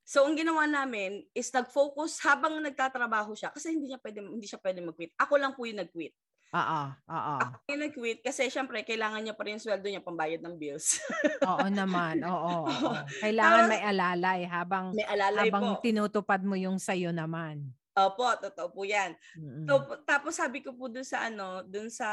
So, 0.01 0.27
ang 0.27 0.36
ginawa 0.36 0.67
namin 0.67 1.23
is 1.32 1.47
nag-focus 1.53 2.19
habang 2.25 2.59
nagtatrabaho 2.59 3.32
siya 3.32 3.53
kasi 3.53 3.71
hindi 3.71 3.93
niya 3.93 4.01
pwede, 4.01 4.19
hindi 4.19 4.43
siya 4.43 4.59
pwede 4.59 4.84
mag-quit. 4.84 5.15
Ako 5.15 5.39
lang 5.39 5.55
po 5.55 5.63
yung 5.63 5.79
nag-quit. 5.79 6.11
Oo, 6.52 6.82
oo. 7.08 7.36
Ako 7.39 7.72
nag-quit 7.72 8.20
kasi 8.20 8.47
syempre 8.47 8.84
kailangan 8.84 9.24
niya 9.24 9.32
pa 9.32 9.43
rin 9.43 9.56
yung 9.56 9.64
sweldo 9.64 9.88
niya 9.88 10.04
pambayad 10.04 10.43
ng 10.43 10.56
bills. 10.56 10.99
Oo 11.47 11.68
naman. 11.68 12.20
Oo, 12.22 12.68
oo. 12.68 12.91
Kailangan 13.24 13.60
Tapos- 13.62 13.72
may 13.72 13.82
alalay 13.82 14.39
habang 14.43 14.86
May 14.91 15.08
alalay 15.08 15.47
habang 15.47 15.66
po. 15.74 15.80
tinutupad 15.80 16.43
mo 16.43 16.54
yung 16.54 16.76
sayo 16.76 17.10
naman. 17.10 17.72
Opo, 17.93 18.28
totoo 18.38 18.68
po 18.70 18.84
yan. 18.84 19.16
Mm-mm. 19.36 19.64
So, 19.64 19.74
tapos 20.04 20.36
sabi 20.36 20.60
ko 20.60 20.72
po 20.72 20.88
dun 20.88 21.04
sa 21.04 21.28
ano, 21.28 21.64
dun 21.64 21.88
sa 21.88 22.08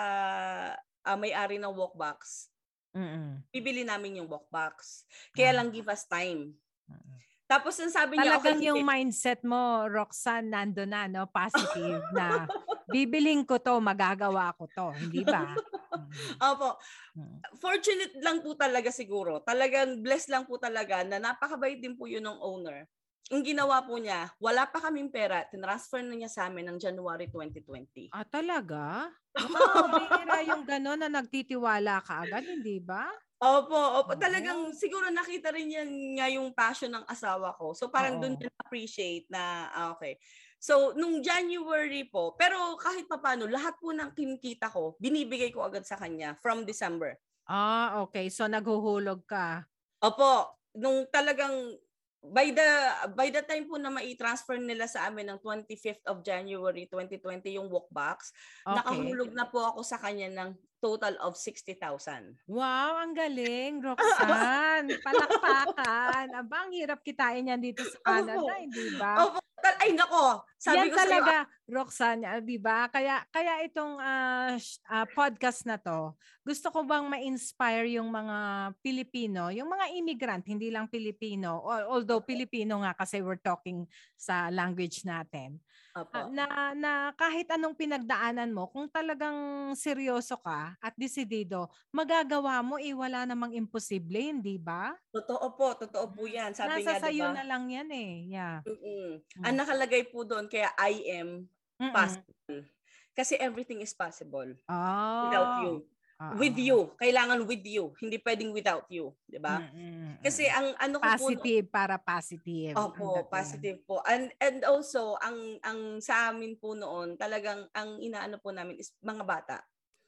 ah, 1.00 1.14
may-ari 1.14 1.58
ng 1.58 1.70
walkbox, 1.70 2.50
Mm-mm. 2.92 3.42
bibili 3.50 3.82
namin 3.82 4.18
yung 4.18 4.28
walkbox. 4.28 5.02
Kaya 5.30 5.50
Ah. 5.50 5.56
lang 5.56 5.70
give 5.70 5.86
us 5.86 6.02
time. 6.04 6.54
Mm-mm. 6.86 7.16
Tapos 7.48 7.74
ang 7.74 7.88
sabi 7.88 8.14
niya, 8.14 8.36
Talagang 8.36 8.58
okay, 8.58 8.68
yung 8.68 8.84
mindset 8.84 9.40
mo, 9.40 9.56
Roxanne, 9.88 10.46
nando 10.46 10.84
na, 10.84 11.06
no? 11.06 11.26
Positive 11.26 12.02
na 12.12 12.44
bibiling 12.88 13.42
ko 13.48 13.56
to, 13.60 13.78
magagawa 13.80 14.52
ko 14.58 14.64
to. 14.72 14.86
Hindi 15.00 15.22
ba? 15.28 15.60
Mm, 15.94 16.40
Opo, 16.40 16.78
mm. 17.16 17.44
fortunate 17.62 18.14
lang 18.26 18.38
po 18.44 18.54
talaga 18.58 18.90
siguro. 19.00 19.32
Talagang 19.44 20.02
blessed 20.04 20.30
lang 20.34 20.44
po 20.48 20.56
talaga 20.60 20.96
na 21.06 21.18
napakabait 21.22 21.78
din 21.82 21.94
po 21.98 22.04
yun 22.10 22.24
ng 22.26 22.38
owner. 22.42 22.88
Ang 23.34 23.42
ginawa 23.44 23.84
po 23.88 23.94
niya, 24.00 24.32
wala 24.40 24.64
pa 24.72 24.78
kaming 24.84 25.10
pera, 25.12 25.44
tinransfer 25.52 26.02
na 26.04 26.16
niya 26.16 26.30
sa 26.32 26.48
amin 26.48 26.66
ng 26.74 26.78
January 26.80 27.28
2020. 27.28 28.12
Ah, 28.12 28.24
talaga? 28.24 29.12
Bihira 29.96 30.40
yung 30.48 30.64
gano'n 30.64 31.00
na 31.04 31.08
nagtitiwala 31.12 32.00
ka 32.06 32.24
agad, 32.24 32.44
hindi 32.48 32.80
ba? 32.80 33.04
Opo, 33.38 33.78
opo. 34.02 34.18
Talagang 34.18 34.74
siguro 34.74 35.06
nakita 35.14 35.54
rin 35.54 35.70
nga 36.18 36.26
yung 36.26 36.50
passion 36.50 36.90
ng 36.90 37.06
asawa 37.06 37.54
ko. 37.54 37.70
So 37.70 37.86
parang 37.86 38.18
Oo. 38.18 38.18
doon 38.18 38.34
niya 38.34 38.50
appreciate 38.58 39.30
na, 39.30 39.70
ah, 39.70 39.88
okay. 39.94 40.18
So, 40.58 40.92
nung 40.92 41.22
January 41.22 42.02
po, 42.10 42.34
pero 42.34 42.74
kahit 42.76 43.06
papano, 43.06 43.46
lahat 43.46 43.78
po 43.78 43.94
ng 43.94 44.10
kinikita 44.10 44.66
ko, 44.68 44.98
binibigay 44.98 45.54
ko 45.54 45.62
agad 45.62 45.86
sa 45.86 45.94
kanya 45.94 46.34
from 46.42 46.66
December. 46.66 47.14
Ah, 47.48 48.04
okay. 48.04 48.28
So 48.28 48.44
naghuhulog 48.44 49.24
ka. 49.24 49.64
Opo, 50.04 50.52
nung 50.76 51.08
talagang 51.08 51.80
by 52.20 52.52
the 52.52 52.68
by 53.14 53.30
the 53.30 53.40
time 53.40 53.64
po 53.64 53.80
na 53.80 53.88
mai-transfer 53.88 54.58
nila 54.60 54.84
sa 54.84 55.08
amin 55.08 55.32
ng 55.32 55.38
25th 55.40 56.04
of 56.10 56.20
January 56.20 56.84
2020 56.90 57.56
yung 57.56 57.72
walk 57.72 57.88
box, 57.88 58.36
Okay. 58.66 58.76
nakahulog 58.76 59.32
na 59.32 59.48
po 59.48 59.64
ako 59.64 59.80
sa 59.80 59.96
kanya 59.96 60.28
ng 60.28 60.52
total 60.78 61.16
of 61.24 61.34
60,000. 61.34 62.36
Wow, 62.46 63.00
ang 63.00 63.16
galing, 63.16 63.80
Roxanne. 63.86 64.94
Palakpakan. 65.02 66.26
Aba, 66.36 66.56
ang 66.68 66.72
hirap 66.76 67.00
kitain 67.00 67.48
yan 67.48 67.58
dito 67.58 67.82
sa 67.82 67.98
Canada, 68.04 68.52
hindi 68.60 68.92
ba? 68.94 69.24
Opo, 69.24 69.40
ay 69.78 69.90
nako, 69.94 70.42
sabi 70.58 70.76
yan 70.76 70.90
ko 70.90 70.96
sa 70.98 71.02
talaga, 71.06 71.36
Roxanne, 71.68 72.24
ah, 72.26 72.40
di 72.42 72.58
ba? 72.58 72.90
Kaya, 72.90 73.22
kaya 73.30 73.62
itong 73.68 73.94
ah, 74.02 74.58
sh- 74.58 74.82
ah, 74.90 75.06
podcast 75.06 75.62
na 75.68 75.78
to, 75.78 76.18
gusto 76.42 76.72
ko 76.72 76.82
bang 76.82 77.06
ma-inspire 77.06 77.86
yung 77.94 78.10
mga 78.10 78.36
Pilipino, 78.82 79.54
yung 79.54 79.70
mga 79.70 79.86
immigrant, 79.94 80.44
hindi 80.48 80.72
lang 80.72 80.90
Pilipino, 80.90 81.62
al- 81.68 81.86
although 81.86 82.24
Pilipino 82.24 82.82
nga 82.82 82.96
kasi 82.96 83.22
we're 83.22 83.38
talking 83.38 83.86
sa 84.18 84.50
language 84.50 85.06
natin, 85.06 85.62
Opo. 85.94 86.10
ah, 86.10 86.26
na, 86.26 86.44
na 86.74 86.92
kahit 87.14 87.46
anong 87.54 87.78
pinagdaanan 87.78 88.50
mo, 88.50 88.66
kung 88.72 88.90
talagang 88.90 89.70
seryoso 89.78 90.40
ka 90.42 90.74
at 90.82 90.96
desidido, 90.98 91.70
magagawa 91.94 92.64
mo, 92.66 92.82
eh, 92.82 92.96
wala 92.96 93.28
namang 93.28 93.54
imposible, 93.54 94.18
hindi 94.34 94.58
ba? 94.58 94.90
Totoo 95.14 95.54
po, 95.54 95.76
totoo 95.78 96.06
po 96.10 96.26
yan. 96.26 96.50
Sabi 96.56 96.82
Nasa 96.82 96.98
nga, 96.98 97.02
sayo 97.06 97.30
diba? 97.30 97.36
na 97.36 97.44
lang 97.46 97.64
yan 97.70 97.88
eh. 97.94 98.10
Yeah. 98.34 98.58
Mm-mm. 98.66 99.10
Ang 99.48 99.58
nakalagay 99.58 100.12
po 100.12 100.22
doon, 100.22 100.44
kaya 100.46 100.68
I 100.76 100.92
am 101.16 101.48
Mm-mm. 101.80 101.94
possible. 101.94 102.68
Kasi 103.16 103.34
everything 103.40 103.80
is 103.80 103.96
possible 103.96 104.46
Oh. 104.68 105.20
without 105.26 105.52
you. 105.64 105.74
Ah, 106.18 106.34
With 106.34 106.54
ah. 106.54 106.66
you. 106.66 106.78
Kailangan 106.98 107.46
with 107.46 107.62
you. 107.62 107.94
Hindi 107.96 108.18
pwedeng 108.18 108.50
without 108.50 108.84
you. 108.90 109.14
di 109.22 109.38
ba? 109.38 109.62
Mm, 109.62 109.70
mm, 109.70 110.12
Kasi 110.18 110.50
ang 110.50 110.74
ano 110.74 110.98
ko 110.98 111.06
po, 111.06 111.14
positive 111.30 111.66
para 111.70 111.94
positive. 111.94 112.74
Opo, 112.74 113.22
positive 113.30 113.78
po. 113.86 114.02
And 114.02 114.34
and 114.42 114.66
also 114.66 115.14
ang 115.22 115.62
ang 115.62 116.02
sa 116.02 116.34
amin 116.34 116.58
po 116.58 116.74
noon, 116.74 117.14
talagang 117.14 117.70
ang 117.70 118.02
inaano 118.02 118.42
po 118.42 118.50
namin 118.50 118.82
is 118.82 118.90
mga 118.98 119.22
bata. 119.22 119.56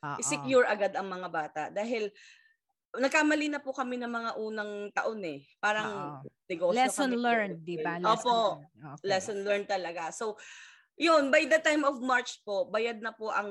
Oo. 0.02 0.18
I-secure 0.18 0.66
agad 0.66 0.98
ang 0.98 1.06
mga 1.06 1.28
bata 1.30 1.62
dahil 1.70 2.10
nagkamali 2.96 3.46
na 3.52 3.62
po 3.62 3.70
kami 3.70 4.00
ng 4.00 4.10
mga 4.10 4.30
unang 4.40 4.72
taon 4.90 5.20
eh. 5.22 5.46
Parang 5.62 6.18
Oo. 6.18 6.26
negosyo 6.50 6.74
Lesson 6.74 7.12
kami. 7.14 7.22
learned, 7.22 7.58
di 7.62 7.76
ba? 7.78 8.02
Lesson 8.02 8.18
Opo, 8.18 8.36
learned. 8.58 8.90
Okay. 8.98 9.06
lesson 9.06 9.38
learned 9.46 9.68
talaga. 9.70 10.10
So, 10.10 10.34
yun, 11.00 11.32
by 11.32 11.48
the 11.48 11.56
time 11.56 11.80
of 11.86 11.96
March 12.04 12.44
po, 12.44 12.68
bayad 12.68 13.00
na 13.00 13.08
po 13.16 13.32
ang 13.32 13.48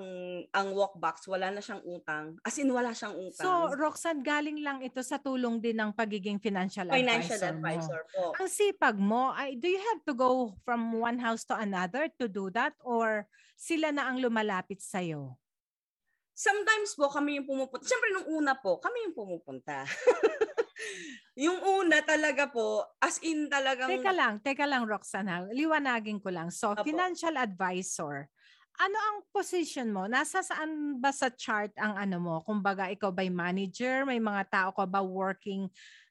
ang 0.54 0.70
walkbox, 0.70 1.26
wala 1.26 1.50
na 1.50 1.64
siyang 1.64 1.82
utang. 1.82 2.38
As 2.46 2.54
in, 2.62 2.70
wala 2.70 2.94
siyang 2.94 3.18
utang. 3.18 3.42
So, 3.42 3.74
Roxanne, 3.74 4.22
galing 4.22 4.62
lang 4.62 4.86
ito 4.86 5.02
sa 5.02 5.18
tulong 5.18 5.58
din 5.58 5.82
ng 5.82 5.90
pagiging 5.90 6.38
financial, 6.38 6.86
financial 6.94 7.42
advisor, 7.42 7.58
mo. 7.58 7.66
advisor 7.66 8.02
po. 8.14 8.24
Ang 8.38 8.50
sipag 8.54 8.98
mo, 9.02 9.34
ay, 9.34 9.58
do 9.58 9.66
you 9.66 9.82
have 9.82 10.06
to 10.06 10.14
go 10.14 10.54
from 10.62 10.94
one 10.94 11.18
house 11.18 11.42
to 11.42 11.58
another 11.58 12.06
to 12.22 12.30
do 12.30 12.54
that? 12.54 12.78
Or 12.86 13.26
sila 13.58 13.90
na 13.90 14.06
ang 14.14 14.22
lumalapit 14.22 14.86
sa'yo? 14.86 15.34
Sometimes 16.40 16.96
po 16.96 17.12
kami 17.12 17.36
yung 17.36 17.48
pumupunta. 17.52 17.84
Siyempre 17.84 18.16
nung 18.16 18.28
una 18.40 18.56
po, 18.56 18.80
kami 18.80 19.12
yung 19.12 19.16
pumupunta. 19.16 19.84
yung 21.46 21.60
una 21.60 22.00
talaga 22.00 22.48
po, 22.48 22.88
as 23.04 23.20
in 23.28 23.52
talagang 23.52 23.92
Teka 23.92 24.12
lang, 24.16 24.40
teka 24.40 24.64
lang, 24.64 24.88
Roxanne. 24.88 25.28
ha? 25.28 25.44
Liwanagin 25.52 26.24
ko 26.24 26.32
lang. 26.32 26.48
So, 26.48 26.72
Apo. 26.72 26.88
financial 26.88 27.36
advisor, 27.36 28.32
ano 28.80 28.96
ang 28.96 29.18
position 29.36 29.92
mo? 29.92 30.08
Nasa 30.08 30.40
saan 30.40 31.04
ba 31.04 31.12
sa 31.12 31.28
chart 31.28 31.76
ang 31.76 32.00
ano 32.00 32.24
mo? 32.24 32.36
Kumbaga, 32.48 32.88
ikaw 32.88 33.12
ba'y 33.12 33.28
manager? 33.28 34.08
May 34.08 34.24
mga 34.24 34.48
tao 34.48 34.70
ka 34.72 34.88
ba 34.88 35.04
working 35.04 35.68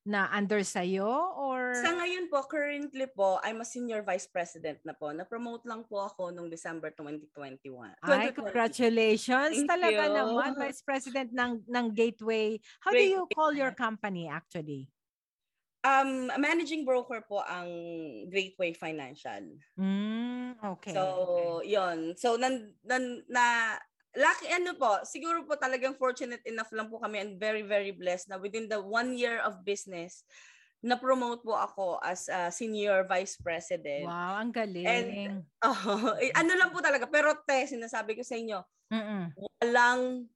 na 0.09 0.32
under 0.32 0.64
sa'yo? 0.64 1.36
Or... 1.36 1.76
Sa 1.76 1.92
ngayon 1.92 2.32
po, 2.32 2.40
currently 2.48 3.04
po, 3.12 3.36
I'm 3.44 3.61
a 3.61 3.68
senior 3.68 4.00
vice 4.00 4.24
president 4.24 4.80
na 4.88 4.96
po. 4.96 5.12
Na-promote 5.12 5.68
lang 5.68 5.84
po 5.84 6.09
ako 6.09 6.32
noong 6.32 6.48
December 6.48 6.88
2021. 6.96 7.92
Ay, 8.00 8.32
2020. 8.32 8.40
congratulations. 8.40 9.52
Thank 9.52 9.68
Talaga 9.68 10.02
you. 10.09 10.16
naman, 10.16 10.50
Vice 10.56 10.80
President 10.80 11.28
ng, 11.28 11.61
ng 11.68 11.86
Gateway. 11.92 12.56
How 12.80 12.96
do 12.96 13.04
you 13.04 13.28
Gateway. 13.28 13.36
call 13.36 13.52
your 13.52 13.76
company 13.76 14.32
actually? 14.32 14.88
Um, 15.86 16.26
managing 16.42 16.82
broker 16.82 17.22
po 17.22 17.44
ang 17.46 17.70
Greatway 18.26 18.74
Financial. 18.74 19.54
Mm, 19.78 20.59
okay. 20.59 20.90
So, 20.90 21.62
yon 21.62 22.18
So, 22.18 22.34
nan, 22.34 22.74
nan, 22.82 23.22
na, 23.30 23.78
lucky, 24.19 24.51
ano 24.51 24.75
po, 24.75 25.07
siguro 25.07 25.47
po 25.47 25.55
talagang 25.55 25.95
fortunate 25.95 26.43
enough 26.43 26.69
lang 26.75 26.91
po 26.91 26.99
kami 26.99 27.23
and 27.23 27.33
very, 27.39 27.62
very 27.62 27.95
blessed 27.95 28.27
na 28.29 28.37
within 28.37 28.66
the 28.66 28.83
one 28.83 29.14
year 29.14 29.39
of 29.47 29.62
business, 29.62 30.27
na-promote 30.83 31.43
po 31.47 31.55
ako 31.55 32.03
as 32.03 32.27
a 32.27 32.51
senior 32.51 33.07
vice 33.07 33.39
president. 33.39 34.11
wow, 34.11 34.43
ang 34.43 34.51
galing. 34.51 35.43
Oh, 35.59 36.14
eh, 36.23 36.31
ano 36.39 36.55
lang 36.55 36.71
po 36.71 36.79
talaga. 36.79 37.11
Pero 37.11 37.35
te, 37.43 37.66
sinasabi 37.66 38.14
ko 38.14 38.23
sa 38.23 38.39
inyo, 38.39 38.62
Mm-mm. 38.95 39.35
walang 39.35 40.31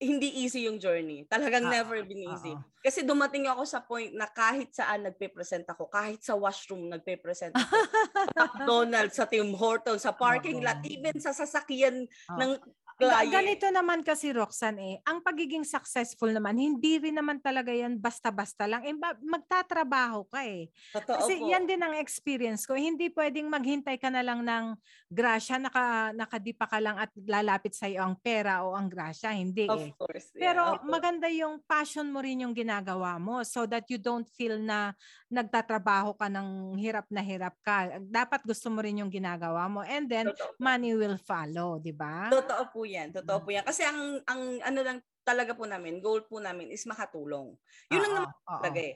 hindi 0.00 0.28
easy 0.44 0.68
yung 0.68 0.76
journey. 0.78 1.24
Talagang 1.28 1.64
Oo, 1.64 1.72
never 1.72 2.04
been 2.04 2.20
easy. 2.20 2.54
oo. 2.54 2.66
Kasi 2.84 3.02
dumating 3.02 3.48
ako 3.48 3.62
sa 3.64 3.80
point 3.82 4.12
na 4.12 4.28
kahit 4.28 4.72
saan 4.76 5.08
nagpe-present 5.08 5.64
ako, 5.72 5.88
kahit 5.88 6.20
sa 6.22 6.36
washroom 6.36 6.88
nagpe-present 6.92 7.56
ako, 7.58 7.76
sa 8.26 8.30
McDonald's, 8.36 9.16
sa 9.16 9.26
Tim 9.28 9.52
Hortons, 9.56 10.04
sa 10.04 10.12
parking 10.14 10.60
Oo. 10.60 10.64
lot, 10.64 10.78
even 10.84 11.16
sa 11.20 11.32
sasakyan 11.32 12.06
Oo. 12.28 12.36
ng 12.36 12.52
Client. 12.96 13.28
Ganito 13.28 13.68
naman 13.68 14.00
kasi 14.00 14.32
Roxanne 14.32 14.80
eh, 14.80 14.96
ang 15.04 15.20
pagiging 15.20 15.68
successful 15.68 16.32
naman, 16.32 16.56
hindi 16.56 16.96
rin 16.96 17.12
naman 17.12 17.44
talaga 17.44 17.68
yan 17.68 18.00
basta-basta 18.00 18.64
lang. 18.64 18.88
Eh, 18.88 18.96
ba- 18.96 19.20
magtatrabaho 19.20 20.24
ka 20.32 20.40
eh. 20.48 20.72
Totoo 20.96 21.20
Kasi 21.20 21.36
po. 21.36 21.44
yan 21.44 21.68
din 21.68 21.84
ang 21.84 21.92
experience 21.92 22.64
ko. 22.64 22.72
Hindi 22.72 23.12
pwedeng 23.12 23.52
maghintay 23.52 24.00
ka 24.00 24.08
na 24.08 24.24
lang 24.24 24.40
ng 24.40 24.80
grasya, 25.12 25.60
naka, 25.60 26.16
nakadipa 26.16 26.64
ka 26.64 26.80
lang 26.80 26.96
at 26.96 27.12
lalapit 27.20 27.76
sa 27.76 27.84
iyo 27.84 28.00
ang 28.00 28.16
pera 28.16 28.64
o 28.64 28.72
ang 28.72 28.88
grasya. 28.88 29.36
Hindi 29.36 29.68
Of 29.68 29.76
eh. 29.76 29.92
course. 29.92 30.32
yeah, 30.32 30.56
Pero 30.56 30.80
maganda 30.88 31.28
yung 31.28 31.60
passion 31.68 32.08
mo 32.08 32.24
rin 32.24 32.48
yung 32.48 32.56
ginagawa 32.56 33.20
mo 33.20 33.44
so 33.44 33.68
that 33.68 33.84
you 33.92 34.00
don't 34.00 34.24
feel 34.32 34.56
na 34.56 34.96
nagtatrabaho 35.28 36.16
ka 36.16 36.32
ng 36.32 36.80
hirap 36.80 37.04
na 37.12 37.20
hirap 37.20 37.52
ka. 37.60 38.00
Dapat 38.00 38.40
gusto 38.40 38.72
mo 38.72 38.80
rin 38.80 39.04
yung 39.04 39.12
ginagawa 39.12 39.68
mo 39.68 39.84
and 39.84 40.08
then 40.08 40.32
Totoo 40.32 40.56
po. 40.56 40.64
money 40.64 40.96
will 40.96 41.20
follow, 41.20 41.76
di 41.76 41.92
ba? 41.92 42.32
Totoo 42.32 42.64
po 42.72 42.85
yan. 42.86 43.10
Totoo 43.12 43.42
po 43.42 43.50
yan. 43.50 43.66
Kasi 43.66 43.82
ang, 43.82 44.22
ang 44.24 44.40
ano 44.62 44.80
lang 44.80 44.98
talaga 45.26 45.58
po 45.58 45.66
namin, 45.66 45.98
goal 45.98 46.22
po 46.24 46.38
namin 46.38 46.70
is 46.70 46.86
makatulong. 46.86 47.58
Yun 47.90 47.98
lang 48.00 48.12
Oo, 48.14 48.18
naman 48.22 48.30
oo, 48.30 48.56
talaga 48.62 48.78
eh. 48.80 48.94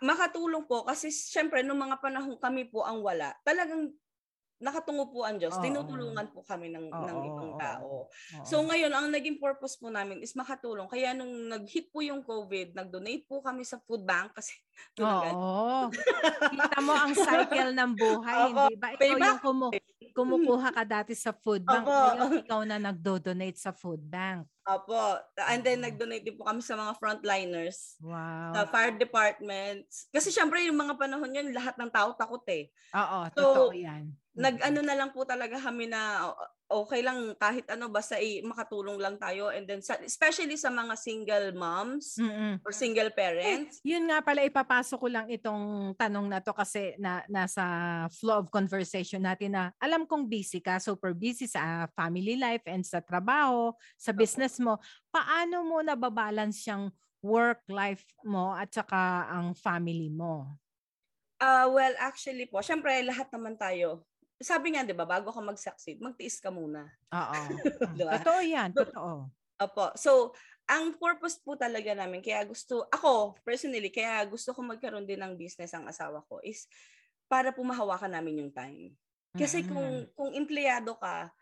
makatulong 0.00 0.64
po 0.64 0.88
kasi 0.88 1.12
syempre 1.12 1.60
nung 1.60 1.76
mga 1.76 2.00
panahon 2.00 2.40
kami 2.40 2.64
po 2.64 2.80
ang 2.88 3.04
wala, 3.04 3.36
talagang 3.44 3.92
nakatungo 4.60 5.08
po 5.08 5.24
ang 5.24 5.40
Diyos. 5.40 5.56
Oo. 5.56 5.64
Tinutulungan 5.64 6.28
po 6.36 6.44
kami 6.44 6.68
ng, 6.68 6.92
ng 6.92 7.16
Oo, 7.16 7.28
ibang 7.32 7.52
tao. 7.56 7.84
Oo. 8.08 8.44
So 8.44 8.60
ngayon, 8.60 8.92
ang 8.92 9.08
naging 9.08 9.40
purpose 9.40 9.80
po 9.80 9.88
namin 9.88 10.20
is 10.20 10.36
makatulong. 10.36 10.84
Kaya 10.84 11.16
nung 11.16 11.48
nag-hit 11.48 11.88
po 11.88 12.04
yung 12.04 12.20
COVID, 12.20 12.76
nag-donate 12.76 13.24
po 13.24 13.40
kami 13.40 13.64
sa 13.64 13.80
food 13.88 14.04
bank 14.04 14.36
kasi. 14.36 14.52
Oo. 15.00 15.88
Kita 15.88 16.78
mo 16.84 16.92
ang 16.92 17.16
cycle 17.16 17.72
ng 17.72 17.92
buhay, 17.96 18.36
Opo. 18.52 18.68
hindi 18.68 18.76
ba? 18.76 18.88
Ikaw 18.92 19.00
Payback. 19.00 19.28
yung 19.32 19.40
kumu- 19.40 19.72
kumukuha 20.12 20.68
ka 20.70 20.84
dati 20.84 21.14
sa 21.14 21.32
food 21.32 21.64
bank, 21.64 21.84
Opo. 21.84 21.94
ngayon 21.96 22.30
ikaw 22.44 22.60
na 22.62 22.76
nagdo-donate 22.76 23.56
sa 23.56 23.72
food 23.72 24.02
bank. 24.02 24.44
Opo. 24.62 25.18
And 25.40 25.64
then 25.64 25.80
nag-donate 25.80 26.22
din 26.22 26.36
po 26.36 26.44
kami 26.44 26.60
sa 26.60 26.76
mga 26.76 26.94
frontliners, 27.00 27.96
Wow. 27.98 28.52
sa 28.52 28.68
fire 28.68 28.94
departments. 28.94 30.06
Kasi 30.12 30.28
syempre 30.28 30.60
yung 30.62 30.76
mga 30.76 31.00
panahon 31.00 31.32
yun, 31.32 31.50
lahat 31.50 31.74
ng 31.74 31.88
tao 31.88 32.12
takot 32.12 32.44
eh. 32.46 32.68
Oo, 32.92 33.18
So, 33.32 33.40
totoo 33.40 33.72
yan. 33.72 34.19
Nag-ano 34.36 34.80
na 34.80 34.94
lang 34.94 35.10
po 35.10 35.26
talaga 35.26 35.58
kami 35.58 35.90
na 35.90 36.30
okay 36.70 37.02
lang 37.02 37.34
kahit 37.34 37.66
ano 37.66 37.90
basta 37.90 38.14
eh, 38.14 38.46
makatulong 38.46 38.94
lang 39.02 39.18
tayo 39.18 39.50
and 39.50 39.66
then 39.66 39.82
sa, 39.82 39.98
especially 40.06 40.54
sa 40.54 40.70
mga 40.70 40.94
single 40.94 41.50
moms 41.50 42.14
Mm-mm. 42.14 42.62
or 42.62 42.70
single 42.70 43.10
parents. 43.10 43.82
Yun 43.82 44.06
nga 44.06 44.22
pala 44.22 44.46
ipapasok 44.46 44.98
ko 45.02 45.08
lang 45.10 45.26
itong 45.26 45.98
tanong 45.98 46.30
na 46.30 46.38
to 46.38 46.54
kasi 46.54 46.94
na 47.02 47.26
nasa 47.26 47.64
flow 48.14 48.46
of 48.46 48.54
conversation 48.54 49.26
natin 49.26 49.58
na 49.58 49.74
alam 49.82 50.06
kong 50.06 50.30
busy 50.30 50.62
ka, 50.62 50.78
super 50.78 51.10
busy 51.10 51.50
sa 51.50 51.90
family 51.98 52.38
life 52.38 52.62
and 52.70 52.86
sa 52.86 53.02
trabaho, 53.02 53.74
sa 53.98 54.14
business 54.14 54.62
mo. 54.62 54.78
Paano 55.10 55.66
mo 55.66 55.82
nababalance 55.82 56.70
yung 56.70 56.94
work 57.20 57.66
life 57.66 58.06
mo 58.22 58.54
at 58.54 58.70
saka 58.70 59.26
ang 59.26 59.58
family 59.58 60.08
mo? 60.08 60.54
Ah, 61.40 61.66
well, 61.72 61.96
actually 61.96 62.44
po, 62.44 62.60
syempre 62.60 63.00
lahat 63.00 63.32
naman 63.32 63.56
tayo. 63.56 64.04
Sabi 64.40 64.72
nga 64.72 64.82
'di 64.84 64.96
ba, 64.96 65.04
bago 65.04 65.28
ka 65.30 65.40
mag-succeed, 65.44 66.00
magtiis 66.00 66.40
ka 66.40 66.48
muna. 66.50 66.88
Oo. 67.14 67.42
Diba? 67.98 68.24
Totoo 68.24 68.40
yan, 68.42 68.70
totoo. 68.78 69.30
Opo. 69.60 69.92
So, 69.98 70.32
ang 70.64 70.96
purpose 70.96 71.36
po 71.42 71.52
talaga 71.58 71.92
namin 71.92 72.22
kaya 72.24 72.46
gusto 72.48 72.86
ako 72.88 73.34
personally 73.44 73.90
kaya 73.92 74.22
gusto 74.24 74.54
ko 74.54 74.62
magkaroon 74.64 75.04
din 75.04 75.20
ng 75.20 75.34
business 75.36 75.74
ang 75.74 75.84
asawa 75.90 76.22
ko 76.30 76.38
is 76.46 76.64
para 77.28 77.50
po 77.52 77.60
mahawakan 77.66 78.14
namin 78.16 78.46
yung 78.46 78.52
time. 78.54 78.94
Kasi 79.36 79.66
Mm-mm. 79.66 79.68
kung 79.68 80.08
kung 80.16 80.30
empleyado 80.32 80.96
ka, 80.96 81.32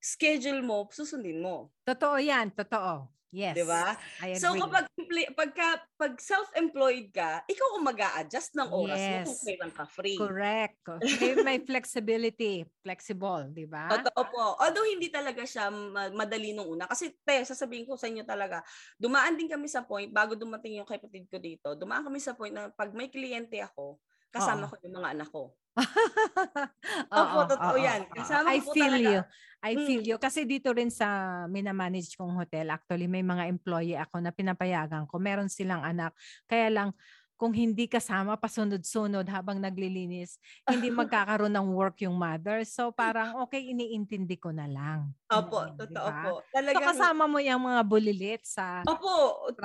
schedule 0.00 0.62
mo, 0.64 0.88
susundin 0.92 1.42
mo, 1.42 1.72
Totoo 1.86 2.16
yan, 2.18 2.50
totoo. 2.50 3.06
Yes. 3.36 3.52
'di 3.52 3.68
ba? 3.68 3.92
So 4.40 4.56
kapag 4.56 4.88
pagka 5.36 5.84
pag 6.00 6.16
self-employed 6.16 7.12
ka, 7.12 7.44
ikaw 7.44 7.76
ang 7.76 7.84
mag-a-adjust 7.84 8.56
ng 8.56 8.72
oras 8.72 8.96
mo 8.96 9.16
Yes. 9.20 9.26
kung 9.28 9.40
kailan 9.44 9.72
ka 9.76 9.84
free. 9.84 10.16
Correct. 10.16 10.80
May, 11.20 11.32
may 11.44 11.58
flexibility, 11.60 12.64
flexible, 12.80 13.52
di 13.52 13.68
ba? 13.68 13.92
Totoo 13.92 14.22
po. 14.32 14.44
Although 14.56 14.88
hindi 14.88 15.12
talaga 15.12 15.44
siya 15.44 15.68
ma- 15.68 16.08
madali 16.08 16.56
nung 16.56 16.72
una. 16.72 16.88
Kasi 16.88 17.12
te, 17.20 17.44
sasabihin 17.44 17.84
ko 17.84 18.00
sa 18.00 18.08
inyo 18.08 18.24
talaga, 18.24 18.64
dumaan 18.96 19.36
din 19.36 19.52
kami 19.52 19.68
sa 19.68 19.84
point, 19.84 20.08
bago 20.08 20.32
dumating 20.32 20.80
yung 20.80 20.88
kapatid 20.88 21.28
ko 21.28 21.36
dito, 21.36 21.76
dumaan 21.76 22.08
kami 22.08 22.16
sa 22.22 22.32
point 22.32 22.54
na 22.56 22.72
pag 22.72 22.96
may 22.96 23.12
kliyente 23.12 23.60
ako, 23.60 24.00
kasama 24.32 24.64
Oo. 24.64 24.72
ko 24.72 24.74
yung 24.80 24.96
mga 24.96 25.10
anak 25.12 25.28
ko. 25.28 25.52
Oo, 27.20 27.38
totoo 27.44 27.76
oo, 27.76 27.86
yan. 27.86 28.08
Kasama 28.16 28.52
I 28.52 28.60
ko 28.64 28.72
feel 28.72 28.96
talaga. 28.96 29.12
you. 29.12 29.20
I 29.60 29.76
Mm. 29.76 29.82
feel 29.82 30.00
you. 30.04 30.16
Kasi 30.16 30.48
dito 30.48 30.72
rin 30.72 30.88
sa 30.88 31.44
minamanage 31.50 32.16
kong 32.16 32.32
hotel, 32.38 32.72
actually 32.72 33.08
may 33.10 33.20
mga 33.26 33.44
employee 33.52 33.98
ako 33.98 34.24
na 34.24 34.32
pinapayagan 34.32 35.04
ko. 35.10 35.20
Meron 35.20 35.52
silang 35.52 35.84
anak. 35.84 36.16
Kaya 36.48 36.68
lang, 36.72 36.88
kung 37.36 37.52
hindi 37.56 37.86
kasama 37.88 38.34
pasunod-sunod 38.40 39.28
habang 39.28 39.60
naglilinis, 39.60 40.40
hindi 40.68 40.88
magkakaroon 40.92 41.52
ng 41.52 41.68
work 41.76 42.00
yung 42.04 42.16
mother. 42.16 42.64
So 42.64 42.90
parang 42.92 43.36
okay, 43.44 43.60
iniintindi 43.72 44.36
ko 44.40 44.50
na 44.52 44.66
lang. 44.68 45.12
Opo, 45.30 45.58
di 45.78 45.78
totoo 45.78 46.10
ba? 46.10 46.20
po. 46.22 46.32
So 46.70 46.78
Talagang, 46.78 46.82
kasama 46.82 47.26
mo 47.26 47.38
yung 47.42 47.62
mga 47.66 47.82
bulilit 47.86 48.42
sa 48.46 48.86
Opo, 48.92 49.16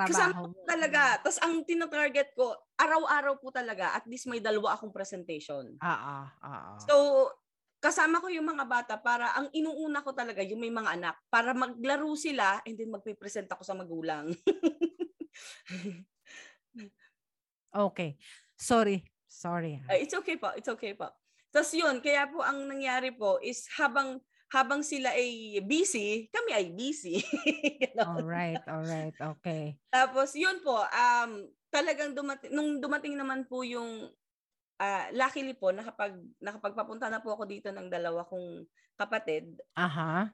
kasama 0.08 0.34
trabaho 0.34 0.50
ko 0.50 0.50
mo. 0.54 0.66
talaga. 0.70 1.02
Tapos 1.22 1.38
ang 1.42 1.54
tinatarget 1.68 2.28
ko, 2.38 2.46
araw-araw 2.84 3.34
po 3.42 3.48
talaga, 3.58 3.86
at 3.98 4.04
least 4.10 4.26
may 4.30 4.42
dalawa 4.42 4.68
akong 4.74 4.90
presentation. 4.98 5.64
Oo, 5.88 6.16
oo. 6.48 6.80
So, 6.80 7.28
kasama 7.82 8.22
ko 8.22 8.28
yung 8.30 8.46
mga 8.46 8.64
bata 8.70 8.94
para 9.02 9.34
ang 9.38 9.50
inuuna 9.54 10.02
ko 10.06 10.14
talaga 10.14 10.42
yung 10.46 10.62
may 10.62 10.70
mga 10.70 10.90
anak 10.98 11.16
para 11.30 11.50
maglaro 11.54 12.14
sila 12.14 12.62
and 12.66 12.78
then 12.78 12.90
magpe-present 12.94 13.50
ako 13.50 13.62
sa 13.66 13.74
magulang. 13.74 14.30
Okay. 17.72 18.20
Sorry. 18.54 19.02
Sorry. 19.26 19.80
Uh, 19.88 19.96
it's 19.96 20.12
okay 20.12 20.36
po, 20.36 20.52
it's 20.52 20.68
okay 20.68 20.92
po. 20.92 21.08
Tapos 21.48 21.72
yun, 21.72 22.04
kaya 22.04 22.28
po 22.28 22.44
ang 22.44 22.68
nangyari 22.68 23.12
po 23.12 23.40
is 23.40 23.64
habang 23.76 24.20
habang 24.52 24.84
sila 24.84 25.16
ay 25.16 25.56
busy, 25.64 26.28
kami 26.28 26.52
ay 26.52 26.66
busy. 26.76 27.24
All 28.04 28.20
right, 28.20 28.60
all 28.68 28.84
right. 28.84 29.16
Okay. 29.16 29.80
Tapos 29.88 30.36
yun 30.36 30.60
po, 30.60 30.76
um, 30.76 31.48
talagang 31.72 32.12
dumating, 32.12 32.52
nung 32.52 32.76
dumating 32.76 33.16
naman 33.16 33.48
po 33.48 33.64
yung, 33.64 34.12
ah, 34.76 35.08
luckily 35.16 35.56
po, 35.56 35.72
nakapag, 35.72 36.20
nakapagpapunta 36.36 37.08
na 37.08 37.24
po 37.24 37.32
ako 37.32 37.48
dito 37.48 37.72
ng 37.72 37.88
dalawa 37.88 38.28
kong 38.28 38.68
kapatid. 39.00 39.56
Aha. 39.72 40.28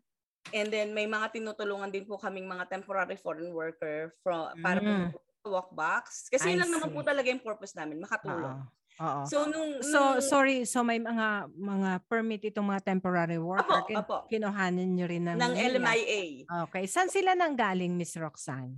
And 0.51 0.67
then 0.67 0.91
may 0.91 1.07
mga 1.07 1.39
tinutulungan 1.39 1.95
din 1.95 2.03
po 2.03 2.19
kaming 2.19 2.51
mga 2.51 2.67
temporary 2.75 3.15
foreign 3.15 3.55
worker 3.55 4.19
from, 4.27 4.51
para 4.59 4.83
Mm. 4.83 5.15
po 5.15 5.23
walkbox. 5.49 6.29
Kasi 6.29 6.53
yun 6.53 6.61
I 6.61 6.61
lang 6.63 6.71
naman 6.77 6.93
po 6.93 7.01
talaga 7.01 7.29
yung 7.33 7.43
purpose 7.43 7.73
namin, 7.73 7.99
makatulong. 7.99 8.61
Oo. 8.61 8.77
Oo. 8.99 9.23
So 9.31 9.47
nung, 9.47 9.79
So, 9.79 10.19
sorry. 10.19 10.67
So, 10.67 10.83
may 10.83 10.99
mga 10.99 11.55
mga 11.55 11.91
permit 12.11 12.43
itong 12.51 12.67
mga 12.67 12.83
temporary 12.83 13.39
worker. 13.39 13.63
Apo, 13.63 13.87
Kin- 13.87 13.99
apo. 13.99 14.17
Kinuhanan 14.27 14.91
nyo 14.91 15.07
rin 15.07 15.23
ng, 15.23 15.39
ng. 15.39 15.55
LMIA. 15.55 16.23
Okay. 16.67 16.85
Saan 16.91 17.07
sila 17.07 17.39
nang 17.39 17.55
galing, 17.55 17.95
Miss 17.95 18.19
Roxanne? 18.19 18.75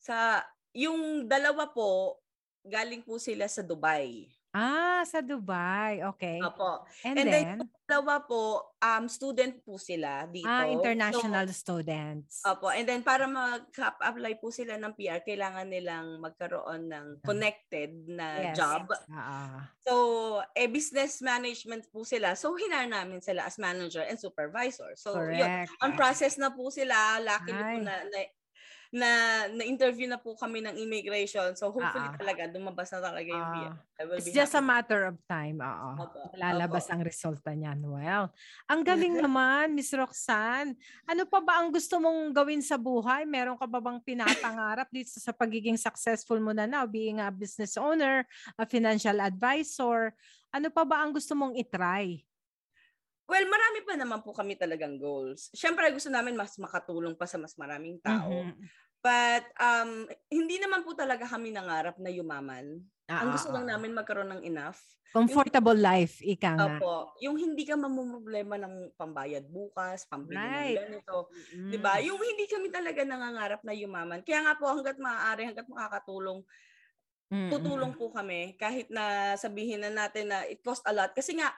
Sa, 0.00 0.40
yung 0.72 1.28
dalawa 1.28 1.68
po, 1.68 2.16
galing 2.64 3.04
po 3.04 3.20
sila 3.20 3.44
sa 3.44 3.60
Dubai. 3.60 4.24
Ah, 4.50 5.06
sa 5.06 5.22
Dubai. 5.22 6.02
Okay. 6.14 6.42
Opo. 6.42 6.82
And, 7.06 7.14
and 7.22 7.26
then, 7.30 7.44
then, 7.62 7.70
Dalawa 7.90 8.22
po, 8.22 8.70
um, 8.78 9.10
student 9.10 9.62
po 9.66 9.74
sila 9.78 10.26
dito. 10.26 10.46
ah, 10.46 10.66
So, 10.66 10.78
international 10.78 11.46
students. 11.50 12.42
Opo. 12.42 12.70
And 12.70 12.86
then 12.86 13.02
para 13.02 13.26
mag-apply 13.26 14.38
po 14.38 14.50
sila 14.50 14.74
ng 14.78 14.94
PR, 14.94 15.22
kailangan 15.22 15.66
nilang 15.66 16.18
magkaroon 16.22 16.86
ng 16.86 17.06
connected 17.22 17.90
na 18.10 18.50
Yes. 18.50 18.58
job. 18.58 18.90
Ah, 19.10 19.70
So, 19.82 19.94
eh, 20.54 20.66
business 20.70 21.18
management 21.18 21.90
po 21.90 22.02
sila. 22.02 22.34
So, 22.38 22.54
hinar 22.54 22.86
namin 22.86 23.22
sila 23.22 23.46
as 23.46 23.58
manager 23.58 24.02
and 24.02 24.18
supervisor. 24.18 24.94
So, 24.94 25.14
yun. 25.30 25.46
correct. 25.46 25.74
On 25.82 25.94
process 25.94 26.38
na 26.38 26.50
po 26.50 26.70
sila. 26.70 27.18
Luckily 27.18 27.58
po 27.58 27.78
Ay. 27.78 27.86
na, 27.86 27.94
na, 28.06 28.18
na, 28.90 29.46
na-interview 29.54 30.10
na 30.10 30.18
po 30.18 30.34
kami 30.34 30.58
ng 30.66 30.74
immigration. 30.74 31.54
So, 31.54 31.70
hopefully 31.70 32.10
ah. 32.10 32.18
talaga, 32.18 32.50
lumabas 32.50 32.90
na 32.90 33.00
talaga 33.00 33.30
yung 33.30 33.50
will 34.02 34.18
It's 34.18 34.34
just 34.34 34.56
a 34.56 34.58
happy. 34.58 34.70
matter 34.70 35.00
of 35.06 35.16
time. 35.30 35.62
Oo. 35.62 35.90
Lalabas 36.34 36.90
ang 36.90 37.06
resulta 37.06 37.54
niyan. 37.54 37.78
Well, 37.86 38.34
ang 38.66 38.80
galing 38.82 39.14
naman, 39.24 39.78
Miss 39.78 39.94
Roxanne. 39.94 40.74
Ano 41.06 41.22
pa 41.28 41.38
ba 41.38 41.62
ang 41.62 41.70
gusto 41.70 42.02
mong 42.02 42.34
gawin 42.34 42.64
sa 42.64 42.74
buhay? 42.74 43.22
Meron 43.28 43.54
ka 43.54 43.68
ba 43.70 43.78
bang 43.78 44.02
pinapangarap 44.02 44.90
dito 44.90 45.14
sa 45.22 45.30
pagiging 45.30 45.78
successful 45.78 46.42
mo 46.42 46.50
na 46.50 46.66
now, 46.66 46.82
being 46.82 47.22
a 47.22 47.30
business 47.30 47.78
owner, 47.78 48.26
a 48.58 48.66
financial 48.66 49.22
advisor? 49.22 50.10
Ano 50.50 50.66
pa 50.72 50.82
ba 50.82 51.06
ang 51.06 51.14
gusto 51.14 51.38
mong 51.38 51.54
itry? 51.54 52.26
Well, 53.30 53.46
marami 53.46 53.80
pa 53.86 53.94
naman 53.94 54.20
po 54.26 54.34
kami 54.34 54.58
talagang 54.58 54.98
goals. 54.98 55.54
Siyempre, 55.54 55.86
gusto 55.94 56.10
namin 56.10 56.34
mas 56.34 56.58
makatulong 56.58 57.14
pa 57.14 57.30
sa 57.30 57.38
mas 57.38 57.54
maraming 57.54 58.02
tao. 58.02 58.50
Mhm. 58.50 58.70
But 59.00 59.46
um, 59.56 60.10
hindi 60.28 60.58
naman 60.58 60.82
po 60.82 60.92
talaga 60.98 61.24
kami 61.30 61.54
nangarap 61.54 61.96
na 62.02 62.10
yumaman. 62.10 62.82
Ang 63.22 63.28
Ah, 63.28 63.32
gusto 63.34 63.48
ah, 63.50 63.54
lang 63.54 63.70
ah. 63.70 63.70
namin 63.70 63.94
magkaroon 63.94 64.30
ng 64.34 64.42
enough. 64.50 64.82
Comfortable 65.14 65.78
life, 65.88 66.16
ika 66.34 66.50
nga. 66.62 66.76
Opo, 66.80 67.16
yung 67.24 67.40
hindi 67.40 67.64
ka 67.64 67.72
mamumroblema 67.72 68.60
ng 68.60 68.92
pambayad 69.00 69.48
bukas, 69.48 70.04
pambili 70.04 70.52
Right. 70.52 70.76
ng 70.76 70.76
ganito. 70.76 71.32
Mm. 71.54 71.72
'Di 71.72 71.80
ba? 71.80 71.96
Yung 72.04 72.20
hindi 72.20 72.44
kami 72.44 72.68
talaga 72.68 73.00
nangangarap 73.00 73.64
na 73.64 73.72
yumaman. 73.72 74.20
Kaya 74.20 74.44
nga 74.44 74.54
po 74.60 74.68
hangga't 74.68 75.00
maaari, 75.00 75.48
hangga't 75.48 75.70
makakatulong, 75.72 76.44
Mm, 77.32 77.50
tutulong 77.50 77.92
po 77.98 78.06
kami 78.14 78.40
kahit 78.62 78.88
na 78.96 79.34
sabihin 79.44 79.82
na 79.82 79.90
natin 79.90 80.30
na 80.30 80.38
it 80.52 80.60
cost 80.66 80.82
a 80.86 80.92
lot 80.94 81.10
kasi 81.18 81.34
nga 81.38 81.50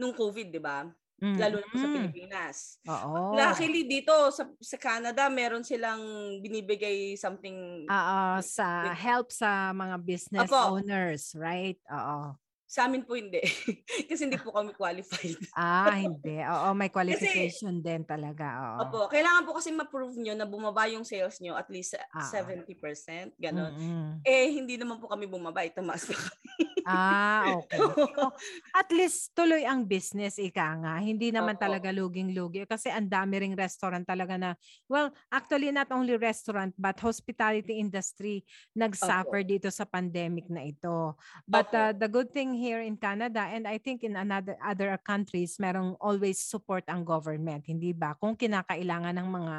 nung 0.00 0.14
COVID, 0.16 0.48
'di 0.50 0.60
ba? 0.62 0.78
Mm, 1.24 1.38
Lalo 1.40 1.56
na 1.64 1.72
sa 1.72 1.88
mm. 1.88 1.94
Pilipinas. 1.96 2.56
Oo. 2.84 3.32
Luckily 3.32 3.82
dito 3.88 4.12
sa 4.28 4.44
sa 4.60 4.76
Canada, 4.76 5.32
meron 5.32 5.64
silang 5.64 6.00
binibigay 6.44 7.16
something 7.16 7.88
Oo, 7.88 8.20
sa 8.44 8.92
help 8.92 9.32
sa 9.32 9.72
mga 9.72 9.96
business 10.04 10.50
Opo. 10.52 10.76
owners, 10.76 11.32
right? 11.32 11.80
Oo. 11.88 12.36
Sa 12.74 12.90
amin 12.90 13.06
po 13.06 13.14
hindi. 13.14 13.38
Kasi 14.10 14.26
hindi 14.26 14.34
po 14.34 14.50
kami 14.50 14.74
qualified. 14.74 15.38
Ah, 15.54 15.94
hindi. 15.94 16.42
Oo, 16.42 16.74
may 16.74 16.90
qualification 16.96 17.78
din 17.78 18.02
talaga. 18.02 18.50
Oo. 18.58 18.78
Opo, 18.82 18.98
kailangan 19.06 19.46
po 19.46 19.54
kasi 19.54 19.70
ma-prove 19.70 20.18
nyo 20.18 20.34
na 20.34 20.42
bumaba 20.42 20.90
yung 20.90 21.06
sales 21.06 21.38
nyo 21.38 21.54
at 21.54 21.70
least 21.70 21.94
Ah. 22.10 22.26
70%, 22.26 23.38
ganon. 23.38 23.70
Mm-mm. 23.70 24.26
Eh, 24.26 24.50
hindi 24.50 24.74
naman 24.74 24.98
po 24.98 25.06
kami 25.06 25.30
bumaba, 25.30 25.62
tumaas 25.70 26.02
pa 26.02 26.18
kami. 26.18 26.74
Ah, 26.82 27.54
okay. 27.62 27.78
So, 28.14 28.34
at 28.74 28.88
least 28.90 29.32
tuloy 29.32 29.62
ang 29.64 29.86
business, 29.86 30.36
ika 30.36 30.74
nga. 30.82 30.98
Hindi 30.98 31.30
naman 31.30 31.54
Opo. 31.54 31.64
talaga 31.70 31.94
luging-lugi. 31.94 32.66
Kasi 32.66 32.90
ang 32.90 33.06
dami 33.06 33.38
ring 33.38 33.54
restaurant 33.54 34.02
talaga 34.02 34.34
na, 34.34 34.50
well, 34.90 35.14
actually 35.30 35.70
not 35.70 35.88
only 35.94 36.18
restaurant, 36.18 36.74
but 36.74 36.98
hospitality 36.98 37.78
industry 37.78 38.42
nag-suffer 38.74 39.46
dito 39.46 39.70
sa 39.70 39.86
pandemic 39.86 40.50
na 40.50 40.66
ito. 40.66 41.14
But 41.46 41.70
Opo. 41.70 41.78
uh, 41.78 41.92
the 41.94 42.08
good 42.10 42.34
thing 42.34 42.63
here 42.64 42.80
in 42.80 42.96
Canada, 42.96 43.44
and 43.44 43.68
I 43.68 43.76
think 43.76 44.00
in 44.00 44.16
another 44.16 44.56
other 44.64 44.96
countries, 45.04 45.60
merong 45.60 46.00
always 46.00 46.40
support 46.40 46.88
ang 46.88 47.04
government, 47.04 47.68
hindi 47.68 47.92
ba? 47.92 48.16
Kung 48.16 48.32
kinakailangan 48.32 49.20
ng 49.20 49.28
mga 49.28 49.56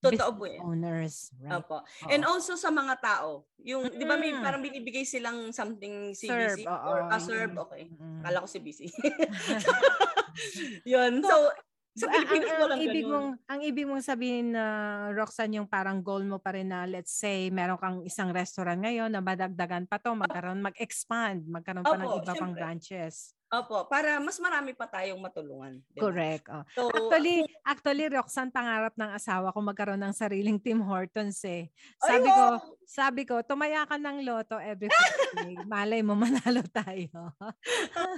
Totoo 0.00 0.30
po 0.32 0.48
business 0.48 0.56
yan. 0.56 0.64
owners, 0.64 1.14
right? 1.44 1.52
Opo. 1.60 1.76
And 2.08 2.24
also 2.24 2.56
sa 2.56 2.72
mga 2.72 2.94
tao, 3.04 3.44
yung, 3.60 3.92
di 3.92 4.08
ba 4.08 4.16
may 4.16 4.32
Mm. 4.32 4.40
parang 4.40 4.64
binibigay 4.64 5.04
silang 5.04 5.52
something 5.52 6.16
Serve, 6.16 6.56
CBC 6.56 6.64
oo, 6.64 6.88
or 6.88 6.98
ah, 7.12 7.20
serve, 7.20 7.52
okay. 7.60 7.92
Mm. 7.92 8.24
Kala 8.24 8.40
ko 8.40 8.48
CBC. 8.48 8.80
Yun. 10.92 11.20
So, 11.20 11.36
sa 11.96 12.06
Ang- 12.06 12.12
ang, 12.12 12.24
Pilipinas 12.28 12.46
ang, 12.46 12.60
walang 12.60 12.78
ibig 12.78 13.02
ganun. 13.02 13.10
mong 13.10 13.28
ang 13.48 13.60
ibig 13.64 13.86
mong 13.86 14.04
sabihin 14.04 14.46
na 14.52 14.64
Roxanne 15.10 15.56
yung 15.56 15.66
parang 15.66 15.98
goal 15.98 16.22
mo 16.22 16.36
pa 16.36 16.52
rin 16.52 16.68
na 16.68 16.84
let's 16.84 17.10
say 17.10 17.48
meron 17.48 17.80
kang 17.80 18.04
isang 18.04 18.30
restaurant 18.30 18.76
ngayon 18.78 19.08
na 19.08 19.18
madagdagan 19.18 19.84
pa 19.84 19.96
to 19.96 20.12
magkaroon 20.12 20.60
mag-expand 20.60 21.40
magkaroon 21.42 21.82
pa 21.82 21.96
ng 21.96 22.04
Opo, 22.06 22.20
iba 22.20 22.32
pang 22.32 22.52
syempre. 22.52 22.60
branches. 22.60 23.32
Opo, 23.46 23.86
para 23.86 24.18
mas 24.18 24.36
marami 24.36 24.74
pa 24.74 24.84
tayong 24.84 25.16
matulungan. 25.16 25.78
di 25.86 25.96
ba? 25.96 26.10
Correct. 26.10 26.50
oh. 26.50 26.66
So, 26.74 26.90
Actually, 26.90 27.46
actually 27.62 28.04
Roxanne 28.10 28.50
pangarap 28.50 28.90
ng 28.92 29.10
asawa 29.14 29.54
ko 29.54 29.62
magkaroon 29.62 30.02
ng 30.02 30.10
sariling 30.12 30.58
Tim 30.58 30.82
Hortons 30.82 31.38
eh. 31.46 31.70
Sabi 31.96 32.26
ko, 32.26 32.44
sabi 32.82 33.22
ko, 33.22 33.40
tumaya 33.40 33.86
ka 33.86 33.96
ng 33.96 34.26
loto 34.26 34.58
every 34.58 34.90
Friday. 34.90 35.54
Malay 35.70 36.02
mo 36.02 36.12
manalo 36.12 36.60
tayo. 36.68 37.30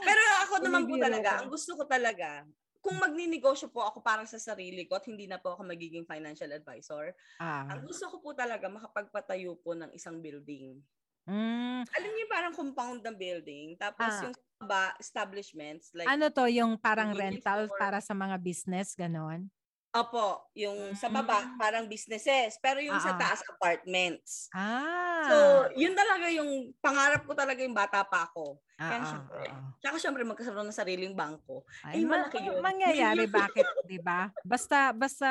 Pero 0.00 0.22
ako 0.42 0.54
naman 0.62 0.88
po 0.88 0.96
talaga, 0.96 1.44
ang 1.44 1.48
gusto 1.48 1.76
ko 1.76 1.84
talaga, 1.84 2.42
kung 2.84 3.00
magninegosyo 3.00 3.72
po 3.72 3.80
ako 3.88 4.04
parang 4.04 4.28
sa 4.28 4.36
sarili 4.36 4.84
ko 4.84 5.00
at 5.00 5.06
hindi 5.08 5.24
na 5.26 5.40
po 5.40 5.56
ako 5.56 5.64
magiging 5.64 6.04
financial 6.04 6.52
advisor, 6.52 7.16
ah. 7.38 7.74
ang 7.74 7.80
gusto 7.86 8.06
ko 8.12 8.16
po 8.24 8.30
talaga 8.36 8.66
makapagpatayo 8.68 9.56
po 9.60 9.72
ng 9.78 9.92
isang 9.96 10.20
building. 10.24 10.84
Mm, 11.26 11.84
Alam 11.96 12.10
niyo 12.10 12.22
yung 12.26 12.32
parang 12.34 12.54
compound 12.56 13.00
ng 13.04 13.16
building, 13.18 13.68
tapos 13.78 14.18
Ah. 14.20 14.24
yung 14.24 14.34
baba, 14.60 14.96
establishments, 14.98 15.92
like, 15.94 16.12
ano 16.12 16.28
to 16.28 16.44
yung 16.52 16.76
parang 16.76 17.16
rental 17.16 17.68
store. 17.68 17.80
para 17.80 17.98
sa 18.04 18.12
mga 18.12 18.36
business 18.42 18.92
ganon? 18.92 19.48
Opo, 19.94 20.50
yung 20.58 20.92
sa 20.98 21.08
baba, 21.12 21.46
Mm. 21.46 21.58
parang 21.58 21.86
businesses, 21.90 22.58
pero 22.62 22.82
yung 22.82 22.98
sa 23.00 23.12
Ah, 23.12 23.26
ah. 23.28 23.34
taas, 23.34 23.40
apartments. 23.46 24.50
Ah. 24.52 25.24
So, 25.24 25.68
yun 25.76 25.94
talaga 25.96 26.28
yung 26.32 26.74
pangarap 26.84 27.24
ko 27.26 27.32
talaga 27.36 27.62
yung 27.64 27.76
bata 27.76 28.04
pa 28.04 28.28
ako. 28.30 28.60
Ah, 28.78 28.90
Kaya 28.90 29.04
ah, 29.06 29.06
syempre, 29.08 29.42
ah, 29.46 29.74
Tsaka 29.84 30.00
syempre 30.00 30.24
magkaroon 30.24 30.64
ng 30.68 30.76
sariling 30.76 31.12
bangko. 31.12 31.68
Ay, 31.84 32.00
Ay, 32.00 32.08
ma- 32.08 32.16
malaki 32.16 32.40
ma- 32.40 32.56
yun. 32.56 32.64
mangyayari 32.72 33.28
bakit, 33.28 33.68
'di 33.84 34.00
ba? 34.00 34.32
Basta 34.40 34.96
basta 34.96 35.28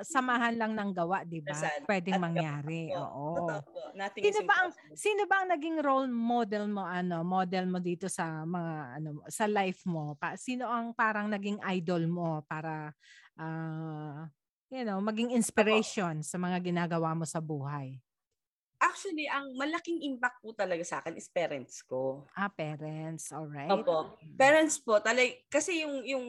samahan 0.00 0.56
lang 0.56 0.72
ng 0.72 0.90
gawa, 0.96 1.28
'di 1.28 1.44
ba? 1.44 1.68
Pwedeng 1.84 2.16
At 2.16 2.24
mangyari. 2.24 2.88
Totoo 3.34 3.58
Oo. 3.60 3.60
Nothing 3.94 4.26
Sino 4.26 4.40
ba 4.48 4.54
ang 4.64 4.70
sino 4.96 5.22
ba 5.28 5.44
ang 5.44 5.48
naging 5.52 5.78
role 5.80 6.08
model 6.08 6.68
mo 6.68 6.84
ano, 6.84 7.24
model 7.24 7.68
mo 7.68 7.78
dito 7.80 8.08
sa 8.08 8.44
mga 8.48 9.00
ano 9.00 9.08
sa 9.28 9.44
life 9.48 9.84
mo? 9.88 10.16
Pa, 10.16 10.36
sino 10.40 10.68
ang 10.68 10.92
parang 10.96 11.28
naging 11.32 11.60
idol 11.72 12.04
mo 12.08 12.40
para 12.48 12.92
ah, 13.38 14.30
you 14.70 14.82
know, 14.86 14.98
maging 15.02 15.34
inspiration 15.34 16.22
sa 16.22 16.36
mga 16.38 16.58
ginagawa 16.62 17.14
mo 17.14 17.26
sa 17.26 17.38
buhay? 17.42 18.00
Actually, 18.88 19.26
ang 19.36 19.46
malaking 19.60 20.00
impact 20.08 20.36
po 20.42 20.48
talaga 20.60 20.84
sa 20.88 20.96
akin 21.00 21.14
is 21.20 21.28
parents 21.38 21.76
ko. 21.90 22.02
Ah, 22.36 22.48
parents, 22.48 23.30
all 23.32 23.46
right. 23.46 23.86
Opo. 23.86 24.16
Parents 24.40 24.80
po, 24.80 24.98
talaga, 25.04 25.30
kasi 25.52 25.84
yung, 25.84 26.00
yung 26.02 26.26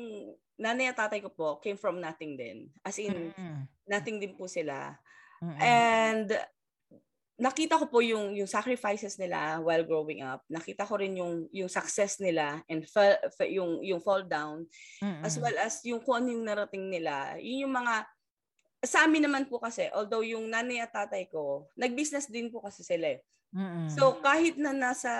nanay 0.59 0.91
at 0.91 0.99
tatay 0.99 1.23
ko 1.23 1.31
po 1.31 1.47
came 1.63 1.79
from 1.79 1.97
nothing 2.03 2.35
din. 2.35 2.69
As 2.83 2.99
in, 2.99 3.31
Mm, 3.37 3.67
nothing 3.87 4.19
din 4.21 4.35
po 4.37 4.45
sila. 4.51 4.99
mm, 5.41 5.85
And 6.05 6.29
nakita 7.41 7.81
ko 7.81 7.89
po 7.89 8.05
yung 8.05 8.37
yung 8.37 8.45
sacrifices 8.45 9.17
nila 9.17 9.57
while 9.65 9.81
growing 9.81 10.21
up. 10.21 10.45
Nakita 10.45 10.85
ko 10.85 11.01
rin 11.01 11.17
yung 11.17 11.49
yung 11.49 11.67
success 11.67 12.21
nila 12.21 12.61
and 12.69 12.85
fa- 12.85 13.17
yung 13.49 13.81
yung 13.81 13.97
fall 13.97 14.21
down 14.21 14.69
mm, 15.01 15.25
as 15.25 15.41
well 15.41 15.57
as 15.57 15.81
yung 15.81 16.05
kung 16.05 16.21
ano 16.21 16.37
yung 16.37 16.45
narating 16.45 16.85
nila. 16.85 17.33
Yun 17.41 17.65
yung 17.65 17.73
mga 17.73 18.05
sa 18.81 19.05
amin 19.05 19.25
naman 19.25 19.45
po 19.45 19.61
kasi, 19.61 19.89
although 19.93 20.25
yung 20.25 20.49
nanay 20.49 20.81
at 20.81 20.89
tatay 20.89 21.29
ko, 21.29 21.69
nag-business 21.77 22.25
din 22.29 22.49
po 22.49 22.65
kasi 22.65 22.81
sila 22.81 23.13
eh. 23.13 23.21
Mm-mm. 23.51 23.91
So 23.91 24.23
kahit 24.23 24.55
na 24.55 24.71
nasa, 24.71 25.11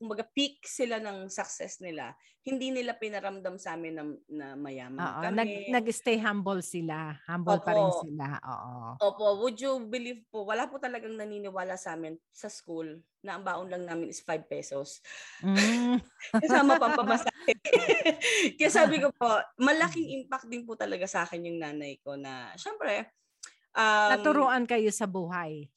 kumbaga 0.00 0.24
peak 0.24 0.64
sila 0.64 0.96
ng 1.04 1.28
success 1.28 1.84
nila, 1.84 2.16
hindi 2.42 2.72
nila 2.74 2.96
pinaramdam 2.96 3.60
sa 3.60 3.76
amin 3.78 3.94
na, 3.94 4.04
na 4.32 4.46
mayaman 4.58 4.98
Oo, 4.98 5.20
kami. 5.22 5.36
nag 5.36 5.50
nag-stay 5.70 6.18
humble 6.18 6.64
sila. 6.64 7.14
Humble 7.28 7.60
pa 7.62 7.70
rin 7.76 7.86
Opo. 7.86 8.02
sila. 8.08 8.26
Oo. 8.42 8.74
Opo, 8.98 9.26
would 9.44 9.60
you 9.60 9.78
believe 9.86 10.24
po, 10.32 10.42
wala 10.48 10.66
po 10.66 10.80
talagang 10.80 11.14
naniniwala 11.14 11.78
sa 11.78 11.94
amin 11.94 12.18
sa 12.34 12.48
school 12.50 12.98
na 13.22 13.38
ang 13.38 13.44
baon 13.46 13.70
lang 13.70 13.86
namin 13.86 14.10
is 14.10 14.24
5 14.24 14.42
pesos. 14.50 14.98
Mm. 15.44 16.02
Kasama 16.42 16.80
pang 16.80 16.98
pamasahe. 16.98 17.54
Kaya 18.58 18.70
sabi 18.72 18.98
ko 18.98 19.14
po, 19.14 19.28
malaking 19.62 20.24
impact 20.24 20.50
din 20.50 20.66
po 20.66 20.74
talaga 20.74 21.06
sa 21.06 21.22
akin 21.22 21.46
yung 21.46 21.62
nanay 21.62 22.00
ko 22.02 22.18
na, 22.18 22.50
syempre, 22.58 23.12
um, 23.76 24.10
Naturuan 24.18 24.66
kayo 24.66 24.90
sa 24.90 25.06
buhay. 25.06 25.70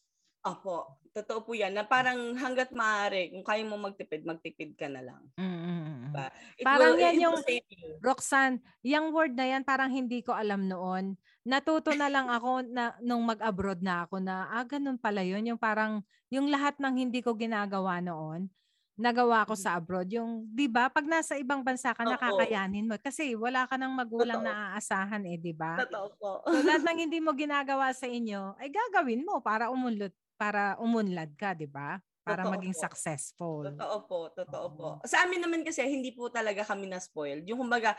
Opo, 0.46 1.05
totoo 1.16 1.48
po 1.48 1.52
yan. 1.56 1.72
Na 1.72 1.88
parang 1.88 2.36
hanggat 2.36 2.76
maaari, 2.76 3.32
kung 3.32 3.48
kaya 3.48 3.64
mo 3.64 3.80
magtipid, 3.80 4.28
magtipid 4.28 4.76
ka 4.76 4.92
na 4.92 5.00
lang. 5.00 5.24
Diba? 5.40 6.28
It 6.60 6.66
Parang 6.68 7.00
will, 7.00 7.00
yan 7.00 7.16
yung- 7.24 7.40
you. 7.48 7.96
Roxanne, 8.04 8.60
yung 8.84 9.16
word 9.16 9.32
na 9.32 9.48
yan 9.48 9.64
parang 9.64 9.88
hindi 9.88 10.20
ko 10.20 10.36
alam 10.36 10.68
noon. 10.68 11.16
Natuto 11.48 11.96
na 11.96 12.12
lang 12.12 12.28
ako 12.28 12.68
na 12.68 12.98
nung 13.00 13.24
mag-abroad 13.24 13.80
na 13.80 14.04
ako 14.04 14.20
na 14.20 14.50
ah 14.52 14.66
ganun 14.68 15.00
pala 15.00 15.24
yun. 15.24 15.46
Yung 15.46 15.62
parang 15.62 16.04
yung 16.28 16.52
lahat 16.52 16.76
ng 16.82 16.96
hindi 17.00 17.22
ko 17.22 17.38
ginagawa 17.38 18.02
noon, 18.02 18.50
nagawa 18.98 19.46
ko 19.46 19.54
sa 19.54 19.78
abroad. 19.78 20.10
Yung 20.10 20.50
'di 20.50 20.66
ba 20.66 20.90
pag 20.90 21.06
nasa 21.06 21.38
ibang 21.38 21.62
bansa 21.62 21.94
ka 21.94 22.02
Oo. 22.02 22.12
nakakayanin 22.18 22.90
mo 22.90 22.98
kasi 22.98 23.38
wala 23.38 23.70
ka 23.70 23.78
ng 23.78 23.94
magulang 23.94 24.42
Totoo. 24.42 24.50
na 24.50 24.74
aasahan 24.74 25.22
eh, 25.28 25.38
'di 25.38 25.54
ba? 25.54 25.86
Totoo 25.86 26.08
po. 26.18 26.32
So 26.50 26.66
lahat 26.66 26.82
ng 26.82 27.00
hindi 27.06 27.20
mo 27.22 27.36
ginagawa 27.38 27.94
sa 27.94 28.10
inyo 28.10 28.58
ay 28.58 28.74
gagawin 28.74 29.22
mo 29.22 29.38
para 29.38 29.70
umunlad 29.70 30.16
para 30.36 30.76
umunlad 30.80 31.34
ka, 31.40 31.56
'di 31.56 31.68
ba? 31.68 32.00
Para 32.26 32.42
Totoo 32.42 32.54
maging 32.58 32.76
po. 32.76 32.82
successful. 32.82 33.62
Totoo 33.70 33.98
po, 34.10 34.20
totoo 34.34 34.68
po. 34.74 34.88
Oo. 34.98 35.06
Sa 35.06 35.22
amin 35.26 35.42
naman 35.46 35.62
kasi, 35.62 35.86
hindi 35.86 36.10
po 36.14 36.30
talaga 36.34 36.66
kami 36.66 36.90
na-spoiled. 36.90 37.46
Yung 37.46 37.62
kumbaga, 37.66 37.94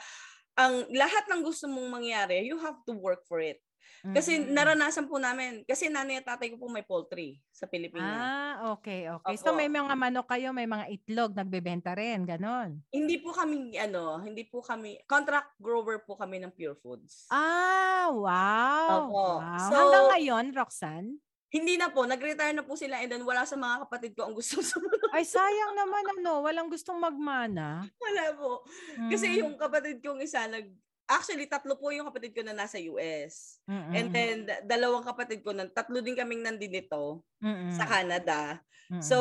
ang 0.59 0.89
lahat 0.91 1.31
ng 1.31 1.43
gusto 1.47 1.69
mong 1.71 1.89
mangyari, 2.03 2.43
you 2.49 2.59
have 2.59 2.81
to 2.89 2.93
work 2.97 3.23
for 3.29 3.39
it. 3.39 3.63
Kasi 4.11 4.43
Mm-mm. 4.43 4.51
naranasan 4.51 5.07
po 5.07 5.23
namin, 5.23 5.63
kasi 5.63 5.87
nanay 5.87 6.19
at 6.19 6.27
tatay 6.27 6.51
ko 6.51 6.59
po 6.59 6.67
may 6.67 6.83
poultry 6.83 7.39
sa 7.55 7.71
Pilipinas. 7.71 8.27
Ah, 8.27 8.75
okay, 8.77 9.07
okay. 9.09 9.37
So 9.39 9.55
Opo. 9.55 9.59
may 9.63 9.71
mga 9.71 9.95
manok 9.95 10.27
kayo, 10.27 10.51
may 10.51 10.67
mga 10.67 10.91
itlog, 10.91 11.33
nagbebenta 11.39 11.95
rin, 11.95 12.27
ganon. 12.27 12.83
Hindi 12.91 13.19
po 13.23 13.31
kami, 13.31 13.77
ano, 13.79 14.19
hindi 14.23 14.43
po 14.47 14.59
kami, 14.63 15.03
contract 15.07 15.55
grower 15.61 16.03
po 16.03 16.17
kami 16.19 16.43
ng 16.43 16.53
Pure 16.55 16.79
Foods. 16.83 17.27
Ah, 17.31 18.07
wow. 18.15 19.11
Opo. 19.11 19.23
wow. 19.43 19.59
So- 19.59 19.75
Hanggang 19.75 20.07
ngayon, 20.15 20.45
Roxanne? 20.55 21.19
Hindi 21.47 21.79
na 21.79 21.89
po, 21.89 22.03
nag-retire 22.05 22.53
na 22.53 22.67
po 22.67 22.75
sila 22.75 22.99
and 22.99 23.09
then 23.09 23.23
wala 23.23 23.47
sa 23.47 23.55
mga 23.55 23.87
kapatid 23.87 24.13
ko 24.19 24.27
ang 24.27 24.35
gusto 24.35 24.59
sumunod. 24.59 24.99
Ay, 25.15 25.23
sayang 25.31 25.73
naman, 25.73 26.03
ano, 26.19 26.43
walang 26.43 26.67
gustong 26.69 26.99
magmana. 26.99 27.87
Wala 28.03 28.35
po. 28.35 28.67
Kasi 29.07 29.27
Mm, 29.31 29.41
yung 29.41 29.55
kapatid 29.57 30.03
kong 30.03 30.21
isa, 30.21 30.45
nag, 30.51 30.67
actually 31.07 31.47
tatlo 31.47 31.79
po 31.79 31.95
yung 31.95 32.11
kapatid 32.11 32.35
ko 32.35 32.43
na 32.43 32.51
nasa 32.53 32.83
US. 32.91 33.63
mm-mm, 33.71 33.95
And 33.95 34.07
then 34.11 34.37
da- 34.43 34.63
dalawang 34.67 35.07
kapatid 35.07 35.47
ko, 35.47 35.55
nan- 35.55 35.71
tatlo 35.71 36.03
din 36.03 36.19
kaming 36.19 36.43
nandito 36.43 37.23
mm-mm, 37.41 37.71
sa 37.71 37.87
Canada. 37.87 38.59
mm-mm. 38.91 39.01
So, 39.01 39.17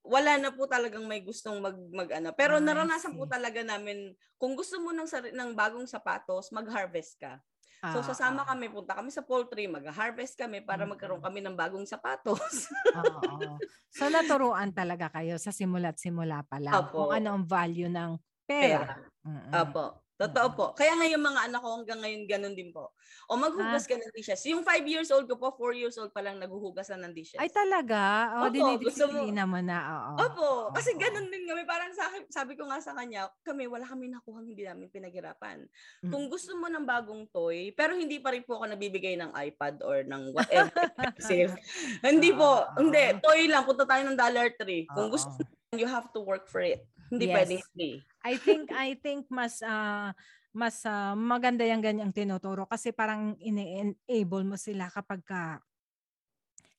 wala 0.00 0.40
na 0.40 0.48
po 0.48 0.64
talagang 0.64 1.04
may 1.04 1.20
gustong 1.20 1.60
mag, 1.60 1.76
mag 1.92 2.08
ano. 2.16 2.32
Pero 2.32 2.56
Ah, 2.56 2.64
naranasan 2.64 3.12
po 3.12 3.28
talaga 3.28 3.60
namin, 3.60 4.16
kung 4.40 4.56
gusto 4.56 4.80
mo 4.80 4.96
ng, 4.96 5.04
sari- 5.04 5.36
ng 5.36 5.52
bagong 5.52 5.84
sapatos, 5.84 6.48
mag-harvest 6.50 7.20
ka. 7.20 7.36
So, 7.88 8.00
Ah, 8.00 8.06
sasama 8.06 8.44
ah, 8.46 8.46
kami, 8.46 8.70
punta 8.70 8.94
kami 8.94 9.10
sa 9.10 9.24
poultry, 9.26 9.66
mag-harvest 9.66 10.38
kami 10.38 10.62
para 10.62 10.84
magkaroon 10.86 11.22
kami 11.22 11.40
ng 11.42 11.56
bagong 11.58 11.86
sapatos. 11.88 12.70
oo. 12.94 13.62
So, 13.90 14.06
naturuan 14.10 14.70
talaga 14.74 15.10
kayo 15.14 15.36
sa 15.38 15.50
simula't 15.54 15.98
simula 15.98 16.42
pa 16.46 16.58
lang 16.62 16.90
kung 16.94 17.06
Opo. 17.06 17.06
ano 17.10 17.38
ang 17.38 17.44
value 17.46 17.90
ng 17.90 18.18
pera. 18.58 18.86
Pera. 18.86 18.94
Opo. 19.52 19.99
Totoo 20.20 20.48
po. 20.52 20.66
Kaya 20.76 20.92
nga 20.92 21.08
yung 21.08 21.24
mga 21.24 21.48
anak 21.48 21.64
ko 21.64 21.68
hanggang 21.74 22.00
ngayon 22.04 22.22
ganun 22.28 22.52
din 22.52 22.68
po. 22.68 22.92
O 23.24 23.40
maghugas 23.40 23.84
Ah. 23.84 23.88
ka 23.88 23.96
ng 23.96 24.12
dishes. 24.12 24.44
Yung 24.44 24.60
5 24.60 24.84
years 24.84 25.08
old 25.08 25.24
ko 25.24 25.34
po, 25.34 25.48
4 25.56 25.72
years 25.72 25.96
old 25.96 26.12
pa 26.12 26.20
lang 26.20 26.36
naghuhugas 26.36 26.92
na 26.92 27.00
ng 27.00 27.16
dishes. 27.16 27.40
Ay, 27.40 27.48
talaga? 27.48 27.98
O, 28.36 28.52
Opo, 28.52 28.52
gusto 28.76 29.08
mo- 29.08 29.16
dinidisiplina 29.24 29.48
mo 29.48 29.58
na, 29.64 29.78
oo. 29.80 30.12
Opo, 30.20 30.48
kasi 30.76 30.92
ganun 30.94 31.26
din 31.26 31.48
kami. 31.48 31.64
Parang 31.64 31.88
sa 31.96 32.12
akin, 32.12 32.28
sabi 32.28 32.52
ko 32.52 32.68
nga 32.68 32.78
sa 32.78 32.92
kanya, 32.92 33.32
kami 33.40 33.64
wala 33.64 33.88
kami 33.88 34.12
nakuha 34.12 34.44
hindi 34.44 34.60
namin 34.60 34.92
pinaghirapan. 34.92 35.64
Mm. 36.04 36.10
Kung 36.12 36.28
gusto 36.28 36.52
mo 36.52 36.68
ng 36.68 36.84
bagong 36.84 37.24
toy, 37.30 37.72
pero 37.72 37.96
hindi 37.96 38.20
pa 38.20 38.30
rin 38.30 38.44
po 38.44 38.60
ako 38.60 38.68
nabibigay 38.68 39.16
ng 39.16 39.32
iPad 39.32 39.80
or 39.80 40.04
ng 40.04 40.36
whatever. 40.36 40.84
Hindi 42.02 42.30
po. 42.32 42.66
Hindi, 42.76 43.16
toy 43.20 43.46
lang. 43.46 43.64
Punta 43.64 43.86
tayo 43.86 44.02
ng 44.04 44.18
Dollar 44.18 44.52
Tree. 44.52 44.84
Kung 44.84 45.08
gusto 45.08 45.30
you 45.72 45.86
have 45.86 46.10
to 46.10 46.20
work 46.20 46.44
for 46.44 46.60
it. 46.60 46.82
Hindi 47.08 47.30
Yes. 47.30 47.34
pwedeng 47.36 47.62
free. 47.72 47.96
I 48.20 48.34
think 48.36 48.68
I 48.72 48.96
think 49.00 49.26
mas 49.32 49.64
ah, 49.64 50.12
mas 50.52 50.84
ah, 50.84 51.16
maganda 51.16 51.64
yung 51.64 51.80
ganyang 51.80 52.12
tinuturo 52.12 52.68
kasi 52.68 52.92
parang 52.92 53.38
ini-enable 53.40 54.44
mo 54.44 54.56
sila 54.60 54.92
kapag 54.92 55.20
ka 55.24 55.42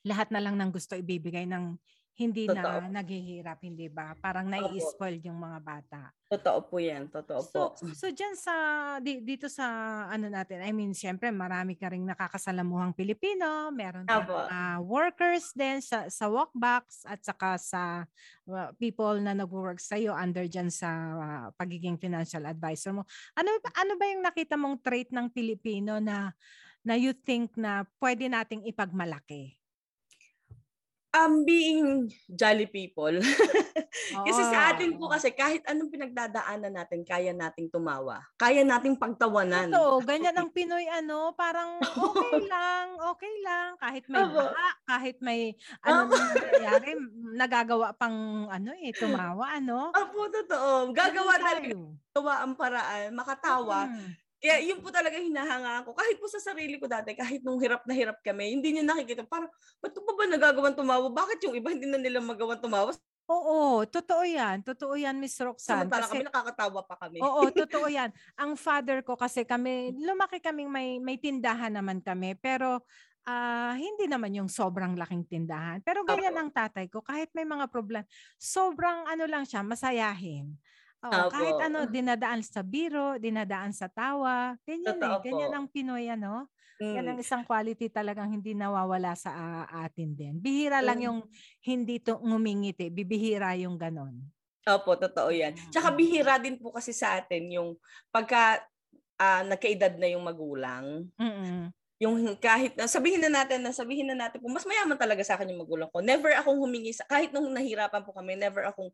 lahat 0.02 0.34
na 0.34 0.42
lang 0.42 0.58
ng 0.58 0.74
gusto 0.74 0.98
ibibigay 0.98 1.46
ng 1.46 1.78
hindi 2.22 2.46
na 2.46 2.62
Totoo. 2.62 2.94
naghihirap, 2.94 3.60
hindi 3.66 3.90
ba? 3.90 4.14
Parang 4.22 4.46
nai-spoil 4.46 5.18
yung 5.26 5.42
mga 5.42 5.60
bata. 5.66 6.02
Totoo 6.30 6.60
po 6.70 6.78
yan. 6.80 7.10
Totoo 7.10 7.42
po. 7.44 7.76
So, 7.76 7.92
so 7.98 8.06
dyan 8.14 8.38
sa, 8.38 8.54
di- 9.02 9.20
dito 9.26 9.50
sa 9.50 9.66
ano 10.08 10.30
natin, 10.30 10.62
I 10.64 10.72
mean, 10.72 10.94
syempre 10.94 11.34
marami 11.34 11.76
ka 11.76 11.90
ring 11.92 12.06
nakakasalamuhang 12.06 12.96
Pilipino, 12.96 13.74
meron 13.74 14.06
tayong 14.06 14.30
mga 14.30 14.62
workers 14.86 15.52
din 15.58 15.84
sa, 15.84 16.08
sa 16.08 16.30
walkbacks 16.32 17.04
at 17.10 17.20
saka 17.26 17.60
sa 17.60 18.08
uh, 18.48 18.70
people 18.78 19.20
na 19.20 19.36
nag-work 19.36 19.82
sa 19.82 20.00
iyo 20.00 20.16
under 20.16 20.48
dyan 20.48 20.72
sa 20.72 20.90
uh, 21.20 21.48
pagiging 21.58 22.00
financial 22.00 22.48
advisor 22.48 22.96
mo. 22.96 23.04
Ano, 23.36 23.52
ano 23.76 23.94
ba 24.00 24.06
yung 24.08 24.24
nakita 24.24 24.56
mong 24.56 24.80
trait 24.80 25.10
ng 25.12 25.28
Pilipino 25.34 26.00
na 26.00 26.32
na 26.82 26.98
you 26.98 27.14
think 27.14 27.54
na 27.54 27.86
pwede 28.02 28.26
nating 28.26 28.66
ipagmalaki? 28.66 29.61
Um, 31.12 31.44
being 31.44 32.08
jolly 32.32 32.72
people. 32.72 33.12
kasi 34.28 34.42
sa 34.48 34.72
atin 34.72 34.96
Oo. 34.96 35.00
po 35.04 35.06
kasi 35.12 35.36
kahit 35.36 35.60
anong 35.68 35.92
pinagdadaanan 35.92 36.72
natin, 36.72 37.04
kaya 37.04 37.36
nating 37.36 37.68
tumawa. 37.68 38.24
Kaya 38.40 38.64
nating 38.64 38.96
pagtawanan. 38.96 39.76
Totoo, 39.76 40.00
ganyan 40.08 40.40
ang 40.40 40.56
Pinoy 40.56 40.88
ano, 40.88 41.36
parang 41.36 41.84
okay 41.84 42.36
lang, 42.54 42.96
okay 43.12 43.34
lang 43.44 43.76
kahit 43.76 44.08
may 44.08 44.24
baha, 44.24 44.70
kahit 44.88 45.18
may 45.20 45.52
ano 45.84 46.08
nang 46.08 46.32
nangyayari, 46.32 46.92
nagagawa 47.36 47.92
pang 48.00 48.48
ano 48.48 48.72
eh, 48.80 48.96
tumawa 48.96 49.60
ano. 49.60 49.92
Opo, 49.92 50.32
totoo. 50.32 50.96
Gagawa 50.96 51.36
talaga 51.36 51.76
gawa 52.12 52.44
ang 52.44 52.54
paraan, 52.60 53.16
makatawa. 53.16 53.88
Mm. 53.88 54.21
Kaya 54.42 54.58
yun 54.58 54.82
po 54.82 54.90
talaga 54.90 55.22
hinahanga 55.22 55.86
ko. 55.86 55.94
Kahit 55.94 56.18
po 56.18 56.26
sa 56.26 56.42
sarili 56.42 56.82
ko 56.82 56.90
dati, 56.90 57.14
kahit 57.14 57.46
nung 57.46 57.62
hirap 57.62 57.86
na 57.86 57.94
hirap 57.94 58.18
kami, 58.26 58.58
hindi 58.58 58.74
niyo 58.74 58.82
nakikita. 58.82 59.22
Parang, 59.30 59.54
ba't 59.78 59.94
pa 59.94 60.12
ba 60.18 60.24
nagagawan 60.26 60.74
tumawa? 60.74 61.14
Bakit 61.14 61.46
yung 61.46 61.54
iba 61.62 61.70
hindi 61.70 61.86
na 61.86 62.02
nila 62.02 62.18
magawan 62.18 62.58
tumawa? 62.58 62.90
Oo, 63.30 63.86
totoo 63.86 64.26
yan. 64.26 64.66
Totoo 64.66 64.98
yan, 64.98 65.22
Miss 65.22 65.38
Roxanne. 65.38 65.86
Samantala 65.86 66.10
Kasi, 66.10 66.12
kami 66.18 66.26
nakakatawa 66.26 66.82
pa 66.90 66.96
kami. 66.98 67.22
oo, 67.22 67.42
totoo 67.62 67.86
yan. 67.86 68.10
Ang 68.42 68.58
father 68.58 69.06
ko 69.06 69.14
kasi 69.14 69.46
kami, 69.46 69.94
lumaki 69.94 70.42
kaming 70.42 70.74
may, 70.74 70.98
may 70.98 71.22
tindahan 71.22 71.78
naman 71.78 72.02
kami. 72.02 72.34
Pero 72.42 72.82
ah, 73.30 73.78
hindi 73.78 74.10
naman 74.10 74.34
yung 74.34 74.50
sobrang 74.50 74.98
laking 74.98 75.30
tindahan. 75.30 75.86
Pero 75.86 76.02
ganyan 76.02 76.34
ang 76.34 76.50
tatay 76.50 76.90
ko. 76.90 77.06
Kahit 77.06 77.30
may 77.38 77.46
mga 77.46 77.70
problem, 77.70 78.02
sobrang 78.42 79.06
ano 79.06 79.30
lang 79.30 79.46
siya, 79.46 79.62
masayahin. 79.62 80.58
Oo, 81.02 81.10
Opo. 81.26 81.34
kahit 81.34 81.58
ano, 81.58 81.90
dinadaan 81.90 82.46
sa 82.46 82.62
biro, 82.62 83.18
dinadaan 83.18 83.74
sa 83.74 83.90
tawa. 83.90 84.54
Ganyan 84.70 84.86
Totoo 84.86 85.02
eh. 85.02 85.18
Ganyan 85.26 85.50
po. 85.50 85.58
ang 85.58 85.66
Pinoy, 85.74 86.06
ano? 86.14 86.46
Mm. 86.80 86.94
Yan 86.94 87.06
ang 87.10 87.18
isang 87.22 87.42
quality 87.46 87.90
talagang 87.90 88.30
hindi 88.30 88.54
nawawala 88.54 89.18
sa 89.18 89.32
ah, 89.34 89.66
atin 89.86 90.14
din. 90.14 90.38
Bihira 90.38 90.78
lang 90.86 91.02
Mm. 91.02 91.06
yung 91.06 91.20
hindi 91.66 91.98
to 92.06 92.22
ngumingiti. 92.22 92.94
Bibihira 92.94 93.58
yung 93.58 93.82
ganon. 93.82 94.32
Opo, 94.68 94.94
totoo 94.94 95.34
yan. 95.34 95.58
Tsaka 95.74 95.90
Mm. 95.90 95.98
bihira 95.98 96.38
din 96.38 96.62
po 96.62 96.70
kasi 96.70 96.94
sa 96.94 97.18
atin 97.18 97.50
yung 97.50 97.70
pagka 98.14 98.62
ah, 99.22 99.42
nagkaedad 99.46 99.98
na 100.02 100.10
yung 100.14 100.26
magulang. 100.26 101.10
Mm-mm. 101.20 101.72
Yung 102.02 102.34
kahit 102.42 102.74
na 102.74 102.90
sabihin 102.90 103.22
na 103.22 103.30
natin 103.30 103.62
na 103.62 103.70
sabihin 103.70 104.10
na 104.10 104.18
natin 104.18 104.42
po 104.42 104.50
mas 104.50 104.66
mayaman 104.66 104.98
talaga 104.98 105.22
sa 105.22 105.38
akin 105.38 105.54
yung 105.54 105.62
magulang 105.62 105.86
ko. 105.94 106.02
Never 106.02 106.34
akong 106.34 106.58
humingi 106.58 106.98
sa 106.98 107.06
kahit 107.06 107.30
nung 107.30 107.54
nahirapan 107.54 108.02
po 108.02 108.10
kami, 108.10 108.34
never 108.34 108.66
akong 108.66 108.90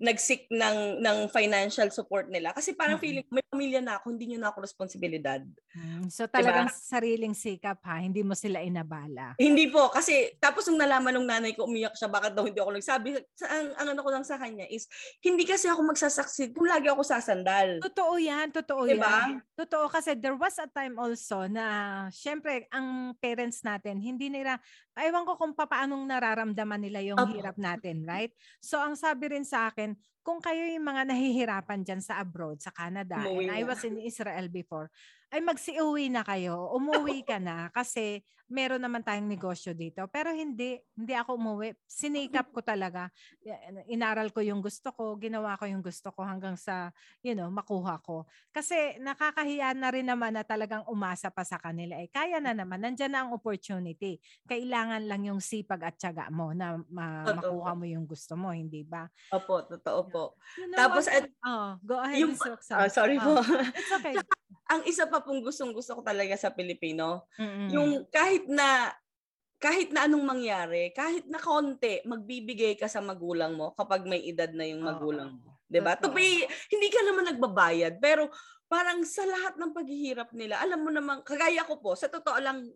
nag-seek 0.00 0.48
ng 0.48 1.04
ng 1.04 1.18
financial 1.28 1.92
support 1.92 2.32
nila 2.32 2.56
kasi 2.56 2.72
parang 2.72 2.96
feeling 2.96 3.28
may 3.28 3.44
pamilya 3.44 3.84
na 3.84 4.00
ako, 4.00 4.16
hindi 4.16 4.32
niyo 4.32 4.40
na 4.40 4.48
ako 4.48 4.64
responsibilidad. 4.64 5.44
Mm, 5.76 6.08
So 6.08 6.24
talagang 6.24 6.72
sariling 6.72 7.36
sikap 7.36 7.76
ha, 7.84 8.00
hindi 8.00 8.24
mo 8.24 8.32
sila 8.32 8.64
inabala. 8.64 9.36
Hindi 9.36 9.68
po 9.68 9.92
kasi 9.92 10.32
tapos 10.40 10.64
nung 10.72 10.80
nalaman 10.80 11.12
nung 11.12 11.28
nanay 11.28 11.52
ko 11.52 11.68
umiyak 11.68 11.92
siya 11.92 12.08
bakit 12.08 12.32
daw 12.32 12.48
hindi 12.48 12.56
ako 12.56 12.72
nagsabi 12.72 13.20
sa 13.36 13.52
ang, 13.52 13.68
ang 13.76 13.88
ano 13.92 14.00
ko 14.00 14.10
lang 14.16 14.24
sa 14.24 14.40
kanya 14.40 14.64
is 14.72 14.88
hindi 15.20 15.44
kasi 15.44 15.68
ako 15.68 15.92
magsasucceed 15.92 16.56
kung 16.56 16.72
lagi 16.72 16.88
ako 16.88 17.04
sasandal. 17.04 17.84
Totoo 17.84 18.16
yan, 18.16 18.48
totoo 18.48 18.88
Diba? 18.88 19.04
yan. 19.28 19.44
Totoo 19.52 19.92
kasi 19.92 20.16
there 20.16 20.38
was 20.38 20.56
a 20.56 20.68
time 20.72 20.96
also 20.96 21.44
na 21.50 21.66
syempre 22.08 22.45
ang 22.70 23.12
parents 23.18 23.60
natin 23.66 23.98
hindi 23.98 24.30
nila 24.30 24.56
ewan 24.96 25.26
ko 25.26 25.36
kung 25.36 25.52
paanong 25.52 26.06
nararamdaman 26.06 26.80
nila 26.80 27.00
yung 27.04 27.20
Opo. 27.20 27.34
hirap 27.36 27.58
natin, 27.60 28.06
right? 28.06 28.32
So 28.62 28.80
ang 28.80 28.96
sabi 28.96 29.34
rin 29.34 29.44
sa 29.44 29.68
akin, 29.68 29.92
kung 30.26 30.42
kayo 30.42 30.66
yung 30.66 30.82
mga 30.82 31.06
nahihirapan 31.06 31.86
dyan 31.86 32.02
sa 32.02 32.18
abroad, 32.18 32.58
sa 32.58 32.74
Canada, 32.74 33.22
Umuwi 33.22 33.46
and 33.46 33.52
I 33.54 33.62
was 33.62 33.86
in 33.86 34.02
Israel 34.02 34.50
before, 34.50 34.90
ay 35.30 35.40
magsiuwi 35.40 36.06
na 36.08 36.22
kayo, 36.22 36.70
umuwi 36.72 37.26
ka 37.26 37.36
na 37.36 37.68
kasi 37.70 38.22
meron 38.46 38.78
naman 38.78 39.02
tayong 39.02 39.26
negosyo 39.26 39.74
dito. 39.74 40.06
Pero 40.06 40.30
hindi, 40.30 40.78
hindi 40.94 41.14
ako 41.18 41.34
umuwi. 41.34 41.74
Sinikap 41.82 42.54
ko 42.54 42.62
talaga. 42.62 43.10
Inaral 43.90 44.30
ko 44.30 44.38
yung 44.38 44.62
gusto 44.62 44.94
ko, 44.94 45.18
ginawa 45.18 45.58
ko 45.58 45.66
yung 45.66 45.82
gusto 45.82 46.14
ko 46.14 46.22
hanggang 46.22 46.54
sa, 46.54 46.94
you 47.26 47.34
know, 47.34 47.50
makuha 47.50 47.98
ko. 47.98 48.22
Kasi 48.54 49.02
nakakahiya 49.02 49.74
na 49.74 49.90
rin 49.90 50.06
naman 50.06 50.38
na 50.38 50.46
talagang 50.46 50.86
umasa 50.86 51.26
pa 51.26 51.42
sa 51.42 51.58
kanila. 51.58 51.98
Eh, 51.98 52.06
kaya 52.06 52.38
na 52.38 52.54
naman, 52.54 52.78
nandyan 52.78 53.10
na 53.10 53.26
ang 53.26 53.34
opportunity. 53.34 54.22
Kailangan 54.46 55.10
lang 55.10 55.26
yung 55.26 55.42
sipag 55.42 55.82
at 55.82 55.98
tiyaga 55.98 56.30
mo 56.30 56.54
na 56.54 56.78
ma- 56.86 57.26
Totoo 57.26 57.50
makuha 57.50 57.72
mo 57.74 57.84
yung 57.84 58.06
gusto 58.06 58.38
mo, 58.38 58.54
hindi 58.54 58.86
ba? 58.86 59.10
Opo, 59.34 59.66
totoo 59.66 60.00
po. 60.06 60.24
You 60.54 60.70
know 60.70 60.78
Tapos, 60.78 61.10
at- 61.10 61.26
oh, 61.42 61.82
go 61.82 61.98
ahead, 61.98 62.22
yung- 62.22 62.38
Miss 62.38 62.46
Roxanne. 62.46 62.78
Ah, 62.78 62.86
sorry 62.86 63.18
Oh, 63.18 63.42
po. 63.42 63.42
It's 63.74 63.90
okay. 63.90 64.14
ang 64.66 64.82
isa 64.82 65.06
pa 65.06 65.15
pong 65.22 65.44
gustong 65.44 65.72
gusto 65.72 65.96
ko 65.96 66.02
talaga 66.02 66.34
sa 66.34 66.52
Pilipino, 66.52 67.28
Mm-mm. 67.36 67.68
yung 67.72 67.90
kahit 68.08 68.48
na 68.48 68.92
kahit 69.56 69.88
na 69.88 70.04
anong 70.04 70.24
mangyari, 70.24 70.92
kahit 70.92 71.24
na 71.32 71.40
konti, 71.40 72.04
magbibigay 72.04 72.76
ka 72.76 72.92
sa 72.92 73.00
magulang 73.00 73.56
mo 73.56 73.72
kapag 73.72 74.04
may 74.04 74.20
edad 74.28 74.52
na 74.52 74.68
yung 74.68 74.84
magulang 74.84 75.40
mo. 75.40 75.56
'Di 75.64 75.80
ba? 75.80 75.96
To 75.96 76.12
be, 76.12 76.44
hindi 76.44 76.88
ka 76.92 77.00
naman 77.08 77.24
nagbabayad, 77.32 77.96
pero 77.96 78.28
parang 78.66 79.02
sa 79.06 79.22
lahat 79.22 79.54
ng 79.56 79.72
paghihirap 79.72 80.34
nila, 80.34 80.58
alam 80.58 80.82
mo 80.82 80.90
naman, 80.90 81.22
kagaya 81.22 81.62
ko 81.62 81.78
po, 81.78 81.94
sa 81.94 82.10
totoo 82.10 82.38
lang, 82.42 82.66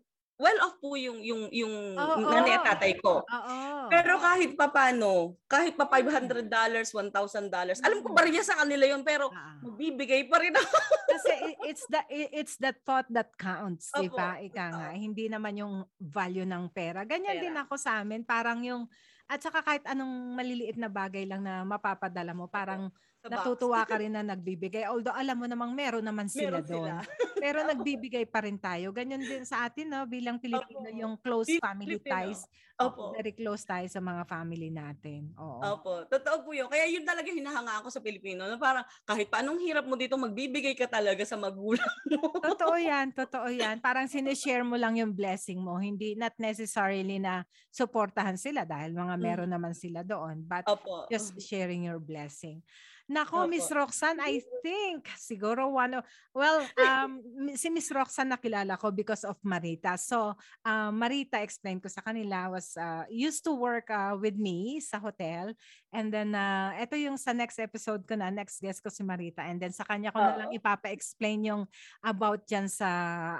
well 0.41 0.59
off 0.65 0.81
po 0.81 0.97
yung 0.97 1.21
yung 1.21 1.47
yung 1.53 1.75
Oo. 1.97 2.17
nanay 2.25 2.57
at 2.57 2.65
tatay 2.65 2.97
ko. 2.97 3.29
Oo. 3.29 3.57
Pero 3.91 4.17
kahit 4.23 4.55
papano, 4.57 5.37
kahit 5.51 5.75
pa 5.77 5.85
$500, 5.87 6.91
$1,000, 6.95 7.79
alam 7.85 7.99
ko 8.01 8.09
bariya 8.15 8.41
sa 8.41 8.57
kanila 8.63 8.85
yun, 8.89 9.03
pero 9.05 9.31
Ah. 9.31 9.61
magbibigay 9.61 10.25
pa 10.31 10.41
rin 10.41 10.55
ako. 10.57 10.77
Kasi 11.11 11.33
it's 11.61 11.85
the 11.91 12.01
it's 12.09 12.55
the 12.57 12.73
thought 12.87 13.05
that 13.11 13.35
counts, 13.37 13.91
'di 13.95 14.07
Opo. 14.07 14.15
ba? 14.15 14.39
Ika 14.41 14.65
nga, 14.79 14.89
hindi 14.95 15.27
naman 15.27 15.59
yung 15.59 15.75
value 15.99 16.47
ng 16.47 16.71
pera. 16.73 17.03
Ganyan 17.05 17.37
Pera. 17.37 17.41
din 17.41 17.55
ako 17.59 17.75
sa 17.77 18.01
amin, 18.01 18.23
parang 18.25 18.63
yung 18.65 18.87
at 19.31 19.39
saka 19.43 19.63
kahit 19.63 19.83
anong 19.87 20.35
maliliit 20.35 20.75
na 20.79 20.87
bagay 20.91 21.23
lang 21.27 21.43
na 21.45 21.63
mapapadala 21.67 22.31
mo, 22.35 22.47
parang 22.51 22.89
box. 22.89 23.10
Natutuwa 23.23 23.85
ka 23.85 23.95
rin 23.95 24.09
na 24.11 24.23
nagbibigay. 24.23 24.87
Although 24.87 25.13
alam 25.13 25.35
mo 25.35 25.45
namang 25.45 25.71
meron 25.71 26.01
naman 26.01 26.25
sila 26.25 26.57
Meron 26.57 26.65
doon. 26.65 26.77
sila. 26.81 26.95
Pero 27.37 27.57
nagbibigay 27.69 28.25
pa 28.25 28.41
rin 28.41 28.57
tayo. 28.57 28.89
Ganyan 28.89 29.21
din 29.21 29.43
sa 29.43 29.65
atin, 29.65 29.85
no? 29.87 30.01
Bilang 30.05 30.37
Pilipino, 30.37 30.87
Opo. 30.87 30.95
yung 30.95 31.13
close 31.15 31.47
Bilang 31.51 31.61
family 31.63 31.97
Pilipino. 31.97 32.13
ties. 32.33 32.41
Opo. 32.77 33.13
Very 33.13 33.29
close 33.31 33.61
tayo 33.61 33.85
sa 33.85 34.01
mga 34.01 34.25
family 34.25 34.69
natin. 34.69 35.29
Oo. 35.37 35.61
Opo, 35.61 35.93
totoo 36.07 36.41
po 36.41 36.49
yun. 36.49 36.65
Kaya 36.65 36.89
yun 36.89 37.05
talaga 37.05 37.29
hinahangaan 37.29 37.85
ko 37.85 37.93
sa 37.93 38.01
Pilipino. 38.01 38.41
Na 38.43 38.57
parang 38.57 38.81
kahit 39.05 39.29
pa 39.29 39.45
anong 39.45 39.61
hirap 39.61 39.85
mo 39.85 39.93
dito, 39.93 40.17
magbibigay 40.17 40.73
ka 40.73 40.89
talaga 40.89 41.21
sa 41.21 41.37
magulang 41.37 41.85
mo. 42.09 42.33
Totoo 42.51 42.73
yan, 42.75 43.13
totoo 43.13 43.47
yan. 43.47 43.77
Parang 43.79 44.05
sinishare 44.05 44.61
mo 44.61 44.73
lang 44.75 44.97
yung 44.97 45.13
blessing 45.13 45.57
mo. 45.57 45.77
Hindi, 45.77 46.13
not 46.15 46.33
necessarily 46.37 47.17
na 47.17 47.41
supportahan 47.69 48.35
sila 48.35 48.65
dahil 48.65 48.91
mga 48.91 49.09
Mm. 49.11 49.21
meron 49.21 49.51
naman 49.51 49.73
sila 49.73 50.01
doon. 50.01 50.41
But 50.41 50.65
Opo. 50.65 51.05
just 51.07 51.37
sharing 51.37 51.85
your 51.85 51.97
blessing. 51.97 52.61
Nako. 53.11 53.43
Miss 53.51 53.67
Roxanne, 53.67 54.23
I 54.23 54.39
think 54.63 55.11
siguro 55.19 55.67
one 55.67 55.99
of, 55.99 56.07
well, 56.31 56.63
um, 56.87 57.19
si 57.59 57.67
Miss 57.67 57.91
Roxanne 57.91 58.31
nakilala 58.31 58.79
ko 58.79 58.87
because 58.89 59.27
of 59.27 59.35
Marita. 59.43 59.99
So, 59.99 60.39
uh, 60.63 60.89
Marita 60.95 61.43
explained 61.43 61.83
ko 61.83 61.91
sa 61.91 61.99
kanila 61.99 62.47
was 62.55 62.71
uh, 62.79 63.03
used 63.11 63.43
to 63.43 63.51
work 63.51 63.91
uh, 63.91 64.15
with 64.15 64.39
me 64.39 64.79
sa 64.79 64.95
hotel. 64.95 65.51
And 65.91 66.07
then, 66.07 66.31
uh, 66.31 66.71
ito 66.79 66.95
yung 66.95 67.19
sa 67.19 67.35
next 67.35 67.59
episode 67.59 68.07
ko 68.07 68.15
na, 68.15 68.31
next 68.31 68.63
guest 68.63 68.79
ko 68.79 68.87
si 68.87 69.03
Marita. 69.03 69.43
And 69.43 69.59
then 69.59 69.75
sa 69.75 69.83
kanya 69.83 70.15
ko 70.15 70.23
na 70.23 70.31
Oo. 70.31 70.39
lang 70.47 70.51
ipapa-explain 70.55 71.51
yung 71.51 71.63
about 71.99 72.47
dyan 72.47 72.71
sa 72.71 72.89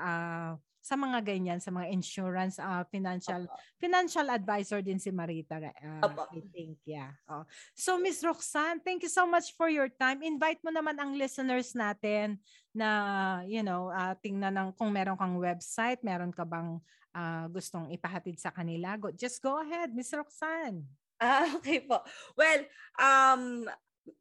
uh, 0.04 0.52
sa 0.82 0.98
mga 0.98 1.22
ganyan, 1.22 1.62
sa 1.62 1.70
mga 1.70 1.94
insurance, 1.94 2.58
uh, 2.58 2.82
financial 2.90 3.46
Opo. 3.46 3.58
financial 3.78 4.28
advisor 4.34 4.82
din 4.82 4.98
si 4.98 5.14
Marita. 5.14 5.62
Uh, 5.62 6.02
Opo. 6.02 6.26
I 6.34 6.42
think, 6.50 6.82
yeah. 6.90 7.14
Oh. 7.30 7.46
So, 7.78 8.02
Miss 8.02 8.26
Roxanne, 8.26 8.82
thank 8.82 9.06
you 9.06 9.12
so 9.14 9.30
much 9.30 9.54
for 9.54 9.70
your 9.70 9.94
time. 9.94 10.26
Invite 10.26 10.66
mo 10.66 10.74
naman 10.74 10.98
ang 10.98 11.14
listeners 11.14 11.78
natin 11.78 12.42
na, 12.74 13.46
you 13.46 13.62
know, 13.62 13.94
uh, 13.94 14.18
tingnan 14.26 14.58
ng, 14.58 14.70
kung 14.74 14.90
meron 14.90 15.16
kang 15.16 15.38
website, 15.38 16.02
meron 16.02 16.34
ka 16.34 16.42
bang 16.42 16.82
uh, 17.14 17.46
gustong 17.54 17.94
ipahatid 17.94 18.42
sa 18.42 18.50
kanila. 18.50 18.98
Go, 18.98 19.14
just 19.14 19.38
go 19.40 19.62
ahead, 19.62 19.94
Miss 19.94 20.10
Roxanne. 20.10 20.82
Ah, 21.22 21.46
okay 21.62 21.86
po. 21.86 22.02
Well, 22.34 22.66
um, 22.98 23.70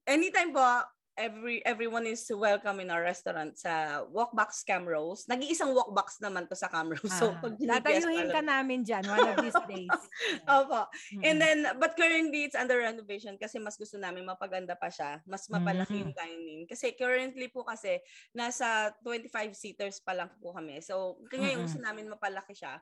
anytime 0.04 0.52
po, 0.52 0.84
every 1.20 1.60
everyone 1.68 2.08
is 2.08 2.24
welcome 2.32 2.80
in 2.80 2.88
our 2.88 3.04
restaurant 3.04 3.52
sa 3.60 4.00
Walkbox 4.08 4.64
Cam 4.64 4.88
Rose. 4.88 5.28
Nag-iisang 5.28 5.76
walkbox 5.76 6.16
naman 6.24 6.48
to 6.48 6.56
sa 6.56 6.72
Cam 6.72 6.88
Rose. 6.88 7.12
So, 7.12 7.36
Ah, 7.36 7.44
pag 7.44 7.60
tatayuhin 7.60 8.32
ka 8.32 8.40
namin 8.40 8.80
dyan 8.80 9.04
one 9.04 9.28
of 9.28 9.36
these 9.44 9.60
days. 9.68 9.92
Opo. 10.48 10.88
And 11.20 11.36
Mm-mm. 11.36 11.44
then, 11.44 11.58
but 11.76 11.92
currently 11.92 12.48
it's 12.48 12.56
under 12.56 12.80
renovation 12.80 13.36
kasi 13.36 13.60
mas 13.60 13.76
gusto 13.76 14.00
namin 14.00 14.24
mapaganda 14.24 14.72
pa 14.72 14.88
siya. 14.88 15.20
Mas 15.28 15.44
mapalaki 15.52 16.00
Mm. 16.00 16.02
yung 16.08 16.14
dining. 16.16 16.60
Kasi 16.64 16.96
currently 16.96 17.52
po 17.52 17.68
kasi, 17.68 18.00
nasa 18.32 18.96
25 19.04 19.52
seaters 19.52 20.00
pa 20.00 20.16
lang 20.16 20.32
po 20.40 20.56
kami. 20.56 20.80
So, 20.80 21.20
ngayon 21.28 21.60
Mm-mm. 21.60 21.64
gusto 21.68 21.78
namin 21.84 22.08
mapalaki 22.08 22.56
siya. 22.56 22.80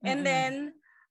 And 0.00 0.24
Mm-mm. 0.24 0.24
then, 0.24 0.52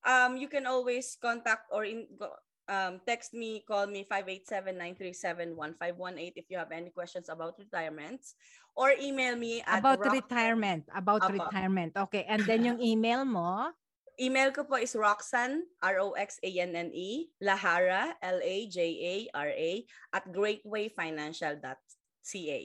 um, 0.02 0.38
you 0.38 0.50
can 0.50 0.66
always 0.66 1.14
contact 1.22 1.70
or 1.70 1.86
in, 1.86 2.10
go- 2.18 2.38
um, 2.68 3.00
text 3.06 3.34
me, 3.34 3.64
call 3.68 3.88
me 3.88 4.06
587-937-1518 4.10 6.34
if 6.36 6.46
you 6.50 6.58
have 6.58 6.72
any 6.72 6.90
questions 6.90 7.30
about 7.30 7.56
retirements. 7.58 8.36
Or 8.76 8.92
email 8.92 9.36
me 9.36 9.64
at 9.66 9.80
about 9.80 10.00
rock- 10.04 10.14
retirement. 10.14 10.84
About 10.94 11.24
Apo. 11.24 11.34
retirement. 11.34 11.96
Okay. 11.96 12.26
And 12.28 12.44
then 12.44 12.66
yung 12.68 12.82
email 12.82 13.24
mo, 13.24 13.72
Email 14.16 14.56
ko 14.56 14.64
po 14.64 14.80
is 14.80 14.96
Roxanne, 14.96 15.68
R-O-X-A-N-N-E, 15.84 16.96
E, 16.96 17.28
Lahara, 17.44 18.16
L-A-J-A-R-A, 18.24 19.72
at 20.16 20.24
greatwayfinancial.ca. 20.32 22.62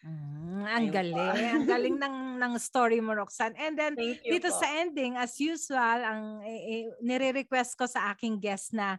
mm, 0.00 0.64
ang 0.64 0.88
Ayun 0.88 0.96
galing. 0.96 1.44
ang 1.44 1.68
galing 1.68 2.00
ng, 2.00 2.16
ng 2.40 2.56
story 2.56 3.04
mo, 3.04 3.12
Roxanne. 3.12 3.52
And 3.60 3.76
then, 3.76 4.00
dito 4.00 4.48
po. 4.48 4.56
sa 4.56 4.64
ending, 4.80 5.20
as 5.20 5.36
usual, 5.36 6.00
ang 6.00 6.40
eh, 6.40 6.72
eh, 6.72 6.88
nire-request 7.04 7.76
ko 7.76 7.84
sa 7.84 8.16
aking 8.16 8.40
guest 8.40 8.72
na 8.72 8.96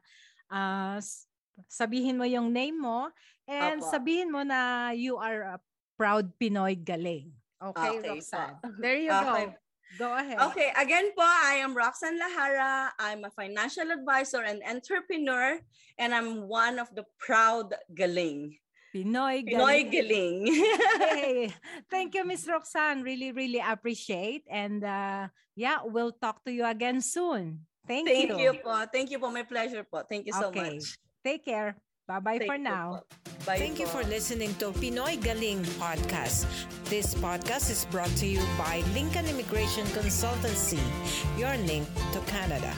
ah, 0.49 0.97
s- 0.99 1.27
sabihin 1.69 2.17
mo 2.19 2.25
yung 2.27 2.51
name 2.51 2.75
mo 2.77 3.09
and 3.47 3.79
Apo. 3.81 3.89
sabihin 3.91 4.29
mo 4.31 4.41
na 4.43 4.91
you 4.91 5.15
are 5.17 5.55
a 5.55 5.57
proud 5.95 6.31
Pinoy 6.37 6.75
galing. 6.75 7.31
Okay, 7.61 7.97
Okay 7.97 7.97
po. 8.03 8.09
Roxanne. 8.19 8.57
There 8.83 8.99
you 8.99 9.11
Okay. 9.11 9.45
go. 9.47 9.53
Go 9.95 10.11
ahead. 10.11 10.37
Okay, 10.51 10.69
again 10.75 11.15
po, 11.15 11.23
I 11.23 11.63
am 11.63 11.71
Roxanne 11.71 12.19
Lahara. 12.19 12.91
I'm 12.99 13.23
a 13.23 13.31
financial 13.31 13.87
advisor 13.95 14.43
and 14.43 14.59
entrepreneur, 14.67 15.55
and 15.95 16.11
I'm 16.11 16.51
one 16.51 16.83
of 16.83 16.91
the 16.91 17.07
proud 17.15 17.71
galing. 17.95 18.59
Pinoy 18.91 19.45
galing. 19.47 19.55
Pinoy 19.55 19.79
galing. 19.87 20.39
Hey, 20.99 21.53
thank 21.91 22.11
you, 22.15 22.27
Miss 22.27 22.43
Roxanne. 22.43 23.03
Really, 23.07 23.31
really 23.31 23.63
appreciate. 23.63 24.43
And 24.51 24.83
uh, 24.83 25.31
yeah, 25.55 25.79
we'll 25.87 26.11
talk 26.11 26.43
to 26.43 26.51
you 26.51 26.65
again 26.67 26.99
soon. 26.99 27.63
Thank, 27.87 28.09
Thank 28.09 28.33
you 28.41 28.53
po. 28.65 28.73
Thank 28.89 29.11
you 29.13 29.19
po. 29.21 29.29
My 29.29 29.45
pleasure 29.45 29.85
po. 29.85 30.01
Thank 30.01 30.25
you 30.25 30.33
so 30.33 30.49
Okay. 30.49 30.77
much. 30.81 30.97
Take 31.23 31.45
care. 31.45 31.77
Bye-bye 32.05 32.37
Thank 32.37 32.49
for 32.49 32.57
you 32.57 32.65
now. 32.65 32.87
po. 33.01 33.29
Bye 33.45 33.57
Thank 33.61 33.77
you 33.81 33.85
po. 33.89 34.01
for 34.01 34.03
listening 34.09 34.53
to 34.61 34.69
Pinoy 34.77 35.17
Galing 35.21 35.61
Podcast. 35.81 36.45
This 36.89 37.13
podcast 37.17 37.69
is 37.69 37.85
brought 37.89 38.13
to 38.21 38.25
you 38.29 38.41
by 38.57 38.81
Lincoln 38.93 39.25
Immigration 39.25 39.85
Consultancy, 39.93 40.81
your 41.37 41.53
link 41.65 41.85
to 42.13 42.21
Canada. 42.29 42.73